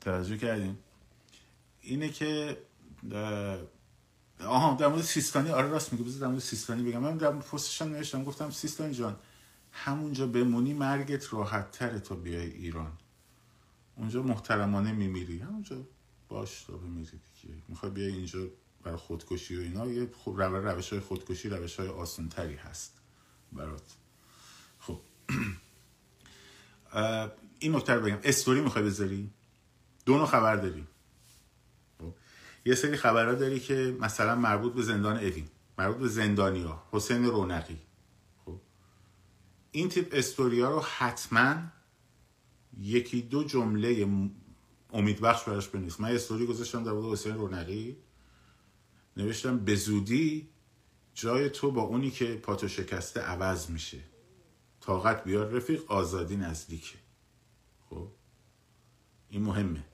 توجه 0.00 0.36
کردیم 0.36 0.78
اینه 1.80 2.08
که 2.08 2.58
آها 4.40 4.74
در 4.74 4.86
مورد 4.86 5.02
سیستانی 5.02 5.50
آره 5.50 5.68
راست 5.68 5.92
میگه 5.92 6.04
بذار 6.04 6.20
در 6.20 6.26
مورد 6.26 6.40
سیستانی 6.40 6.82
بگم. 6.82 6.98
من 6.98 7.16
در 7.16 7.30
مورد 7.30 7.46
پستشم 7.46 7.84
نوشتم 7.84 8.24
گفتم 8.24 8.50
سیستانی 8.50 8.94
جان 8.94 9.16
همونجا 9.72 10.26
بمونی 10.26 10.72
مرگت 10.72 11.32
راحت 11.32 11.70
تره 11.70 11.98
تا 11.98 12.14
بیای 12.14 12.50
ایران. 12.50 12.92
اونجا 13.96 14.22
محترمانه 14.22 14.92
میمیری. 14.92 15.38
همونجا 15.38 15.76
باش 16.28 16.62
تا 16.62 16.76
بمیری 16.76 17.20
دیگه. 17.42 17.54
می‌خوای 17.68 17.92
بیای 17.92 18.12
اینجا 18.12 18.48
برای 18.82 18.96
خودکشی 18.96 19.56
و 19.56 19.60
اینا. 19.60 19.86
یه 19.86 20.10
خب 20.24 20.40
روش 20.40 20.90
های 20.90 21.00
خودکشی 21.00 21.48
روش 21.48 21.80
های 21.80 21.88
آسان 21.88 22.28
تری 22.28 22.54
هست 22.54 22.92
برات. 23.52 23.96
خب. 24.78 25.00
این 27.58 27.76
نکته 27.76 27.98
بگم. 27.98 28.18
استوری 28.24 28.60
می‌خوای 28.60 28.84
بذاری؟ 28.84 29.30
دو 30.06 30.16
نوع 30.16 30.26
خبر 30.26 30.56
داری. 30.56 30.86
یه 32.64 32.74
سری 32.74 32.96
خبرها 32.96 33.34
داری 33.34 33.60
که 33.60 33.96
مثلا 34.00 34.34
مربوط 34.34 34.72
به 34.72 34.82
زندان 34.82 35.16
اوین 35.16 35.48
مربوط 35.78 35.96
به 35.96 36.08
زندانیا 36.08 36.82
حسین 36.92 37.24
رونقی. 37.24 37.78
خب. 38.44 38.60
این 39.70 39.88
تیپ 39.88 40.08
استوریا 40.12 40.70
رو 40.70 40.80
حتما 40.80 41.56
یکی 42.80 43.22
دو 43.22 43.44
جمله 43.44 44.08
امیدبخش 44.92 45.44
براش 45.44 45.68
بنویس. 45.68 46.00
من 46.00 46.10
استوری 46.10 46.46
گذاشتم 46.46 46.84
در 46.84 46.92
مورد 46.92 47.12
حسین 47.12 47.34
رونقی. 47.34 47.96
نوشتم 49.16 49.58
به 49.58 49.74
زودی 49.74 50.48
جای 51.14 51.50
تو 51.50 51.70
با 51.70 51.82
اونی 51.82 52.10
که 52.10 52.34
پاتو 52.34 52.68
شکسته 52.68 53.20
عوض 53.20 53.70
میشه. 53.70 54.00
طاقت 54.80 55.24
بیار 55.24 55.46
رفیق 55.46 55.92
آزادی 55.92 56.36
نزدیکه. 56.36 56.98
خب. 57.90 58.08
این 59.28 59.42
مهمه. 59.42 59.84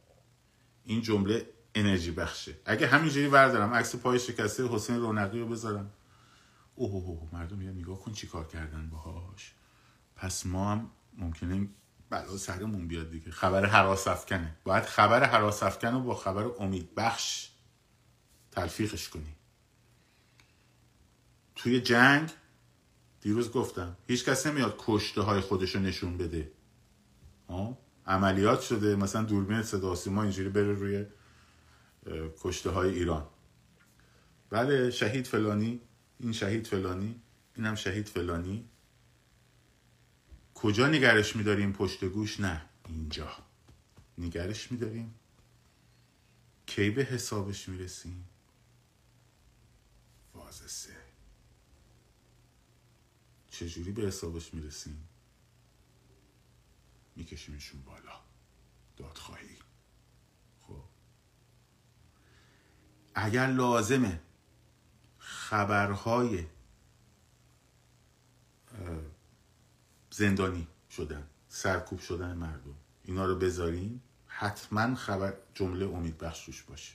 این 0.84 1.02
جمله 1.02 1.46
انرژی 1.74 2.10
بخشه. 2.10 2.56
اگه 2.64 2.86
همینجوری 2.86 3.28
بردارم 3.28 3.74
عکس 3.74 3.96
پای 3.96 4.18
شکسته 4.18 4.68
حسین 4.68 4.96
رونقی 4.96 5.40
رو 5.40 5.48
بذارم. 5.48 5.90
اوه 6.74 6.92
اوه 6.92 7.28
مردم 7.32 7.62
یا 7.62 7.70
نگاه 7.70 7.98
کن 7.98 8.12
چی 8.12 8.26
کار 8.26 8.46
کردن 8.46 8.88
باهاش. 8.90 9.54
پس 10.16 10.46
ما 10.46 10.72
هم 10.72 10.90
ممکنه 11.16 11.68
بلا 12.10 12.36
سرمون 12.36 12.88
بیاد 12.88 13.10
دیگه. 13.10 13.30
خبر 13.30 13.66
حراس 13.66 14.08
افکنه. 14.08 14.56
باید 14.64 14.84
خبر 14.84 15.24
حراس 15.24 15.62
افکن 15.62 15.88
رو 15.88 16.00
با 16.00 16.14
خبر 16.14 16.50
امید 16.58 16.94
بخش 16.94 17.50
تلفیقش 18.50 19.08
کنی. 19.08 19.36
توی 21.56 21.80
جنگ 21.80 22.30
دیروز 23.20 23.52
گفتم 23.52 23.96
هیچ 24.06 24.24
کس 24.24 24.46
نمیاد 24.46 24.74
کشته 24.78 25.20
های 25.20 25.40
خودش 25.40 25.74
رو 25.74 25.80
نشون 25.80 26.18
بده. 26.18 26.52
عملیات 28.06 28.60
شده 28.60 28.96
مثلا 28.96 29.22
دوربین 29.22 29.62
صدا 29.62 29.96
ما 30.06 30.22
اینجوری 30.22 30.48
بره 30.48 30.72
روی 30.72 31.06
کشته 32.42 32.70
های 32.70 32.94
ایران. 32.94 33.28
بله 34.50 34.90
شهید 34.90 35.26
فلانی 35.26 35.80
این 36.18 36.32
شهید 36.32 36.66
فلانی 36.66 37.22
اینم 37.56 37.74
شهید 37.74 38.08
فلانی. 38.08 38.68
کجا 40.54 40.86
نگرش 40.86 41.36
میداریم 41.36 41.72
پشت 41.72 42.04
گوش؟ 42.04 42.40
نه 42.40 42.68
اینجا. 42.88 43.30
نگرش 44.18 44.72
میداریم. 44.72 45.14
کی 46.66 46.90
به 46.90 47.02
حسابش 47.02 47.68
می‌رسیم؟ 47.68 48.28
فاز 50.32 50.54
سه. 50.54 50.96
چجوری 53.50 53.92
به 53.92 54.02
حسابش 54.02 54.54
می‌رسیم؟ 54.54 55.08
میکشیمشون 57.16 57.82
بالا. 57.82 58.20
دادخواهی 58.96 59.56
خب 60.62 60.84
اگر 63.14 63.46
لازمه 63.46 64.20
خبرهای 65.18 66.46
زندانی 70.10 70.66
شدن 70.90 71.22
سرکوب 71.48 71.98
شدن 72.00 72.34
مردم 72.34 72.74
اینا 73.04 73.24
رو 73.24 73.36
بذاریم 73.36 74.02
حتما 74.26 74.94
خبر 74.94 75.34
جمله 75.54 75.86
امید 75.86 76.18
بخش 76.18 76.62
باشه. 76.62 76.92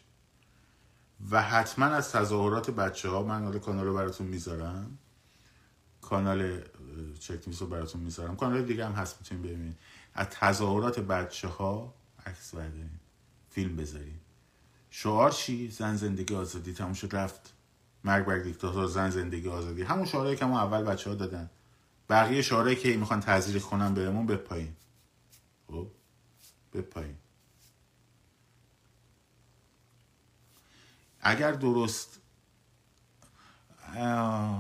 و 1.32 1.42
حتما 1.42 1.86
از 1.86 2.12
تظاهرات 2.12 2.70
بچه 2.70 3.10
ها 3.10 3.24
من 3.24 3.44
حالا 3.44 3.60
کانال 3.60 3.86
رو 3.86 3.94
براتون 3.94 4.28
می‌ذارم. 4.28 4.98
کانال 6.02 6.62
چک 7.20 7.48
رو 7.60 7.68
براتون 7.68 8.02
می‌ذارم. 8.02 8.36
کانال 8.36 8.66
دیگه 8.66 8.86
هم 8.86 8.92
هست 8.92 9.18
می‌تونیم 9.20 9.44
ببینید 9.44 9.78
از 10.14 10.28
تظاهرات 10.30 11.00
بچه 11.00 11.48
ها 11.48 11.94
عکس 12.26 12.56
برداریم 12.56 13.00
فیلم 13.50 13.76
بذاریم 13.76 14.20
شعار 14.98 15.32
چی؟ 15.32 15.72
زن 15.72 15.96
زندگی 15.96 16.36
آزادی 16.36 16.74
تموم 16.74 16.94
شد 16.94 17.16
رفت 17.16 17.54
مرگ 18.04 18.26
بر 18.26 18.40
دیکتاتور 18.40 18.88
زن 18.88 19.10
زندگی 19.10 19.50
آزادی. 19.50 19.84
همون 19.84 20.06
شعارهایی 20.06 20.38
که 20.38 20.46
ما 20.46 20.62
اول 20.62 20.84
بچه 20.84 21.10
ها 21.10 21.16
دادن. 21.16 21.50
بقیه 22.10 22.42
شعارهایی 22.42 22.76
که 22.76 22.98
می‌خوان 22.98 23.20
تذریق 23.20 23.62
کنن 23.62 23.94
بهمون 23.94 24.26
بپایین 24.26 24.74
خب؟ 25.68 25.88
بپایین 26.74 27.16
اگر 31.22 31.52
درست 31.52 32.20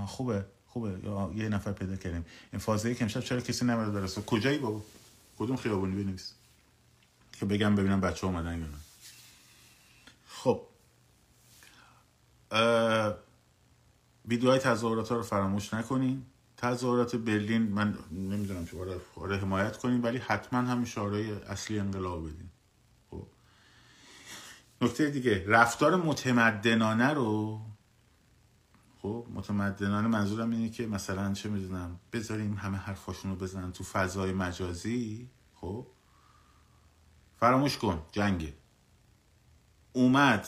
خوبه 0.08 0.46
خوبه. 0.68 1.00
یه 1.36 1.50
نفر 1.50 1.72
پیدا 1.72 1.96
کردیم. 1.96 2.26
این 2.52 2.60
فازه 2.60 2.96
که 2.96 3.04
امشب 3.04 3.22
چرا 3.22 3.42
کسی 3.42 3.66
نمیده 3.66 3.92
درسته 3.92 4.22
کجایی 4.22 4.58
بابا؟ 4.58 4.82
کدوم 5.40 5.56
خیابونی؟ 5.58 6.04
بنویس. 6.04 6.34
که 7.32 7.46
بگم 7.46 7.76
ببینم 7.76 8.02
بچه 8.02 8.28
اومدن 8.28 8.60
یا 8.60 8.66
نه 8.66 8.86
خب 10.46 10.62
ویدیوهای 14.28 14.60
تظاهرات 14.60 15.10
ها 15.10 15.16
رو 15.16 15.24
فراموش 15.24 15.74
نکنین. 15.74 16.26
تظاهرات 16.58 17.16
برلین 17.16 17.62
من 17.62 17.97
نمی‌دونم 18.12 18.66
که 18.66 18.78
آره 19.16 19.38
حمایت 19.38 19.78
کنیم 19.78 20.03
ولی 20.03 20.18
حتما 20.18 20.60
هم 20.60 20.86
شعارهای 20.86 21.32
اصلی 21.32 21.80
انقلاب 21.80 22.28
بدین. 22.28 22.49
خب. 23.12 23.28
نکته 24.82 25.10
دیگه 25.10 25.43
رفتار 25.47 25.95
متمدنانه 25.95 27.14
رو 27.14 27.62
خب 29.01 29.28
متمدنانه 29.34 30.08
منظورم 30.08 30.51
اینه 30.51 30.70
که 30.70 30.88
مثلا 30.88 31.34
چه 31.34 31.49
می‌دونم 31.49 31.99
بذاریم 32.14 32.53
همه 32.53 32.78
حرفاشون 32.78 33.32
رو 33.32 33.38
بزنن 33.38 33.72
تو 33.72 33.84
فضای 33.84 34.34
مجازی 34.34 35.30
خب. 35.56 35.88
فراموش 37.39 37.78
کن 37.78 38.01
جنگه. 38.12 38.53
اومد 39.93 40.47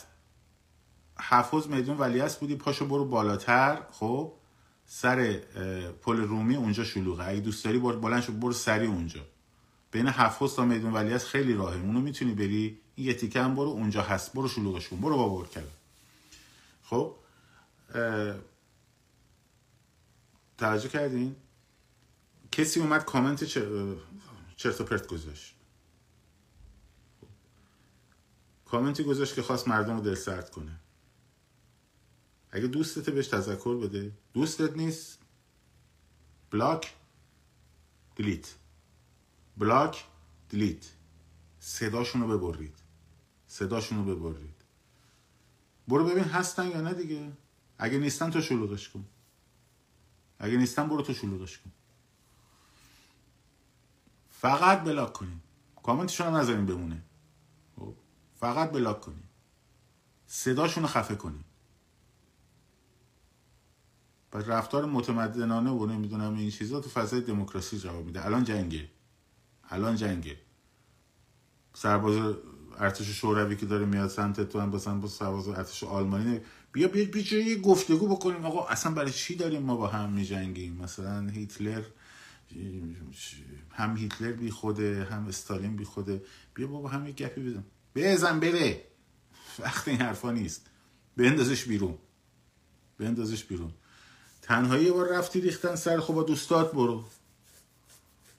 حفظ 1.20 1.68
میدون 1.68 1.98
ولیعصر 1.98 2.40
بودی. 2.40 2.56
پاشو 2.56 2.86
برو 2.86 3.06
بالاتر. 3.06 3.82
خب؟ 3.92 4.34
سر 4.86 5.34
پل 6.02 6.18
رومی 6.18 6.56
اونجا 6.56 6.84
شلوغه. 6.84 7.28
اگه 7.28 7.40
دوست 7.40 7.66
داری 7.66 7.80
برو 7.80 8.00
بلند 8.00 8.24
شو 8.24 8.32
برو 8.34 8.54
سری 8.54 8.88
اونجا. 8.88 9.22
بین 9.92 10.08
حفظ 10.08 10.56
تا 10.56 10.66
میدون 10.66 10.94
ولیعصر 10.94 11.28
خیلی 11.28 11.54
راهه. 11.54 11.80
اونو 11.82 12.00
می‌تونی 12.02 12.34
بری. 12.34 12.80
یه 12.98 13.14
تیکه 13.14 13.42
هم 13.42 13.56
برو 13.56 13.70
اونجا 13.70 14.02
هست. 14.02 14.34
برو 14.34 14.48
شلوغش 14.48 14.88
کن. 14.88 14.98
برو 14.98 15.18
با 15.18 15.46
کرد 15.46 15.72
خب؟ 16.84 17.16
توجه 20.58 20.90
کردین؟ 20.90 21.36
کسی 22.52 22.80
اومد 22.80 23.06
کامنت 23.06 23.44
چرت 24.56 24.82
و 24.82 24.84
پرت 24.84 25.08
گذاشت. 25.08 25.54
کامنتی 28.66 29.04
گذاشت 29.04 29.36
که 29.36 29.42
خواست 29.42 29.68
مردم 29.68 29.96
رو 29.96 30.04
دل 30.04 30.16
سرد 30.16 30.50
کنه. 30.50 30.80
اگه 32.52 32.68
دوستت 32.68 33.10
بهش 33.10 33.28
تذکر 33.28 33.76
بده. 33.76 34.12
دوستت 34.34 34.78
نیست. 34.78 35.20
بلاک 36.52 36.96
دلیت 38.16 38.56
بلاک 39.58 40.06
دلیت 40.50 40.86
صداشون 41.60 42.22
رو 42.22 42.38
ببرید. 42.38 42.76
صداشون 43.48 44.06
رو 44.06 44.16
ببرید. 44.16 44.56
برو 45.88 46.06
ببین 46.06 46.24
هستن 46.24 46.68
یا 46.68 46.82
نه 46.82 46.94
دیگه. 46.94 47.32
اگه 47.78 47.98
نیستن 47.98 48.32
تو 48.32 48.42
شلوغش 48.42 48.90
کن. 48.90 49.06
اگه 50.40 50.58
نیستن 50.58 50.90
برو 50.90 51.02
تو 51.02 51.14
شلوغش 51.14 51.58
کن. 51.58 51.72
فقط 54.32 54.84
بلاک 54.84 55.14
کنین. 55.14 55.40
کامنتشون 55.84 56.28
هم 56.28 56.36
نذارین 56.36 56.66
بمونه. 56.66 57.04
خب؟ 57.76 57.94
فقط 58.36 58.72
بلاک 58.72 59.02
کنین. 59.02 59.24
صداشون 60.28 60.84
رو 60.84 60.90
خفه 60.90 61.16
کنین. 61.16 61.44
و 64.34 64.38
رفتار 64.38 64.86
متمدنانه 64.86 65.70
و 65.70 65.86
نمی‌دونم 65.86 66.36
این 66.36 66.50
چیزا 66.52 66.80
تو 66.80 66.90
فضای 66.90 67.22
دموکراسی 67.22 67.80
جواب 67.80 68.06
میده. 68.06 68.26
الان 68.26 68.44
جنگه. 68.44 68.90
الان 69.70 69.96
جنگه. 69.96 70.38
سرباز 71.74 72.36
ارتش 72.78 73.10
شوروی 73.10 73.56
که 73.56 73.66
داره 73.66 73.86
میاد 73.86 74.10
سمت 74.10 74.42
تو 74.42 74.60
هم 74.60 74.70
مثلا 74.70 74.98
با 74.98 75.08
سرباز 75.08 75.48
ارتش 75.48 75.84
آلمانی 75.84 76.40
بیا 76.72 76.88
بیا 76.88 77.06
بیا 77.06 77.48
یه 77.48 77.60
گفتگو 77.62 78.08
بکنیم. 78.08 78.46
آقا 78.46 78.68
اصلا 78.68 78.92
برای 78.92 79.12
چی 79.12 79.36
داریم 79.36 79.62
ما 79.62 79.76
با 79.76 79.88
هم 79.88 80.14
میجنگیم؟ 80.14 80.74
مثلا 80.74 81.28
هیتلر 81.30 81.84
هم 83.72 83.98
هیتلر 83.98 84.32
بی 84.32 84.52
خوده 84.52 85.08
هم 85.12 85.28
استالین 85.28 85.76
بی 85.76 85.86
خوده. 85.86 86.24
بیا 86.54 86.68
بابا 86.68 86.90
هم 86.90 87.06
گپی 87.12 87.42
بزن. 87.42 87.64
بزن 87.96 88.40
بره. 88.40 88.88
وقت 89.60 89.88
این 89.88 90.02
حرفا 90.02 90.32
نیست. 90.32 90.70
بندازش 91.18 91.66
بیرون. 91.66 91.98
بندازش 92.98 93.44
بیرون. 93.44 93.74
تنهایی 94.48 94.86
یه 94.86 94.92
بار 94.92 95.18
رفتی 95.18 95.42
ریختن 95.42 95.76
سر 95.76 96.00
خب 96.00 96.14
با 96.14 96.24
دوستات 96.24 96.72
برو. 96.72 97.04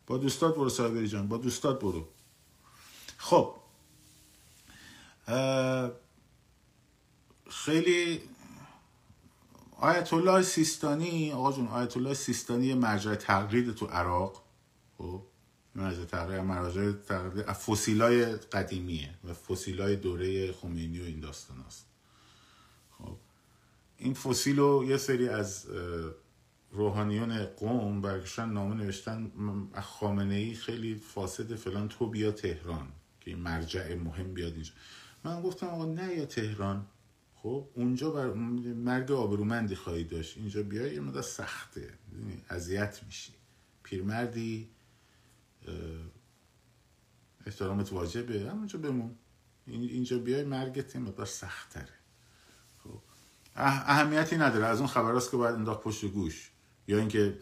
با 0.06 0.18
دوستات 0.18 0.54
برو 0.54 0.68
سایبری 0.68 1.08
جان 1.08 1.28
با 1.28 1.36
دوستات 1.36 1.80
برو. 1.80 2.08
خب. 3.16 3.54
خیلی 7.50 8.20
آیت 9.76 10.12
الله 10.12 10.42
سیستانی 10.42 11.32
آقا 11.32 11.52
جون 11.52 11.68
آیت 11.68 11.96
الله 11.96 12.14
سیستانی 12.14 12.74
مرجع 12.74 13.14
تقلید 13.14 13.74
تو 13.74 13.86
عراق. 13.86 14.42
خب. 14.98 15.22
مرجع 15.74 16.04
تقلید 16.04 16.40
مرجع 16.40 16.92
تقلید 16.92 17.52
فسیلای 17.52 18.24
قدیمیه 18.36 19.14
و 19.24 19.34
فسیلای 19.34 19.96
دوره 19.96 20.52
خمینی 20.52 21.00
و 21.00 21.04
این 21.04 21.20
داستان 21.20 21.60
است 21.60 21.87
این 23.98 24.14
فسیل 24.14 24.58
رو 24.58 24.84
یه 24.88 24.96
سری 24.96 25.28
از 25.28 25.66
روحانیون 26.70 27.44
قوم 27.44 28.00
برگشتن 28.00 28.48
نامه 28.48 28.74
نوشتن. 28.74 29.32
خامنه 29.82 30.34
ای 30.34 30.54
خیلی 30.54 30.94
فاسد 30.94 31.54
فلان 31.54 31.88
تو 31.88 32.10
بیا 32.10 32.32
تهران 32.32 32.92
که 33.20 33.30
این 33.30 33.40
مرجع 33.40 33.94
مهم 33.94 34.34
بیاد 34.34 34.52
اینجا. 34.52 34.72
من 35.24 35.42
گفتم 35.42 35.66
آقا 35.66 35.84
نه 35.84 36.14
یا 36.14 36.26
تهران. 36.26 36.86
خب 37.34 37.68
اونجا 37.74 38.10
بر 38.10 38.32
مرگ 38.74 39.10
آبرومندی 39.12 39.74
خواهی 39.74 40.04
داشت. 40.04 40.36
اینجا 40.36 40.62
بیای 40.62 40.94
یه 40.94 41.00
مدت 41.00 41.20
سخته. 41.20 41.92
اذیت 42.50 43.00
میشی. 43.06 43.32
پیرمردی 43.82 44.70
احترامت 47.46 47.92
واجبه. 47.92 48.50
همونجا 48.50 48.78
بمون. 48.78 49.14
اینجا 49.66 50.18
بیای 50.18 50.44
مرگت 50.44 50.94
یه 50.94 51.00
مقدار 51.00 51.26
سخت 51.26 51.72
تره 51.72 51.84
خب 51.84 51.97
اهمیتی 53.60 54.36
نداره. 54.36 54.66
از 54.66 54.78
اون 54.78 54.86
خبر 54.86 55.20
که 55.20 55.36
باید 55.36 55.54
انداخت 55.54 55.80
پشت 55.80 56.04
گوش. 56.04 56.50
یا 56.88 56.98
اینکه 56.98 57.38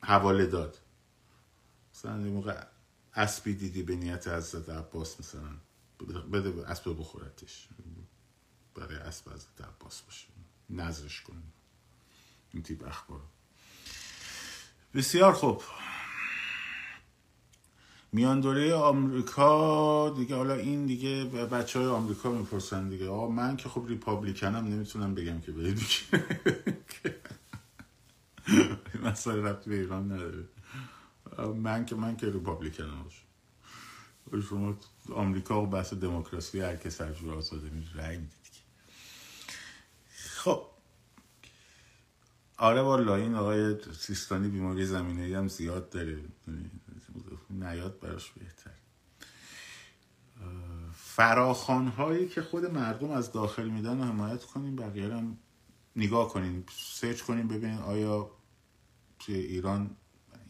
حواله 0.00 0.46
داد. 0.46 0.78
مثلا 1.94 2.16
این 2.16 2.32
موقع 2.32 2.64
اسبی 3.14 3.54
دیدی 3.54 3.82
به 3.82 3.96
نیت 3.96 4.28
حضرت 4.28 4.68
عباس 4.68 5.20
مثلا. 5.20 5.48
بده 6.32 6.70
اسب 6.70 6.98
بخورتش. 6.98 7.68
برای 8.74 8.96
اسب 8.96 9.28
از 9.32 9.46
عباس 9.60 10.02
باشه. 10.02 10.26
نظرش 10.70 11.20
کن 11.20 11.42
این 12.50 12.62
تیپ 12.62 12.86
اخبار. 12.86 13.20
بسیار 14.94 15.32
خوب. 15.32 15.62
میان 18.14 18.40
دوره 18.40 18.74
آمریکا 18.74 20.10
دیگه 20.16 20.36
حالا 20.36 20.54
این 20.54 20.86
دیگه 20.86 21.24
بچه 21.24 21.78
های 21.78 21.88
آمریکا 21.88 22.30
می‌پرسن 22.30 22.88
دیگه. 22.88 23.08
آقا 23.08 23.28
من 23.28 23.56
که 23.56 23.68
خب 23.68 23.84
ریپابلیکنم 23.88 24.64
نمی‌تونم 24.64 25.14
بگم 25.14 25.40
که 25.40 25.52
به 25.52 25.74
مسئله 29.02 29.42
رفتی 29.42 29.70
به 29.70 29.76
ایران 29.76 30.12
نداره. 30.12 30.44
من 31.54 31.84
که 31.84 31.94
من 31.94 32.16
که 32.16 32.30
ریپابلیکنم. 32.30 33.04
شما 34.48 34.76
آمریکا 35.14 35.62
و 35.62 35.66
بحث 35.66 35.94
دموکراسی 35.94 36.60
هر 36.60 36.76
کس 36.76 37.00
هر 37.00 37.12
جور 37.12 37.34
آزاده 37.34 37.70
می 37.70 37.86
رأی 37.94 38.18
خب. 40.36 40.62
آره 42.56 42.82
والا 42.82 43.16
این 43.16 43.34
آقای 43.34 43.76
سیستانی 43.92 44.48
بیماری 44.48 44.84
زمینه 44.84 45.38
هم 45.38 45.48
زیاد 45.48 45.90
داره. 45.90 46.18
نیاد 47.52 48.00
براش 48.00 48.30
بهتر. 48.30 48.70
فراخان 50.94 51.88
هایی 51.88 52.28
که 52.28 52.42
خود 52.42 52.66
مردم 52.66 53.10
از 53.10 53.32
داخل 53.32 53.68
میدن 53.68 54.00
و 54.00 54.04
حمایت 54.04 54.44
کنیم 54.44 54.76
بقیه 54.76 55.14
هم 55.14 55.38
نگاه 55.96 56.28
کنیم 56.28 56.64
سرچ 56.72 57.22
کنیم 57.22 57.48
ببینید 57.48 57.80
آیا 57.80 58.30
توی 59.18 59.34
ایران 59.34 59.96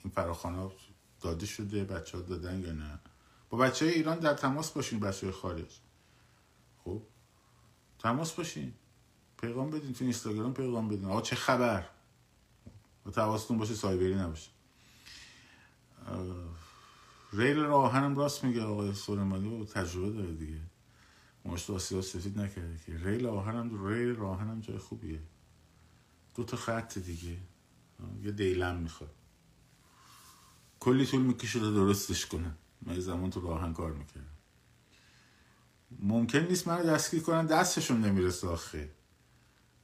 این 0.05 0.13
فراخان 0.13 0.55
ها 0.55 0.73
داده 1.21 1.47
شده 1.47 1.85
بچه 1.85 2.19
ها 2.19 2.25
دادن 2.25 2.61
یا 2.61 2.73
نه. 2.73 3.01
با 3.51 3.59
بچه 3.59 3.85
های 3.85 3.95
ایران 3.95 4.19
در 4.19 4.35
تماس 4.35 4.71
باشین 4.71 5.01
بچه 5.01 5.33
خارج. 5.33 5.79
خب؟ 6.85 7.03
تماس 7.99 8.33
باشین. 8.33 8.73
پیغام 9.41 9.71
بدین 9.71 9.93
تو 9.93 10.05
اینستاگرام 10.05 10.55
پیغام 10.55 10.89
بدین. 10.89 11.05
آقا 11.05 11.21
چه 11.21 11.37
خبر؟ 11.37 11.87
و 13.07 13.11
تواستون 13.11 13.59
باشه 13.59 13.75
سایبری 13.75 14.15
نباشه. 14.15 14.51
ریل 17.33 17.59
راهنم 17.59 18.17
راست 18.17 18.45
میگه 18.45 18.63
آقای 18.63 18.95
سلیمانی 18.95 19.61
و 19.61 19.65
تجربه 19.65 20.11
داره 20.11 20.33
دیگه. 20.33 20.61
ماشت 21.45 21.71
آسیا 21.71 22.03
سفید 22.03 22.39
نکرده 22.39 22.79
که 22.87 22.99
ریل 23.05 23.27
آهنم 23.27 23.87
ریل 23.87 24.17
راهنم 24.17 24.61
جای 24.61 24.79
خوبیه. 24.79 25.21
دو 26.35 26.45
تا 26.45 26.57
خط 26.57 26.99
دیگه. 26.99 27.37
یه 28.23 28.33
دیلم 28.33 28.77
می‌خواد. 28.77 29.15
کلی 30.81 31.07
طول 31.07 31.23
می‌کشه 31.23 31.61
درستش 31.61 32.27
کنن 32.27 32.55
من 32.83 33.01
زمان 33.01 33.31
تو 33.31 33.41
راهن 33.41 33.73
کار 33.73 33.93
می‌کردم. 33.93 34.27
ممکن 35.99 36.39
نیست 36.39 36.69
من 36.69 36.83
دستگیر 36.83 37.23
کنن 37.23 37.47
دستشون 37.47 38.01
نمی‌رسه 38.01 38.49
آخه. 38.49 38.91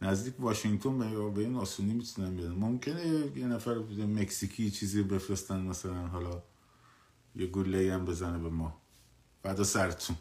نزدیک 0.02 0.40
واشنگتن 0.40 0.98
به 1.34 1.40
این 1.40 1.56
آسونی 1.56 1.94
می‌تونن 1.94 2.36
بیادن 2.36 2.54
ممکنه 2.54 3.32
یه 3.36 3.46
نفر 3.46 3.78
مکزیکی 4.06 4.70
چیزی 4.70 5.02
بفرستن 5.02 5.60
مثلا 5.60 6.06
حالا 6.06 6.42
یه 7.38 7.46
گله 7.46 7.94
هم 7.94 8.04
بزنه 8.04 8.38
به 8.38 8.48
ما. 8.48 8.80
بعد 9.42 9.62
سرتون. 9.62 10.16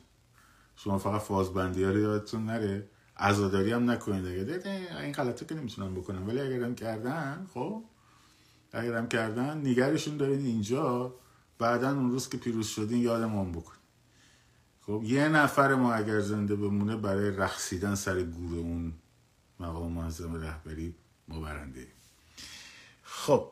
شما 0.75 0.97
فقط 0.97 1.21
فازبندی 1.21 1.83
ها 1.83 1.91
رو 1.91 1.99
یادتون 1.99 2.45
نره. 2.45 2.89
عزاداری 3.17 3.71
هم 3.71 3.91
نکنید 3.91 4.45
دیگه 4.45 4.99
این 5.01 5.11
غلطه 5.11 5.45
که 5.45 5.55
نمی‌تونن 5.55 5.95
بکنم. 5.95 6.27
ولی 6.27 6.39
اگرم 6.39 6.75
کردن 6.75 7.47
خب؟ 7.53 7.83
اگرم 8.71 9.07
کردن 9.07 9.57
نگرشون 9.57 10.17
دارین 10.17 10.45
اینجا. 10.45 11.13
بعدا 11.59 11.91
اون 11.91 12.11
روز 12.11 12.29
که 12.29 12.37
پیروز 12.37 12.67
شدین 12.67 12.97
یادمون 12.97 13.51
بکن. 13.51 13.73
خب 14.81 15.01
یه 15.03 15.27
نفر 15.27 15.75
ما 15.75 15.93
اگر 15.93 16.19
زنده 16.19 16.55
بمونه 16.55 16.97
برای 16.97 17.31
رقصیدن 17.31 17.95
سر 17.95 18.23
گور 18.23 18.57
اون 18.57 18.93
مقام 19.59 19.91
معظم 19.91 20.35
رهبری 20.35 20.95
ما 21.27 21.39
برنده 21.39 21.87
خب. 23.03 23.51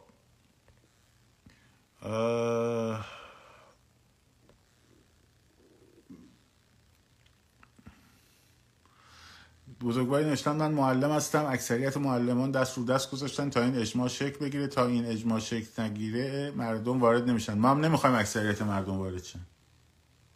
بزرگواری 9.85 10.29
نشتن 10.29 10.55
من 10.55 10.71
معلم 10.71 11.11
هستم. 11.11 11.45
اکثریت 11.45 11.97
معلمان 11.97 12.51
دست 12.51 12.77
رو 12.77 12.85
دست 12.85 13.11
گذاشتن 13.11 13.49
تا 13.49 13.61
این 13.61 13.75
اجماع 13.75 14.07
شکل 14.07 14.45
بگیره. 14.45 14.67
تا 14.67 14.85
این 14.85 15.05
اجماع 15.05 15.39
شکل 15.39 15.83
نگیره 15.83 16.53
مردم 16.55 16.99
وارد 16.99 17.29
نمیشن. 17.29 17.53
ما 17.53 17.69
هم 17.69 17.79
نمی‌خوایم 17.79 18.15
اکثریت 18.15 18.61
مردم 18.61 18.97
وارد 18.97 19.23
شن. 19.23 19.39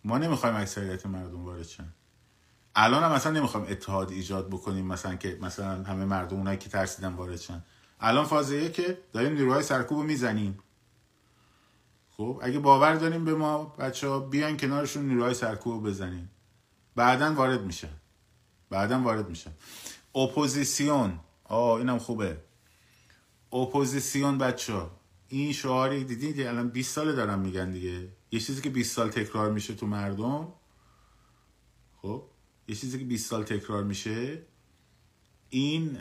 ما 0.03 0.17
نمی‌خوایم 0.17 0.55
اکثریت 0.55 1.05
مردم 1.05 1.45
وارد 1.45 1.63
شن. 1.63 1.93
الان 2.75 3.03
هم 3.03 3.11
مثلا 3.11 3.31
نمی‌خوایم 3.31 3.67
اتحاد 3.69 4.11
ایجاد 4.11 4.47
بکنیم 4.47 4.85
مثلا 4.85 5.15
که 5.15 5.37
مثلا 5.41 5.83
همه 5.83 6.05
مردم 6.05 6.37
اونایی 6.37 6.57
که 6.57 6.69
ترسیدن 6.69 7.13
وارد 7.13 7.35
شن. 7.35 7.63
الان 7.99 8.25
فازه 8.25 8.69
که 8.69 8.97
داریم 9.13 9.33
نیروهای 9.33 9.63
سرکوب 9.63 10.05
می‌زنیم. 10.05 10.59
خب 12.09 12.39
اگه 12.43 12.59
باور 12.59 12.95
داریم 12.95 13.25
به 13.25 13.35
ما 13.35 13.65
بچه 13.65 14.07
ها 14.07 14.19
بیان 14.19 14.57
کنارشون 14.57 15.07
نیروهای 15.07 15.33
سرکوب 15.33 15.87
بزنیم. 15.87 16.29
بعدا 16.95 17.33
وارد 17.33 17.61
میشن. 17.61 17.93
بعدا 18.69 19.01
وارد 19.01 19.29
میشن 19.29 19.51
اپوزیسیون. 20.15 21.19
آه 21.43 21.77
اینم 21.77 21.97
خوبه. 21.97 22.37
اپوزیسیون 23.53 24.37
بچه 24.37 24.81
این 25.27 25.53
شعاری 25.53 26.03
دیدید 26.03 26.41
الان 26.41 26.69
20 26.69 26.95
سال 26.95 27.15
دارم 27.15 27.39
میگن 27.39 27.71
دیگه. 27.71 28.07
یه 28.31 28.39
چیزی 28.39 28.61
که 28.61 28.69
20 28.69 28.95
سال 28.95 29.09
تکرار 29.09 29.51
میشه 29.51 29.75
تو 29.75 29.87
مردم. 29.87 30.53
خب 32.01 32.23
یه 32.67 32.75
چیزی 32.75 32.99
که 32.99 33.05
20 33.05 33.29
سال 33.29 33.43
تکرار 33.43 33.83
میشه. 33.83 34.41
این 35.49 35.97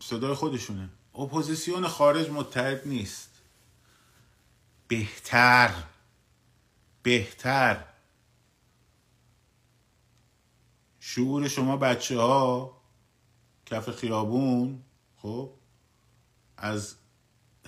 صدای 0.00 0.34
خودشونه. 0.34 0.88
اپوزیسیون 1.14 1.88
خارج 1.88 2.30
متحد 2.30 2.88
نیست. 2.88 3.30
بهتر. 4.88 5.74
بهتر. 7.02 7.84
شعور 11.00 11.48
شما 11.48 11.76
بچه 11.76 12.18
ها 12.18 12.76
کف 13.66 13.90
خیابون 13.90 14.82
خب 15.16 15.50
از 16.56 16.94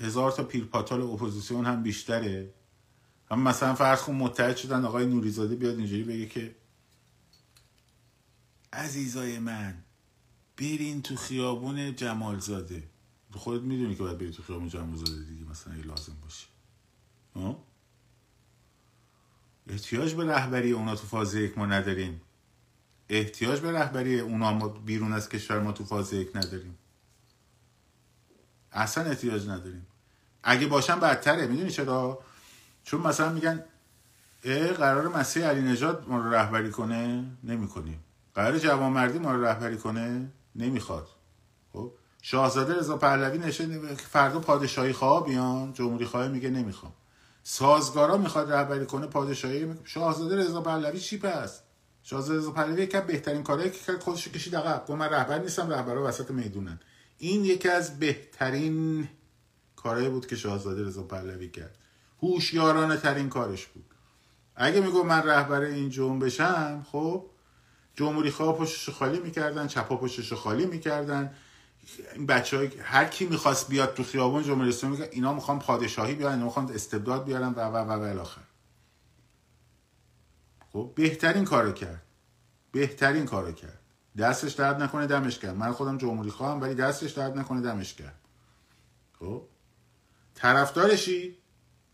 هزار 0.01 0.33
تا 0.33 0.45
پیرپاتال 0.45 1.03
اپوزیسیون 1.03 1.67
هم 1.67 1.83
بیشتره. 1.83 2.55
هم 3.31 3.43
مثلا 3.43 3.75
فرض 3.75 4.03
کن 4.03 4.15
متحد 4.15 4.57
شدن 4.57 4.85
آقای 4.85 5.07
نوریزاده 5.07 5.57
بیاد 5.57 5.79
اینجوری 5.79 6.03
بگه 6.03 6.27
که 6.27 6.57
عزیزای 8.73 9.39
من 9.39 9.85
برین 10.57 11.03
تو 11.03 11.17
خیابون 11.17 11.97
جمالزاده. 11.97 12.89
خودت 13.33 13.63
می‌دونی 13.63 13.95
که 13.95 14.03
باید 14.03 14.19
بری 14.19 14.31
تو 14.31 14.43
خیابون 14.43 14.69
جمع 14.69 14.97
زاده 14.97 15.25
دیگه 15.25 15.51
مثلا 15.51 15.73
اگه 15.73 15.83
لازم 15.83 16.17
باشه. 16.23 16.47
احتیاج 19.67 20.15
به 20.15 20.25
رهبری 20.25 20.73
اونا 20.73 20.97
تو 20.97 21.07
فاز 21.07 21.35
یک 21.35 21.59
ما 21.59 21.67
نداریم. 21.67 22.21
احتیاج 23.09 23.61
به 23.61 23.73
رهبری 23.73 24.21
اونا 24.21 24.53
ما 24.53 24.69
بیرون 24.69 25.13
از 25.13 25.29
کشور 25.29 25.61
ما 25.61 25.73
تو 25.73 25.85
فاز 25.85 26.13
یک 26.13 26.37
نداریم. 26.37 26.79
اصلا 28.73 29.05
احتیاج 29.05 29.49
نداریم. 29.49 29.87
اگه 30.43 30.67
باشن 30.67 31.01
بدتره. 31.01 31.47
می‌دونی 31.47 31.71
چرا؟ 31.71 32.19
چون 32.85 33.01
مثلا 33.01 33.33
میگن 33.33 33.65
قرار 34.79 35.09
مسیح 35.09 35.47
علی 35.47 35.61
نجات 35.61 36.09
ما 36.09 36.19
رو 36.19 36.35
رهبری 36.35 36.71
کنه؟ 36.71 37.25
نمی‌کنیم. 37.45 38.05
قرار 38.35 38.59
جوانمردی 38.59 39.19
ما 39.19 39.33
رو 39.33 39.45
رهبری 39.45 39.77
کنه؟ 39.77 40.31
نمی‌خواد. 40.57 41.07
خب؟ 41.73 41.93
شاهزاده 42.23 42.75
رضا 42.75 42.97
پهلوی 42.97 43.39
نشه 43.39 43.79
فردا 43.97 44.41
پادشاهی 44.41 44.93
خواه 44.93 45.27
بیان. 45.27 45.73
جمهوری 45.73 46.05
خواه 46.05 46.29
میگه 46.29 46.51
نمی‌خوام. 46.51 46.93
سازگارا 47.43 48.17
می‌خواد 48.17 48.53
رهبری 48.53 48.87
کنه 48.87 49.07
پادشاهی 49.07 49.75
شاهزاده 49.85 50.37
رضا 50.37 50.61
پهلوی 50.61 51.01
چی 51.01 51.19
پس؟ 51.19 51.61
شاهزاده 52.03 52.39
رضا 52.39 52.51
پهلوی 52.51 52.83
یکی 52.83 53.01
بهترین 53.01 53.43
کارهایی 53.43 53.71
که 53.71 53.79
کرد 53.87 54.03
خودش 54.03 54.29
کشید 54.29 54.57
عقب. 54.57 54.81
گفت 54.81 54.91
من 54.91 55.09
رهبر 55.09 55.39
نیستم 55.39 55.71
رهبرا 55.71 56.09
وسط 56.09 56.31
می‌دونن. 56.31 56.81
این 57.19 57.45
یکی 57.45 57.69
از 57.69 57.99
بهترین 57.99 59.09
کارهایی 59.77 60.09
بود 60.09 60.27
که 60.27 60.37
شاهزاده 60.37 60.85
رضا 60.85 61.03
پهلوی 61.03 61.51
کرد. 61.51 61.79
هوشیارانه 62.23 62.97
ترین 62.97 63.29
کارش 63.29 63.67
بود. 63.67 63.85
اگه 64.57 64.81
میگو 64.81 65.03
من 65.03 65.23
رهبر 65.23 65.61
این 65.61 65.91
جنبشم 65.91 66.87
خب 66.93 67.27
جمهوری 67.95 68.31
خواه 68.31 68.59
پشتش 68.59 68.89
خالی 68.89 69.21
می‌کردن 69.21 69.67
چپا 69.67 69.97
پشتش 69.97 70.33
خالی 70.33 70.67
می‌کردن. 70.67 71.35
این 72.15 72.27
بچه 72.27 72.57
های 72.57 72.71
هر 72.83 73.05
کی 73.05 73.27
می‌خواست 73.27 73.69
بیاد 73.69 73.95
تو 73.95 74.03
خیابون 74.03 74.43
جمهوری 74.43 74.69
اسلامی 74.69 75.03
اینا 75.03 75.33
می‌خوان 75.35 75.59
پادشاهی 75.59 76.15
بیارن 76.15 76.33
اینا 76.35 76.45
می‌خوان 76.45 76.73
استبداد 76.73 77.25
بیارن 77.25 77.49
و 77.49 77.61
و 77.61 77.77
و 77.77 77.91
و 77.91 78.03
الاخر 78.03 78.41
خب 80.73 80.93
بهترین 80.95 81.45
کارو 81.45 81.73
کرد. 81.73 82.03
بهترین 82.73 83.25
کارو 83.25 83.53
کرد. 83.53 83.83
دستش 84.19 84.53
درد 84.53 84.83
نکنه 84.83 85.07
دمش 85.07 85.39
کرد 85.39 85.57
من 85.57 85.73
خودم 85.73 85.99
جمهوری 85.99 86.31
خواهم 86.31 86.61
ولی 86.61 86.75
دستش 86.75 87.11
درد 87.11 87.39
نکنه 87.39 87.61
دمش 87.61 87.95
کرد 87.95 88.21
خب؟ 89.19 89.43
طرفدارشی؟ 90.35 91.39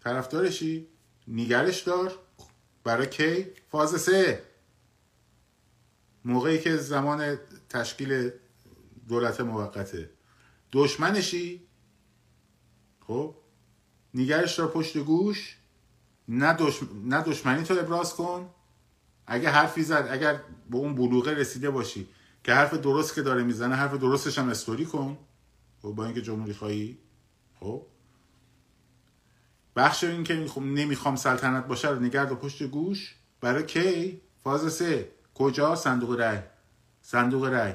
طرفدارشی؟ 0.00 0.88
نگرش 1.28 1.82
دار. 1.82 2.18
برای 2.84 3.06
کی؟ 3.06 3.46
فاز 3.70 4.00
سه. 4.00 4.42
موقعی 6.24 6.58
که 6.58 6.76
زمان 6.76 7.38
تشکیل 7.68 8.30
دولت 9.08 9.40
موقته. 9.40 10.10
دشمنشی؟ 10.72 11.68
خب؟ 13.00 13.34
نگرش 14.14 14.58
دار 14.58 14.68
پشت 14.68 14.98
گوش. 14.98 15.58
نه, 16.28 16.56
نه 17.04 17.22
دشمنی 17.22 17.64
تو 17.64 17.74
ابراز 17.74 18.14
کن. 18.14 18.50
اگه 19.30 19.50
حرفی 19.50 19.82
زد 19.82 20.08
اگر 20.10 20.40
به 20.70 20.76
اون 20.76 20.94
بلوغه 20.94 21.34
رسیده 21.34 21.70
باشی 21.70 22.08
که 22.44 22.54
حرف 22.54 22.74
درست 22.74 23.14
که 23.14 23.22
داره 23.22 23.42
می‌زنه 23.42 23.74
حرف 23.74 23.94
درستش 23.94 24.38
هم 24.38 24.48
استوری 24.48 24.84
کن. 24.84 25.18
خب 25.82 25.88
با 25.88 26.04
اینکه 26.04 26.22
جمهوری 26.22 26.54
خواهی. 26.54 26.98
خب. 27.60 27.82
بخش 29.76 30.04
این 30.04 30.24
که 30.24 30.46
خب 30.46 30.62
نمی‌خوام 30.62 31.16
سلطنت 31.16 31.66
باشه 31.66 31.88
رو 31.88 32.00
نگرد 32.00 32.32
و 32.32 32.34
پشت 32.34 32.62
گوش. 32.62 33.14
برای 33.40 33.66
کی؟ 33.66 34.20
فاز 34.44 34.72
سه. 34.72 35.08
کجا؟ 35.34 35.76
صندوق 35.76 36.10
رای 36.10 36.38
صندوق 37.02 37.44
رای 37.44 37.74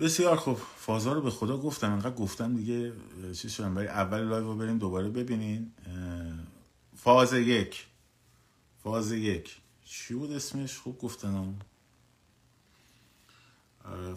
بسیار 0.00 0.36
خب 0.36 0.58
فازا 0.76 1.12
رو 1.12 1.20
به 1.20 1.30
خدا 1.30 1.58
گفتم 1.58 1.92
انقدر 1.92 2.14
گفتم 2.14 2.56
دیگه 2.56 2.92
چی 3.32 3.50
شدم؟ 3.50 3.74
برای 3.74 3.88
اول 3.88 4.20
لایو 4.20 4.44
رو 4.44 4.56
بریم 4.56 4.78
دوباره 4.78 5.08
ببینین. 5.08 5.72
فاز 7.04 7.32
یک. 7.32 7.86
فاز 8.82 9.12
یک. 9.12 9.56
چی 9.84 10.14
بود 10.14 10.32
اسمش؟ 10.32 10.78
خوب 10.78 10.98
گفتنم 10.98 11.58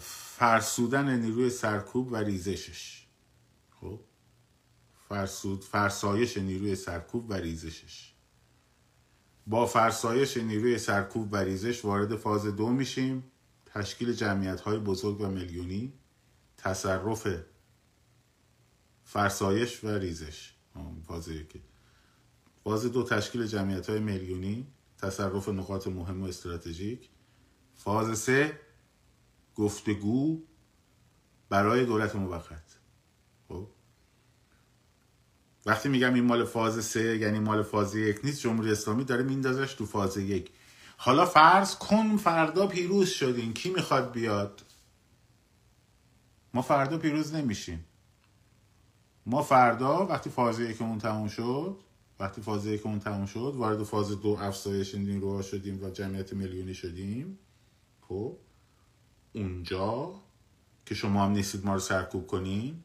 فرسودن 0.00 1.18
نیروی 1.18 1.50
سرکوب 1.50 2.12
و 2.12 2.16
ریزشش. 2.16 3.06
خب؟ 3.80 4.00
فرسود 5.08 5.64
فرسایش 5.64 6.38
نیروی 6.38 6.76
سرکوب 6.76 7.30
و 7.30 7.34
ریزشش. 7.34 8.12
با 9.46 9.66
فرسایش 9.66 10.36
نیروی 10.36 10.78
سرکوب 10.78 11.32
و 11.32 11.36
ریزش 11.36 11.84
وارد 11.84 12.16
فاز 12.16 12.46
دو 12.46 12.68
میشیم. 12.68 13.24
تشکیل 13.66 14.12
جمعیت 14.12 14.60
های 14.60 14.78
بزرگ 14.78 15.20
و 15.20 15.26
میلیونی. 15.26 15.92
تصرف 16.56 17.28
فرسایش 19.04 19.84
و 19.84 19.88
ریزش. 19.88 20.52
فاز 21.06 21.28
یکی. 21.28 21.62
فاز 22.68 22.84
دو 22.84 23.02
تشکیل 23.02 23.46
جمعیت 23.46 23.90
های 23.90 24.00
میلیونی 24.00 24.66
تصرف 24.98 25.48
نقاط 25.48 25.86
مهم 25.86 26.22
و 26.22 26.26
استراتژیک. 26.26 27.08
فاز 27.74 28.18
سه 28.18 28.60
گفتگو 29.54 30.42
برای 31.48 31.84
دولت 31.84 32.16
موقت. 32.16 32.78
خب؟ 33.48 33.66
وقتی 35.66 35.88
میگم 35.88 36.14
این 36.14 36.24
مال 36.24 36.44
فاز 36.44 36.84
سه 36.84 37.18
یعنی 37.18 37.38
مال 37.38 37.62
فاز 37.62 37.94
یک 37.94 38.20
نیست 38.24 38.40
جمهوری 38.40 38.72
اسلامی 38.72 39.04
داره 39.04 39.22
میندازش 39.22 39.74
تو 39.74 39.86
فاز 39.86 40.16
یک. 40.16 40.50
حالا 40.96 41.26
فرض 41.26 41.74
کن 41.74 42.16
فردا 42.16 42.66
پیروز 42.66 43.08
شدین. 43.08 43.54
کی 43.54 43.70
می‌خواد 43.70 44.12
بیاد؟ 44.12 44.62
ما 46.54 46.62
فردا 46.62 46.98
پیروز 46.98 47.34
نمیشیم. 47.34 47.84
ما 49.26 49.42
فردا 49.42 50.06
وقتی 50.06 50.30
فاز 50.30 50.60
یکمون 50.60 50.98
تموم 50.98 51.28
شد 51.28 51.87
وقتی 52.20 52.42
فاز 52.42 52.66
یکمون 52.66 52.98
تموم 52.98 53.26
شد 53.26 53.52
وارد 53.56 53.82
فاز 53.82 54.20
دو 54.20 54.28
افزایش 54.28 54.94
نیروها 54.94 55.42
شدیم 55.42 55.84
و 55.84 55.90
جمعیت 55.90 56.32
میلیونی 56.32 56.74
شدیم. 56.74 57.38
خب 58.00 58.36
اونجا 59.32 60.14
که 60.86 60.94
شما 60.94 61.24
هم 61.24 61.30
نیستید 61.30 61.66
ما 61.66 61.74
رو 61.74 61.80
سرکوب 61.80 62.26
کنیم 62.26 62.84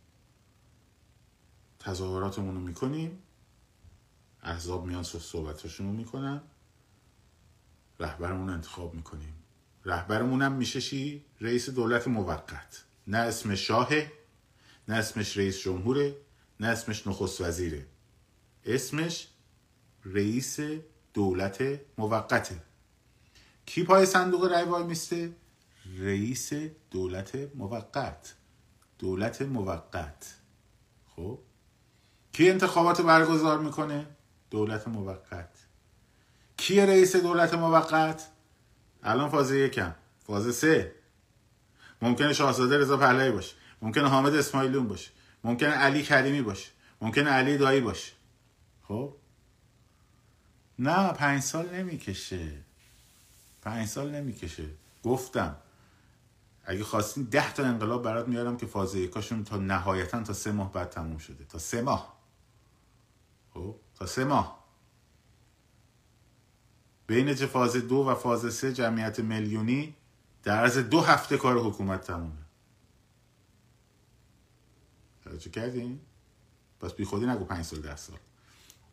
تظاهراتمون 1.80 2.56
رو 2.56 2.62
می‌کنیم. 2.62 3.20
احزاب 4.44 4.86
میان 4.86 5.04
صحبتاشون 5.04 5.88
رو 5.88 5.94
می‌کنن. 5.94 6.42
رهبرمون 8.00 8.50
انتخاب 8.50 8.94
می‌کنیم. 8.94 9.34
رهبرمون 9.86 10.42
هم 10.42 10.52
میشه 10.52 10.82
چی؟ 10.82 11.26
رئیس 11.42 11.70
دولت 11.70 12.08
موقت. 12.08 12.84
نه 13.08 13.18
اسم 13.18 13.56
شاهه 13.56 14.12
نه 14.88 14.96
اسمش 14.96 15.38
رئیس 15.38 15.60
جمهوره 15.60 16.16
نه 16.60 16.68
اسمش 16.68 17.08
نخست 17.08 17.42
وزیره. 17.42 17.86
اسمش 18.66 19.28
رئیس 20.06 20.60
دولت 21.14 21.80
موقته. 21.98 22.62
کی 23.66 23.84
پای 23.84 24.06
صندوق 24.06 24.52
رای 24.52 24.64
وای 24.64 24.84
میسته؟ 24.84 25.32
رئیس 26.00 26.54
دولت 26.92 27.36
موقت. 27.56 28.34
دولت 29.00 29.42
موقت. 29.42 30.36
خب؟ 31.16 31.40
کی 32.32 32.50
انتخابات 32.50 33.02
برگزار 33.02 33.60
می‌کنه؟ 33.60 34.08
دولت 34.52 34.88
موقت. 34.88 35.50
کیه 36.58 36.86
رئیس 36.86 37.16
دولت 37.16 37.54
موقت؟ 37.54 38.28
الان 39.04 39.30
فاز 39.30 39.52
یکم. 39.52 39.96
فاز 40.28 40.56
سه. 40.56 40.96
ممکنه 42.02 42.34
شاهزاده 42.34 42.78
رضا 42.78 42.98
پهلوی 42.98 43.32
باشه. 43.32 43.56
ممکنه 43.82 44.10
حامد 44.10 44.36
اسماعیلون 44.36 44.88
باشه. 44.88 45.12
ممکنه 45.44 45.70
علی 45.70 46.04
کریمی 46.04 46.42
باشه. 46.42 46.70
ممکنه 47.02 47.30
علی 47.30 47.58
دایی 47.58 47.82
باشه. 47.82 48.12
خب؟ 48.94 49.14
نه 50.80 51.14
پنج 51.14 51.42
سال 51.42 51.76
نمی‌کشه. 51.76 52.64
پنج 53.62 53.88
سال 53.88 54.16
نمی‌کشه. 54.16 54.70
گفتم. 55.04 55.56
اگه 56.66 56.84
خواستین 56.84 57.24
ده 57.24 57.54
تا 57.54 57.64
انقلاب 57.64 58.04
برات 58.04 58.28
میارم 58.28 58.58
که 58.58 58.66
فاز 58.66 58.96
یکاشون 58.96 59.44
تا 59.44 59.58
نهایتا 59.58 60.24
تا 60.24 60.34
سه 60.34 60.52
ماه 60.52 60.72
بعد 60.72 60.90
تموم 60.90 61.18
شده. 61.18 61.46
تا 61.46 61.60
سه 61.60 61.82
ماه. 61.82 62.18
خب؟ 63.54 63.76
تا 63.96 64.06
سه 64.06 64.24
ماه. 64.24 64.64
بین 67.08 67.36
فاز 67.36 67.76
دو 67.76 67.96
و 67.96 68.16
فاز 68.16 68.54
سه 68.54 68.74
جمعیت 68.74 69.20
میلیونی 69.20 69.96
در 70.44 70.58
عرض 70.58 70.78
دو 70.78 71.02
هفته 71.02 71.38
کار 71.38 71.58
حکومت 71.58 72.02
تمومه. 72.02 72.46
توجه 75.24 75.50
کردین؟ 75.50 76.00
پس 76.80 76.94
بی 76.94 77.06
خودی 77.06 77.26
نگو 77.26 77.46
پنج 77.46 77.66
سال 77.66 77.82
ده 77.82 77.96
سال. 77.96 78.18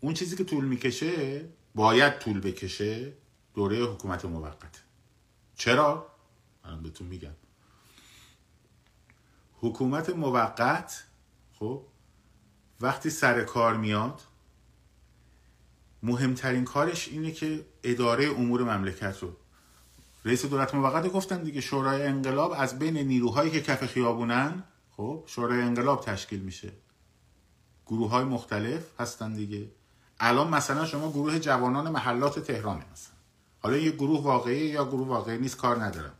اون 0.00 0.14
چیزی 0.14 0.36
که 0.36 0.44
طول 0.44 0.64
می‌کشه 0.64 1.44
باید 1.74 2.18
طول 2.18 2.40
بکشه 2.40 3.12
دوره 3.54 3.76
حکومت 3.76 4.24
موقت. 4.24 4.82
چرا؟ 5.56 6.06
من 6.64 6.82
بهتون 6.82 7.06
میگم. 7.06 7.34
حکومت 9.60 10.10
موقت 10.10 11.04
خب 11.58 11.82
وقتی 12.80 13.10
سر 13.10 13.44
کار 13.44 13.76
میاد 13.76 14.20
مهمترین 16.02 16.64
کارش 16.64 17.08
اینه 17.08 17.32
که 17.32 17.66
اداره 17.84 18.30
امور 18.30 18.62
مملکت 18.76 19.18
رو. 19.18 19.36
رئیس 20.24 20.46
دولت 20.46 20.74
موقت 20.74 21.08
گفتن 21.08 21.42
دیگه 21.42 21.60
شورای 21.60 22.02
انقلاب 22.02 22.54
از 22.56 22.78
بین 22.78 22.96
نیروهایی 22.98 23.50
که 23.50 23.60
کف 23.60 23.86
خیابونن 23.86 24.64
خب 24.96 25.24
شورای 25.26 25.62
انقلاب 25.62 26.04
تشکیل 26.04 26.40
میشه. 26.40 26.72
گروه 27.86 28.10
های 28.10 28.24
مختلف 28.24 29.00
هستن 29.00 29.32
دیگه. 29.32 29.70
الان 30.20 30.48
مثلا 30.48 30.86
شما 30.86 31.10
گروه 31.10 31.38
جوانان 31.38 31.88
محلات 31.88 32.38
تهرانه 32.38 32.84
مثلا 32.92 33.14
حالا 33.60 33.76
یه 33.76 33.90
گروه 33.90 34.22
واقعی 34.22 34.66
یا 34.66 34.84
گروه 34.84 35.08
واقعی 35.08 35.38
نیست 35.38 35.56
کار 35.56 35.84
ندارم. 35.84 36.14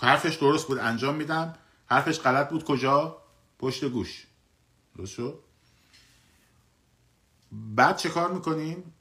حرفش 0.00 0.34
درست 0.34 0.66
بود 0.68 0.78
انجام 0.78 1.14
میدم. 1.14 1.54
حرفش 1.86 2.20
غلط 2.20 2.48
بود 2.48 2.64
کجا؟ 2.64 3.22
پشت 3.58 3.84
گوش. 3.84 4.26
درست 4.96 5.12
شد؟ 5.12 5.38
بعد 7.52 7.96
چه 7.96 8.08
کار 8.08 8.32
می‌کنیم؟ 8.32 8.92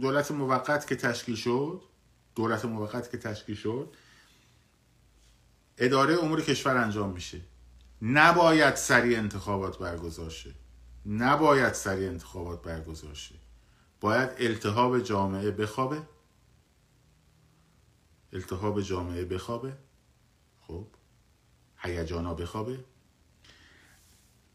دولت 0.00 0.30
موقت 0.30 0.86
که 0.86 0.96
تشکیل 0.96 1.36
شد 1.36 1.82
دولت 2.34 2.64
موقت 2.64 3.10
که 3.10 3.18
تشکیل 3.18 3.56
شد 3.56 3.94
اداره 5.78 6.18
امور 6.18 6.40
کشور 6.40 6.76
انجام 6.76 7.10
میشه. 7.10 7.40
نباید 8.02 8.74
سریع 8.74 9.18
انتخابات 9.18 9.78
برگزار 9.78 10.30
شه. 10.30 10.54
نباید 11.08 11.72
سریع 11.72 12.08
انتخابات 12.08 12.62
برگزار 12.62 13.14
شه 13.14 13.34
باید 14.00 14.30
التهاب 14.38 14.98
جامعه 14.98 15.50
بخوابه. 15.50 16.02
التهاب 18.32 18.80
جامعه 18.80 19.24
بخوابه. 19.24 19.76
خب. 20.60 20.86
هیجانا 21.78 22.34
بخوابه. 22.34 22.84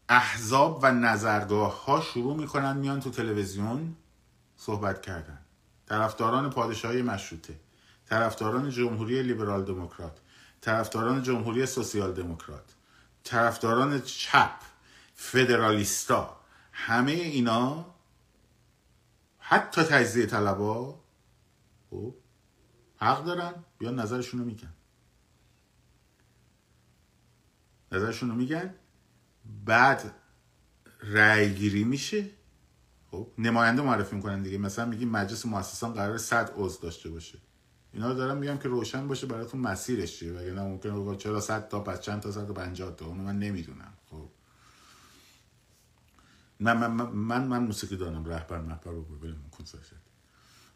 احزاب 0.08 0.80
و 0.82 0.92
نظرگاه 0.92 1.84
ها 1.84 2.00
شروع 2.00 2.36
می‌کنن 2.36 2.76
میان 2.76 3.00
تو 3.00 3.10
تلویزیون 3.10 3.96
صحبت 4.56 5.02
کردن. 5.02 5.38
طرفداران 5.86 6.50
پادشاهی 6.50 7.02
مشروطه. 7.02 7.60
طرفداران 8.06 8.70
جمهوری 8.70 9.22
لیبرال 9.22 9.64
دموکرات. 9.64 10.18
طرفداران 10.60 11.22
جمهوری 11.22 11.66
سوسیال 11.66 12.12
دموکرات. 12.12 12.74
طرفداران 13.24 14.02
چپ 14.02 14.58
فدرالیستا. 15.14 16.43
همه 16.76 17.12
اینا 17.12 17.94
حتی 19.38 19.82
تجزیه 19.82 20.26
طلبا 20.26 21.00
خب 21.90 22.14
حق 22.96 23.24
دارن 23.24 23.54
بیان 23.78 24.00
نظرشون 24.00 24.40
رو 24.40 24.46
میگن. 24.46 24.72
نظرشون 27.92 28.28
رو 28.28 28.34
میگن 28.34 28.74
بعد 29.64 30.14
رأی 31.02 31.54
گیری 31.54 31.84
میشه 31.84 32.30
خب 33.10 33.28
نماینده 33.38 33.82
معرفی 33.82 34.16
می‌کنن 34.16 34.42
دیگه. 34.42 34.58
مثلا 34.58 34.84
میگیم 34.84 35.08
مجلس 35.08 35.46
مؤسسان 35.46 35.92
قرار 35.92 36.18
100 36.18 36.52
عضو 36.56 36.80
داشته 36.80 37.10
باشه. 37.10 37.38
اینا 37.92 38.08
رو 38.08 38.14
دارم 38.14 38.36
میگم 38.36 38.58
که 38.58 38.68
روشن 38.68 39.08
باشه 39.08 39.26
براتون 39.26 39.60
مسیرش 39.60 40.18
چیه. 40.18 40.32
وگرنه 40.32 40.62
ممکنه 40.62 41.16
چرا 41.16 41.40
100 41.40 41.68
تا 41.68 41.80
پس 41.80 42.00
چند 42.00 42.20
تا 42.20 42.32
150 42.32 42.96
تا. 42.96 43.06
اونو 43.06 43.22
من 43.22 43.38
نمی‌دونم. 43.38 43.92
خب. 44.10 44.28
من 46.60 46.76
من 46.76 47.06
من, 47.06 47.44
من 47.44 47.62
موسیقی 47.62 47.96
دارم 47.96 48.24
رهبر 48.24 48.60
محبر 48.60 48.90
رو 48.90 49.02
ببینم 49.02 49.44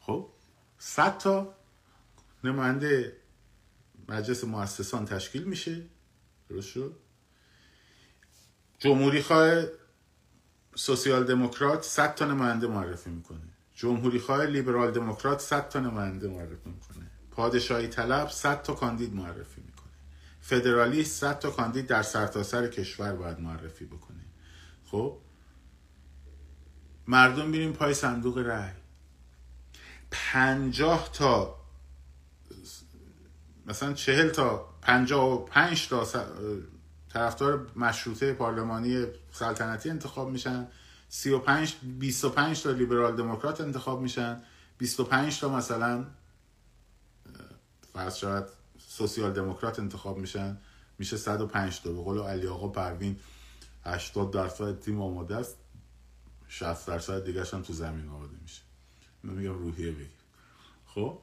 خب؟ 0.00 0.28
100 0.78 1.18
تا 1.18 1.54
نماینده 2.44 3.16
مجلس 4.08 4.44
مؤسسان 4.44 5.04
تشکیل 5.04 5.44
میشه. 5.44 5.82
درست 6.48 6.68
شد؟ 6.68 6.96
جمهوری 8.78 9.22
خواه 9.22 9.64
سوسیال 10.74 11.24
دموکرات 11.24 11.84
100 11.84 12.14
تا 12.14 12.24
نماینده 12.24 12.66
معرفی 12.66 13.10
می‌کنه. 13.10 13.48
جمهوری 13.74 14.18
خواه 14.18 14.46
لیبرال 14.46 14.90
دموکرات 14.90 15.40
100 15.40 15.68
تا 15.68 15.80
نماینده 15.80 16.28
معرفی 16.28 16.70
می‌کنه. 16.70 17.10
پادشاهی 17.30 17.88
طلب 17.88 18.30
100 18.30 18.62
تا 18.62 18.74
کاندید 18.74 19.14
معرفی 19.14 19.60
می‌کنه. 19.60 19.92
فدرالیست 20.40 21.20
100 21.20 21.38
تا 21.38 21.50
کاندید 21.50 21.86
در 21.86 22.02
سرتاسر 22.02 22.60
سر 22.60 22.68
کشور 22.68 23.12
باید 23.12 23.40
معرفی 23.40 23.84
بکنه. 23.84 24.24
خب؟ 24.84 25.18
مردم 27.08 27.52
بیریم 27.52 27.72
پای 27.72 27.94
صندوق 27.94 28.38
رأی. 28.38 28.70
پنجاه 30.10 31.08
تا 31.12 31.56
مثلا 33.66 33.92
چهل 33.92 34.28
تا 34.28 34.68
پنجاه 34.82 35.32
و 35.32 35.44
پنج 35.44 35.88
تا 35.88 36.06
طرفدار 37.08 37.66
مشروطه 37.76 38.32
پارلمانی 38.32 39.06
سلطنتی 39.32 39.90
انتخاب 39.90 40.30
میشن. 40.30 40.66
35 41.08 41.76
25 41.82 42.62
تا 42.62 42.70
لیبرال 42.70 43.16
دموکرات 43.16 43.60
انتخاب 43.60 44.00
میشن. 44.00 44.42
25 44.78 45.40
تا 45.40 45.48
مثلا 45.48 46.06
فرض 47.92 48.16
شاید 48.16 48.44
سوسیال 48.78 49.32
دموکرات 49.32 49.78
انتخاب 49.78 50.18
میشن. 50.18 50.58
میشه 50.98 51.16
105 51.16 51.80
تا. 51.80 51.92
به 51.92 52.02
قول 52.02 52.18
علی 52.18 52.46
آقا 52.46 52.68
پروین 52.68 53.16
80 53.84 54.32
درصد 54.32 54.80
تیم 54.80 55.00
آماده 55.02 55.36
است. 55.36 55.56
60 56.48 56.86
درصد 56.86 57.24
دیگه 57.24 57.44
هم 57.44 57.62
تو 57.62 57.72
زمین 57.72 58.08
آماده 58.08 58.36
میشه. 58.42 58.62
من 59.24 59.34
میگم 59.34 59.52
روحیه 59.52 59.92
بگیر 59.92 60.08
خب؟ 60.86 61.18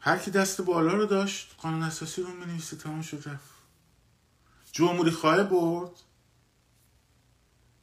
هر 0.00 0.18
کی 0.18 0.30
دست 0.30 0.60
بالا 0.60 0.92
رو 0.92 1.06
داشت 1.06 1.54
قانون 1.58 1.82
اساسی 1.82 2.22
رو 2.22 2.28
نویسه 2.28 2.76
تمام 2.76 3.02
شد 3.02 3.28
رفت. 3.28 3.54
جمهوری 4.72 5.10
خواه 5.10 5.42
برد. 5.42 5.90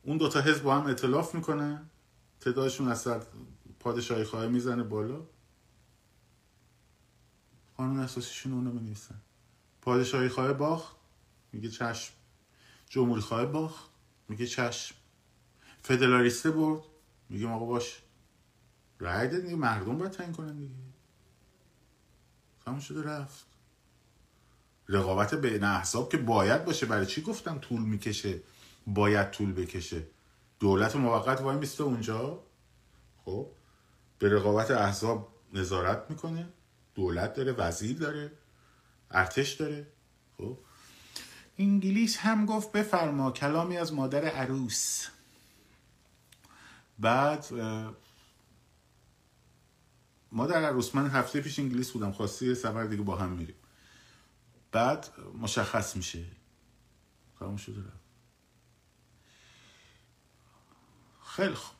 اون 0.03 0.17
دوتا 0.17 0.41
حزب 0.41 0.63
با 0.63 0.75
هم 0.75 0.87
اطلاف 0.87 1.35
می‌کنن 1.35 1.89
تعدادشون 2.39 2.87
از 2.87 3.01
سر 3.01 3.21
پادشاهی 3.79 4.23
خواه 4.23 4.47
می‌زنه 4.47 4.83
بالا. 4.83 5.21
قانون 7.77 7.99
اساسیشون 7.99 8.53
اونو 8.53 8.71
بنویسن 8.71 9.21
پادشاهی 9.81 10.29
خواه 10.29 10.53
باخت 10.53 10.95
میگه 11.53 11.69
چشم. 11.69 12.13
جمهوری 12.89 13.21
خواه 13.21 13.45
باخت 13.45 13.89
میگه 14.27 14.47
چشم. 14.47 14.95
فدرالیسته 15.83 16.51
برد. 16.51 16.83
میگه 17.29 17.47
آقا 17.47 17.65
باش. 17.65 18.01
رای 18.99 19.41
دیگه 19.41 19.55
مردم 19.55 19.97
باید 19.97 20.11
تعیین 20.11 20.33
کنن 20.33 20.57
دیگه. 20.57 20.73
تموم 22.65 22.79
شده 22.79 23.03
رفت. 23.03 23.45
رقابت 24.89 25.35
بین 25.35 25.63
احزاب 25.63 26.11
که 26.11 26.17
باید 26.17 26.65
باشه. 26.65 26.85
برای 26.85 27.05
چی 27.05 27.21
گفتم 27.21 27.57
طول 27.57 27.81
می‌کشه؟ 27.81 28.41
باید 28.87 29.31
طول 29.31 29.53
بکشه. 29.53 30.07
دولت 30.59 30.95
موقت 30.95 31.41
وای 31.41 31.57
میسته 31.57 31.83
اونجا. 31.83 32.43
خب 33.25 33.47
به 34.19 34.29
رقابت 34.29 34.71
احزاب 34.71 35.33
نظارت 35.53 36.05
می‌کنه. 36.09 36.49
دولت 36.95 37.33
داره 37.33 37.51
وزیر 37.51 37.97
داره 37.97 38.31
ارتش 39.11 39.53
داره. 39.53 39.87
خب 40.37 40.57
انگلیس 41.57 42.17
هم 42.17 42.45
گفت 42.45 42.71
بفرما. 42.71 43.31
کلامی 43.31 43.77
از 43.77 43.93
مادر 43.93 44.25
عروس. 44.25 45.07
بعد 47.01 47.45
مادر 50.31 50.65
عروس 50.65 50.95
من 50.95 51.09
هفته 51.09 51.41
پیش 51.41 51.59
انگلیس 51.59 51.91
بودم 51.91 52.11
خواستی 52.11 52.47
یه 52.47 52.53
سفر 52.53 52.83
دیگه 52.83 53.03
با 53.03 53.15
هم 53.15 53.29
میریم. 53.29 53.55
بعد 54.71 55.07
مشخص 55.41 55.95
میشه. 55.95 56.25
تمام 57.39 57.57
شده 57.57 57.83
خیلی 61.25 61.53
خوب. 61.53 61.75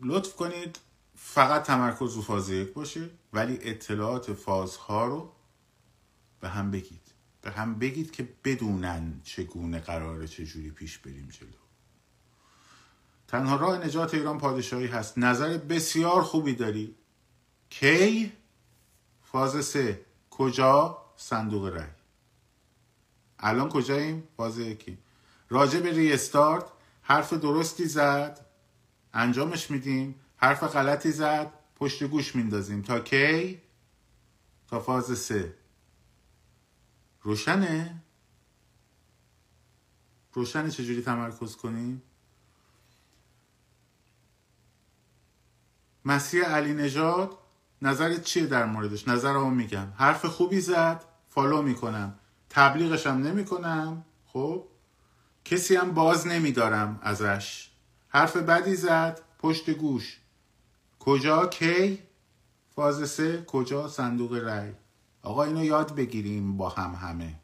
لطف 0.00 0.36
کنید 0.36 0.78
فقط 1.16 1.62
تمرکز 1.62 2.14
رو 2.14 2.22
فاز 2.22 2.50
یک 2.50 2.72
باشه 2.72 3.10
ولی 3.32 3.58
اطلاعات 3.62 4.32
فازها 4.32 5.06
رو 5.06 5.32
به 6.40 6.48
هم 6.48 6.70
بگید. 6.70 7.09
به 7.42 7.50
هم 7.50 7.78
بگید 7.78 8.10
که 8.10 8.28
بدونن 8.44 9.20
چگونه 9.24 9.78
قراره 9.78 10.26
چجوری 10.26 10.70
پیش 10.70 10.98
بریم 10.98 11.28
جلو. 11.28 11.48
تنها 13.28 13.56
راه 13.56 13.78
نجات 13.78 14.14
ایران 14.14 14.38
پادشاهی 14.38 14.86
هست. 14.86 15.18
نظر 15.18 15.58
بسیار 15.58 16.22
خوبی 16.22 16.54
داری. 16.54 16.94
کی؟ 17.70 18.32
فاز 19.22 19.64
سه. 19.64 20.06
کجا؟ 20.30 20.98
صندوق 21.16 21.66
رای 21.66 21.86
الان 23.38 23.68
کجاییم؟ 23.68 24.28
فاز 24.36 24.58
یکی. 24.58 24.98
راجع 25.48 25.80
به 25.80 25.90
ریستارت 25.90 26.64
حرف 27.02 27.32
درستی 27.32 27.86
زد. 27.86 28.46
انجامش 29.14 29.70
میدیم. 29.70 30.14
حرف 30.36 30.62
غلطی 30.64 31.12
زد. 31.12 31.52
پشت 31.76 32.04
گوش 32.04 32.36
میندازیم. 32.36 32.82
تا 32.82 33.00
کی؟ 33.00 33.60
تا 34.68 34.80
فاز 34.80 35.18
سه. 35.18 35.59
روشنه؟ 37.22 38.02
روشنه 40.32 40.70
چجوری 40.70 41.02
تمرکز 41.02 41.56
کنیم 41.56 42.02
مسیح 46.04 46.44
علی 46.44 46.74
نژاد 46.74 47.38
نظرت 47.82 48.24
چیه 48.24 48.46
در 48.46 48.66
موردش؟ 48.66 49.08
نظرمو 49.08 49.50
میگم. 49.50 49.92
حرف 49.96 50.24
خوبی 50.24 50.60
زد 50.60 51.04
فالو 51.28 51.62
می‌کنم. 51.62 52.18
تبلیغش 52.50 53.06
هم 53.06 53.22
نمی‌کنم 53.22 54.04
خب؟ 54.26 54.64
کسی 55.44 55.76
هم 55.76 55.90
باز 55.90 56.26
نمیدارم 56.26 56.98
ازش. 57.02 57.70
حرف 58.08 58.36
بدی 58.36 58.76
زد 58.76 59.20
پشت 59.38 59.70
گوش. 59.70 60.20
کجا 60.98 61.46
کی؟ 61.46 62.02
فاز 62.74 63.10
سه 63.10 63.44
کجا 63.44 63.88
صندوق 63.88 64.32
رای 64.32 64.72
آقا 65.22 65.44
اینو 65.44 65.64
یاد 65.64 65.94
بگیریم 65.94 66.56
با 66.56 66.68
هم 66.68 66.94
همه. 66.94 67.34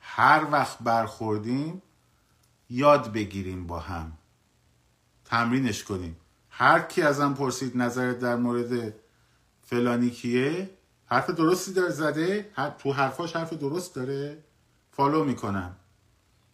هر 0.00 0.46
وقت 0.50 0.78
برخوردیم 0.78 1.82
یاد 2.70 3.12
بگیریم 3.12 3.66
با 3.66 3.78
هم. 3.78 4.12
تمرینش 5.24 5.84
کنیم. 5.84 6.16
هر 6.50 6.80
کی 6.80 7.02
ازم 7.02 7.34
پرسید 7.34 7.76
نظرت 7.76 8.18
در 8.18 8.36
مورد 8.36 8.94
فلانی 9.62 10.10
کیه 10.10 10.70
حرف 11.06 11.30
درستی 11.30 11.72
داره 11.72 11.90
زده 11.90 12.50
تو 12.78 12.92
حرفاش 12.92 13.36
حرف 13.36 13.52
درست 13.52 13.94
داره. 13.94 14.44
فالو 14.92 15.24
می‌کنم. 15.24 15.76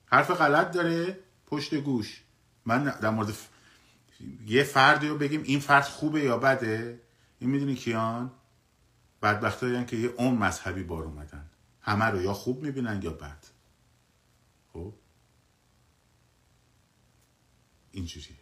حرف 0.07 0.31
غلط 0.31 0.71
داره 0.71 1.19
پشت 1.47 1.75
گوش. 1.75 2.23
من 2.67 2.85
در 2.85 3.11
مورد 3.11 3.31
ف... 3.31 3.49
یه 4.47 4.63
فردی 4.63 5.09
رو 5.09 5.19
بگیم 5.19 5.43
این 5.43 5.61
فرد 5.61 5.85
خوبه 5.85 6.21
یا 6.21 6.39
بده؟ 6.39 7.01
این 7.39 7.51
می‌دونی 7.51 7.75
کیان؟ 7.75 8.31
بدبخت 9.23 9.87
که 9.87 9.97
یه 9.97 10.09
اون 10.09 10.35
مذهبی 10.35 10.83
بار 10.83 11.05
اومدن. 11.05 11.51
همه 11.81 12.05
رو 12.05 12.23
یا 12.23 12.33
خوب 12.33 12.63
می‌بینن 12.63 13.03
یا 13.03 13.11
بد. 13.11 13.47
خب؟ 14.73 14.95
اینجوری 17.91 18.37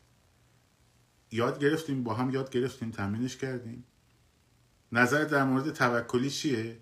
یاد 1.31 1.59
گرفتیم 1.59 2.05
با 2.05 2.15
هم 2.15 2.31
یاد 2.31 2.51
گرفتیم 2.51 2.91
تمرینش 2.91 3.37
کردیم. 3.37 3.85
نظر 4.93 5.25
در 5.25 5.45
مورد 5.45 5.73
توکلی 5.73 6.31
چیه؟ 6.31 6.81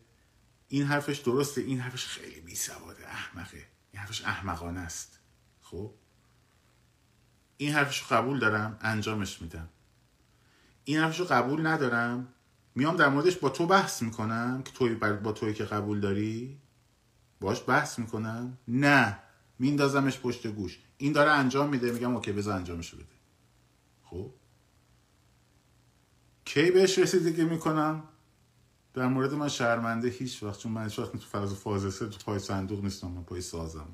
این 0.68 0.82
حرفش 0.86 1.18
درسته 1.18 1.60
این 1.60 1.81
حرفش 1.81 2.06
خیلی 2.06 2.40
بی 2.40 2.55
سواده 2.55 3.09
احمقه. 3.09 3.66
این 3.93 4.02
حرفش 4.02 4.24
احمقانه 4.24 4.81
است. 4.81 5.18
خب؟ 5.60 5.94
این 7.56 7.73
حرفش 7.73 8.02
قبول 8.02 8.39
دارم 8.39 8.78
انجامش 8.81 9.43
میدم. 9.43 9.68
این 10.85 10.98
حرفش 10.98 11.20
قبول 11.20 11.66
ندارم 11.66 12.28
میام 12.77 12.97
در 12.97 13.09
موردش 13.09 13.36
با 13.36 13.48
تو 13.48 13.66
بحث 13.66 14.03
می‌کنم 14.03 14.62
که 14.65 14.73
توی 14.73 14.94
با 14.94 15.32
توی 15.32 15.55
که 15.55 15.65
قبول 15.65 16.01
داری؟ 16.01 16.61
باش 17.40 17.62
بحث 17.66 17.98
می‌کنم. 17.98 18.59
نه. 18.69 19.19
میندازمش 19.59 20.20
پشت 20.20 20.47
گوش. 20.47 20.78
این 20.98 21.12
داره 21.12 21.31
انجام 21.31 21.69
میده. 21.69 21.93
میگم 21.93 22.15
اوکی 22.15 22.32
بذار 22.32 22.57
انجامش 22.57 22.94
بده. 22.94 23.05
خب؟ 24.05 24.31
کی 26.44 26.70
بهش 26.70 26.98
رسیدگی 26.98 27.44
می‌کنم؟ 27.44 28.03
در 28.94 29.07
مورد 29.07 29.35
من 29.35 29.48
شرمنده 29.48 30.09
هیچ 30.09 30.43
وقت 30.43 30.59
چون 30.59 30.73
من 30.73 30.85
هیچ 30.85 30.98
وقت 30.98 31.12
تو 31.12 31.55
فاز 31.55 31.94
سه 31.94 32.07
تو 32.07 32.19
پای 32.24 32.39
صندوق 32.39 32.85
نیستم 32.85 33.09
من 33.09 33.23
پای 33.23 33.40
سازم. 33.40 33.89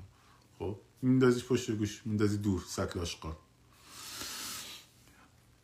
خب؟ 0.58 0.80
میندازی 1.02 1.42
پشت 1.42 1.70
گوش. 1.70 2.02
میندازی 2.06 2.38
دور. 2.38 2.64
سطل 2.68 3.00
آشقال 3.00 3.36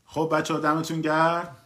خب 0.04 0.28
بچه 0.32 0.54
ها 0.54 0.60
دمتون 0.60 1.00
گرم. 1.00 1.56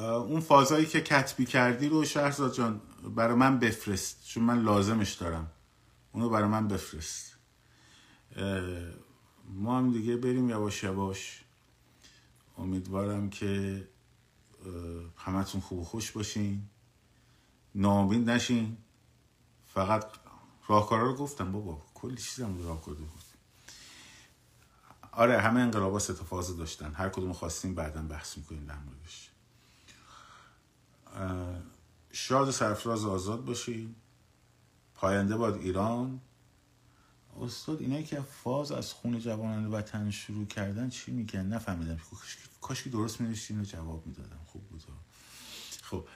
اون 0.00 0.40
فازایی 0.40 0.86
که 0.86 1.00
کتبی 1.00 1.46
کردی 1.46 1.88
رو 1.88 2.04
شهرزاد 2.04 2.54
جان 2.54 2.80
برای 3.16 3.34
من 3.34 3.58
بفرست 3.58 4.24
چون 4.24 4.42
من 4.42 4.62
لازمش 4.62 5.12
دارم. 5.12 5.50
اونو 6.12 6.28
برای 6.28 6.48
من 6.48 6.68
بفرست. 6.68 7.36
ما 9.48 9.78
هم 9.78 9.92
دیگه 9.92 10.16
بریم 10.16 10.50
یواش 10.50 10.84
یواش. 10.84 11.44
امیدوارم 12.58 13.30
که 13.30 13.88
همتون 15.16 15.60
خوب 15.60 15.78
و 15.78 15.84
خوش 15.84 16.10
باشین. 16.10 16.62
نامید 17.74 18.30
نشین. 18.30 18.76
فقط 19.74 20.04
راهکارا 20.68 21.06
رو 21.06 21.14
گفتم 21.14 21.52
بابا 21.52 21.82
کلی 21.94 22.16
چیزم 22.16 22.64
راه 22.64 22.80
کرده 22.80 22.92
بود 22.92 23.22
آره 25.12 25.40
همه 25.40 25.60
انقلابا 25.60 25.98
سه 25.98 26.12
فاز 26.12 26.56
داشتن. 26.56 26.94
هر 26.94 27.08
کدوم 27.08 27.32
خواستیم 27.32 27.74
بعدا 27.74 28.02
بحث 28.02 28.38
می‌کنیم 28.38 28.66
در 28.66 28.78
موردش. 28.78 29.31
شاد 32.12 32.50
سرفراز 32.50 33.04
آزاد 33.04 33.44
باشین. 33.44 33.94
پاینده 34.94 35.36
باد 35.36 35.56
ایران. 35.56 36.20
استاد 37.40 37.80
اینایی 37.80 38.04
که 38.04 38.20
فاز 38.20 38.72
از 38.72 38.92
خون 38.92 39.18
جوانان 39.18 39.66
وطن 39.66 40.10
شروع 40.10 40.46
کردن 40.46 40.88
چی 40.88 41.12
میگن؟ 41.12 41.46
نفهمیدم. 41.46 42.00
کاش 42.60 42.84
که 42.84 42.90
درست 42.90 43.20
می‌نوشتین 43.20 43.60
و 43.60 43.64
جواب 43.64 44.06
می‌دادم. 44.06 44.40
خوب 44.46 44.62
بود. 44.62 44.82
خب 45.82 46.08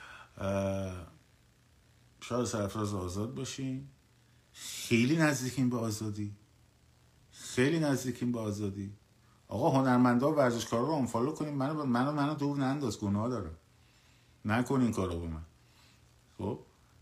شاد 2.21 2.45
سرفراز 2.45 2.95
آزاد 2.95 3.35
باشین. 3.35 3.89
خیلی 4.53 5.17
نزدیکیم 5.17 5.71
به 5.71 5.77
آزادی. 5.77 6.37
خیلی 7.31 7.79
نزدیکیم 7.79 8.33
به 8.33 8.41
آزادی. 8.41 8.93
آقا 9.49 9.71
هنرمندا 9.71 10.33
و 10.33 10.35
ورزشکارا 10.35 10.87
رو 10.87 10.93
آنفالو 10.93 11.33
کنیم 11.33 11.55
منو 11.55 11.85
منو 11.85 12.13
منو 12.13 12.35
دور 12.35 12.59
ننداز. 12.59 12.99
گناه 12.99 13.29
دارم. 13.29 13.57
نکن 14.47 14.81
این 14.81 14.93
کارو 14.93 15.21
به 15.21 15.27
من. 15.27 15.45
خب؟ 16.39 16.61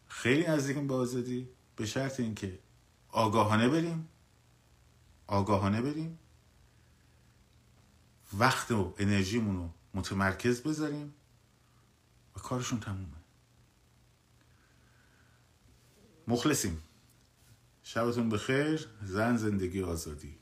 خیلی 0.09 0.47
نزدیکیم 0.47 0.87
به 0.87 0.95
آزادی 0.95 1.49
به 1.77 1.87
شرط 1.87 2.21
اینکه 2.21 2.59
آگاهانه 3.09 3.69
بریم. 3.69 4.09
آگاهانه 5.27 5.83
بریم. 5.83 6.19
وقت 8.39 8.71
و 8.71 8.95
انرژیمون 8.99 9.57
رو 9.57 9.71
متمرکز 9.95 10.63
بذاریم. 10.63 11.15
و 12.37 12.41
کارشون 12.41 12.81
تمومه. 12.81 13.07
مخلصیم. 16.29 16.83
شبتون 17.83 18.29
بخیر. 18.29 18.89
زن 19.03 19.37
زندگی 19.37 19.83
آزادی. 19.83 20.39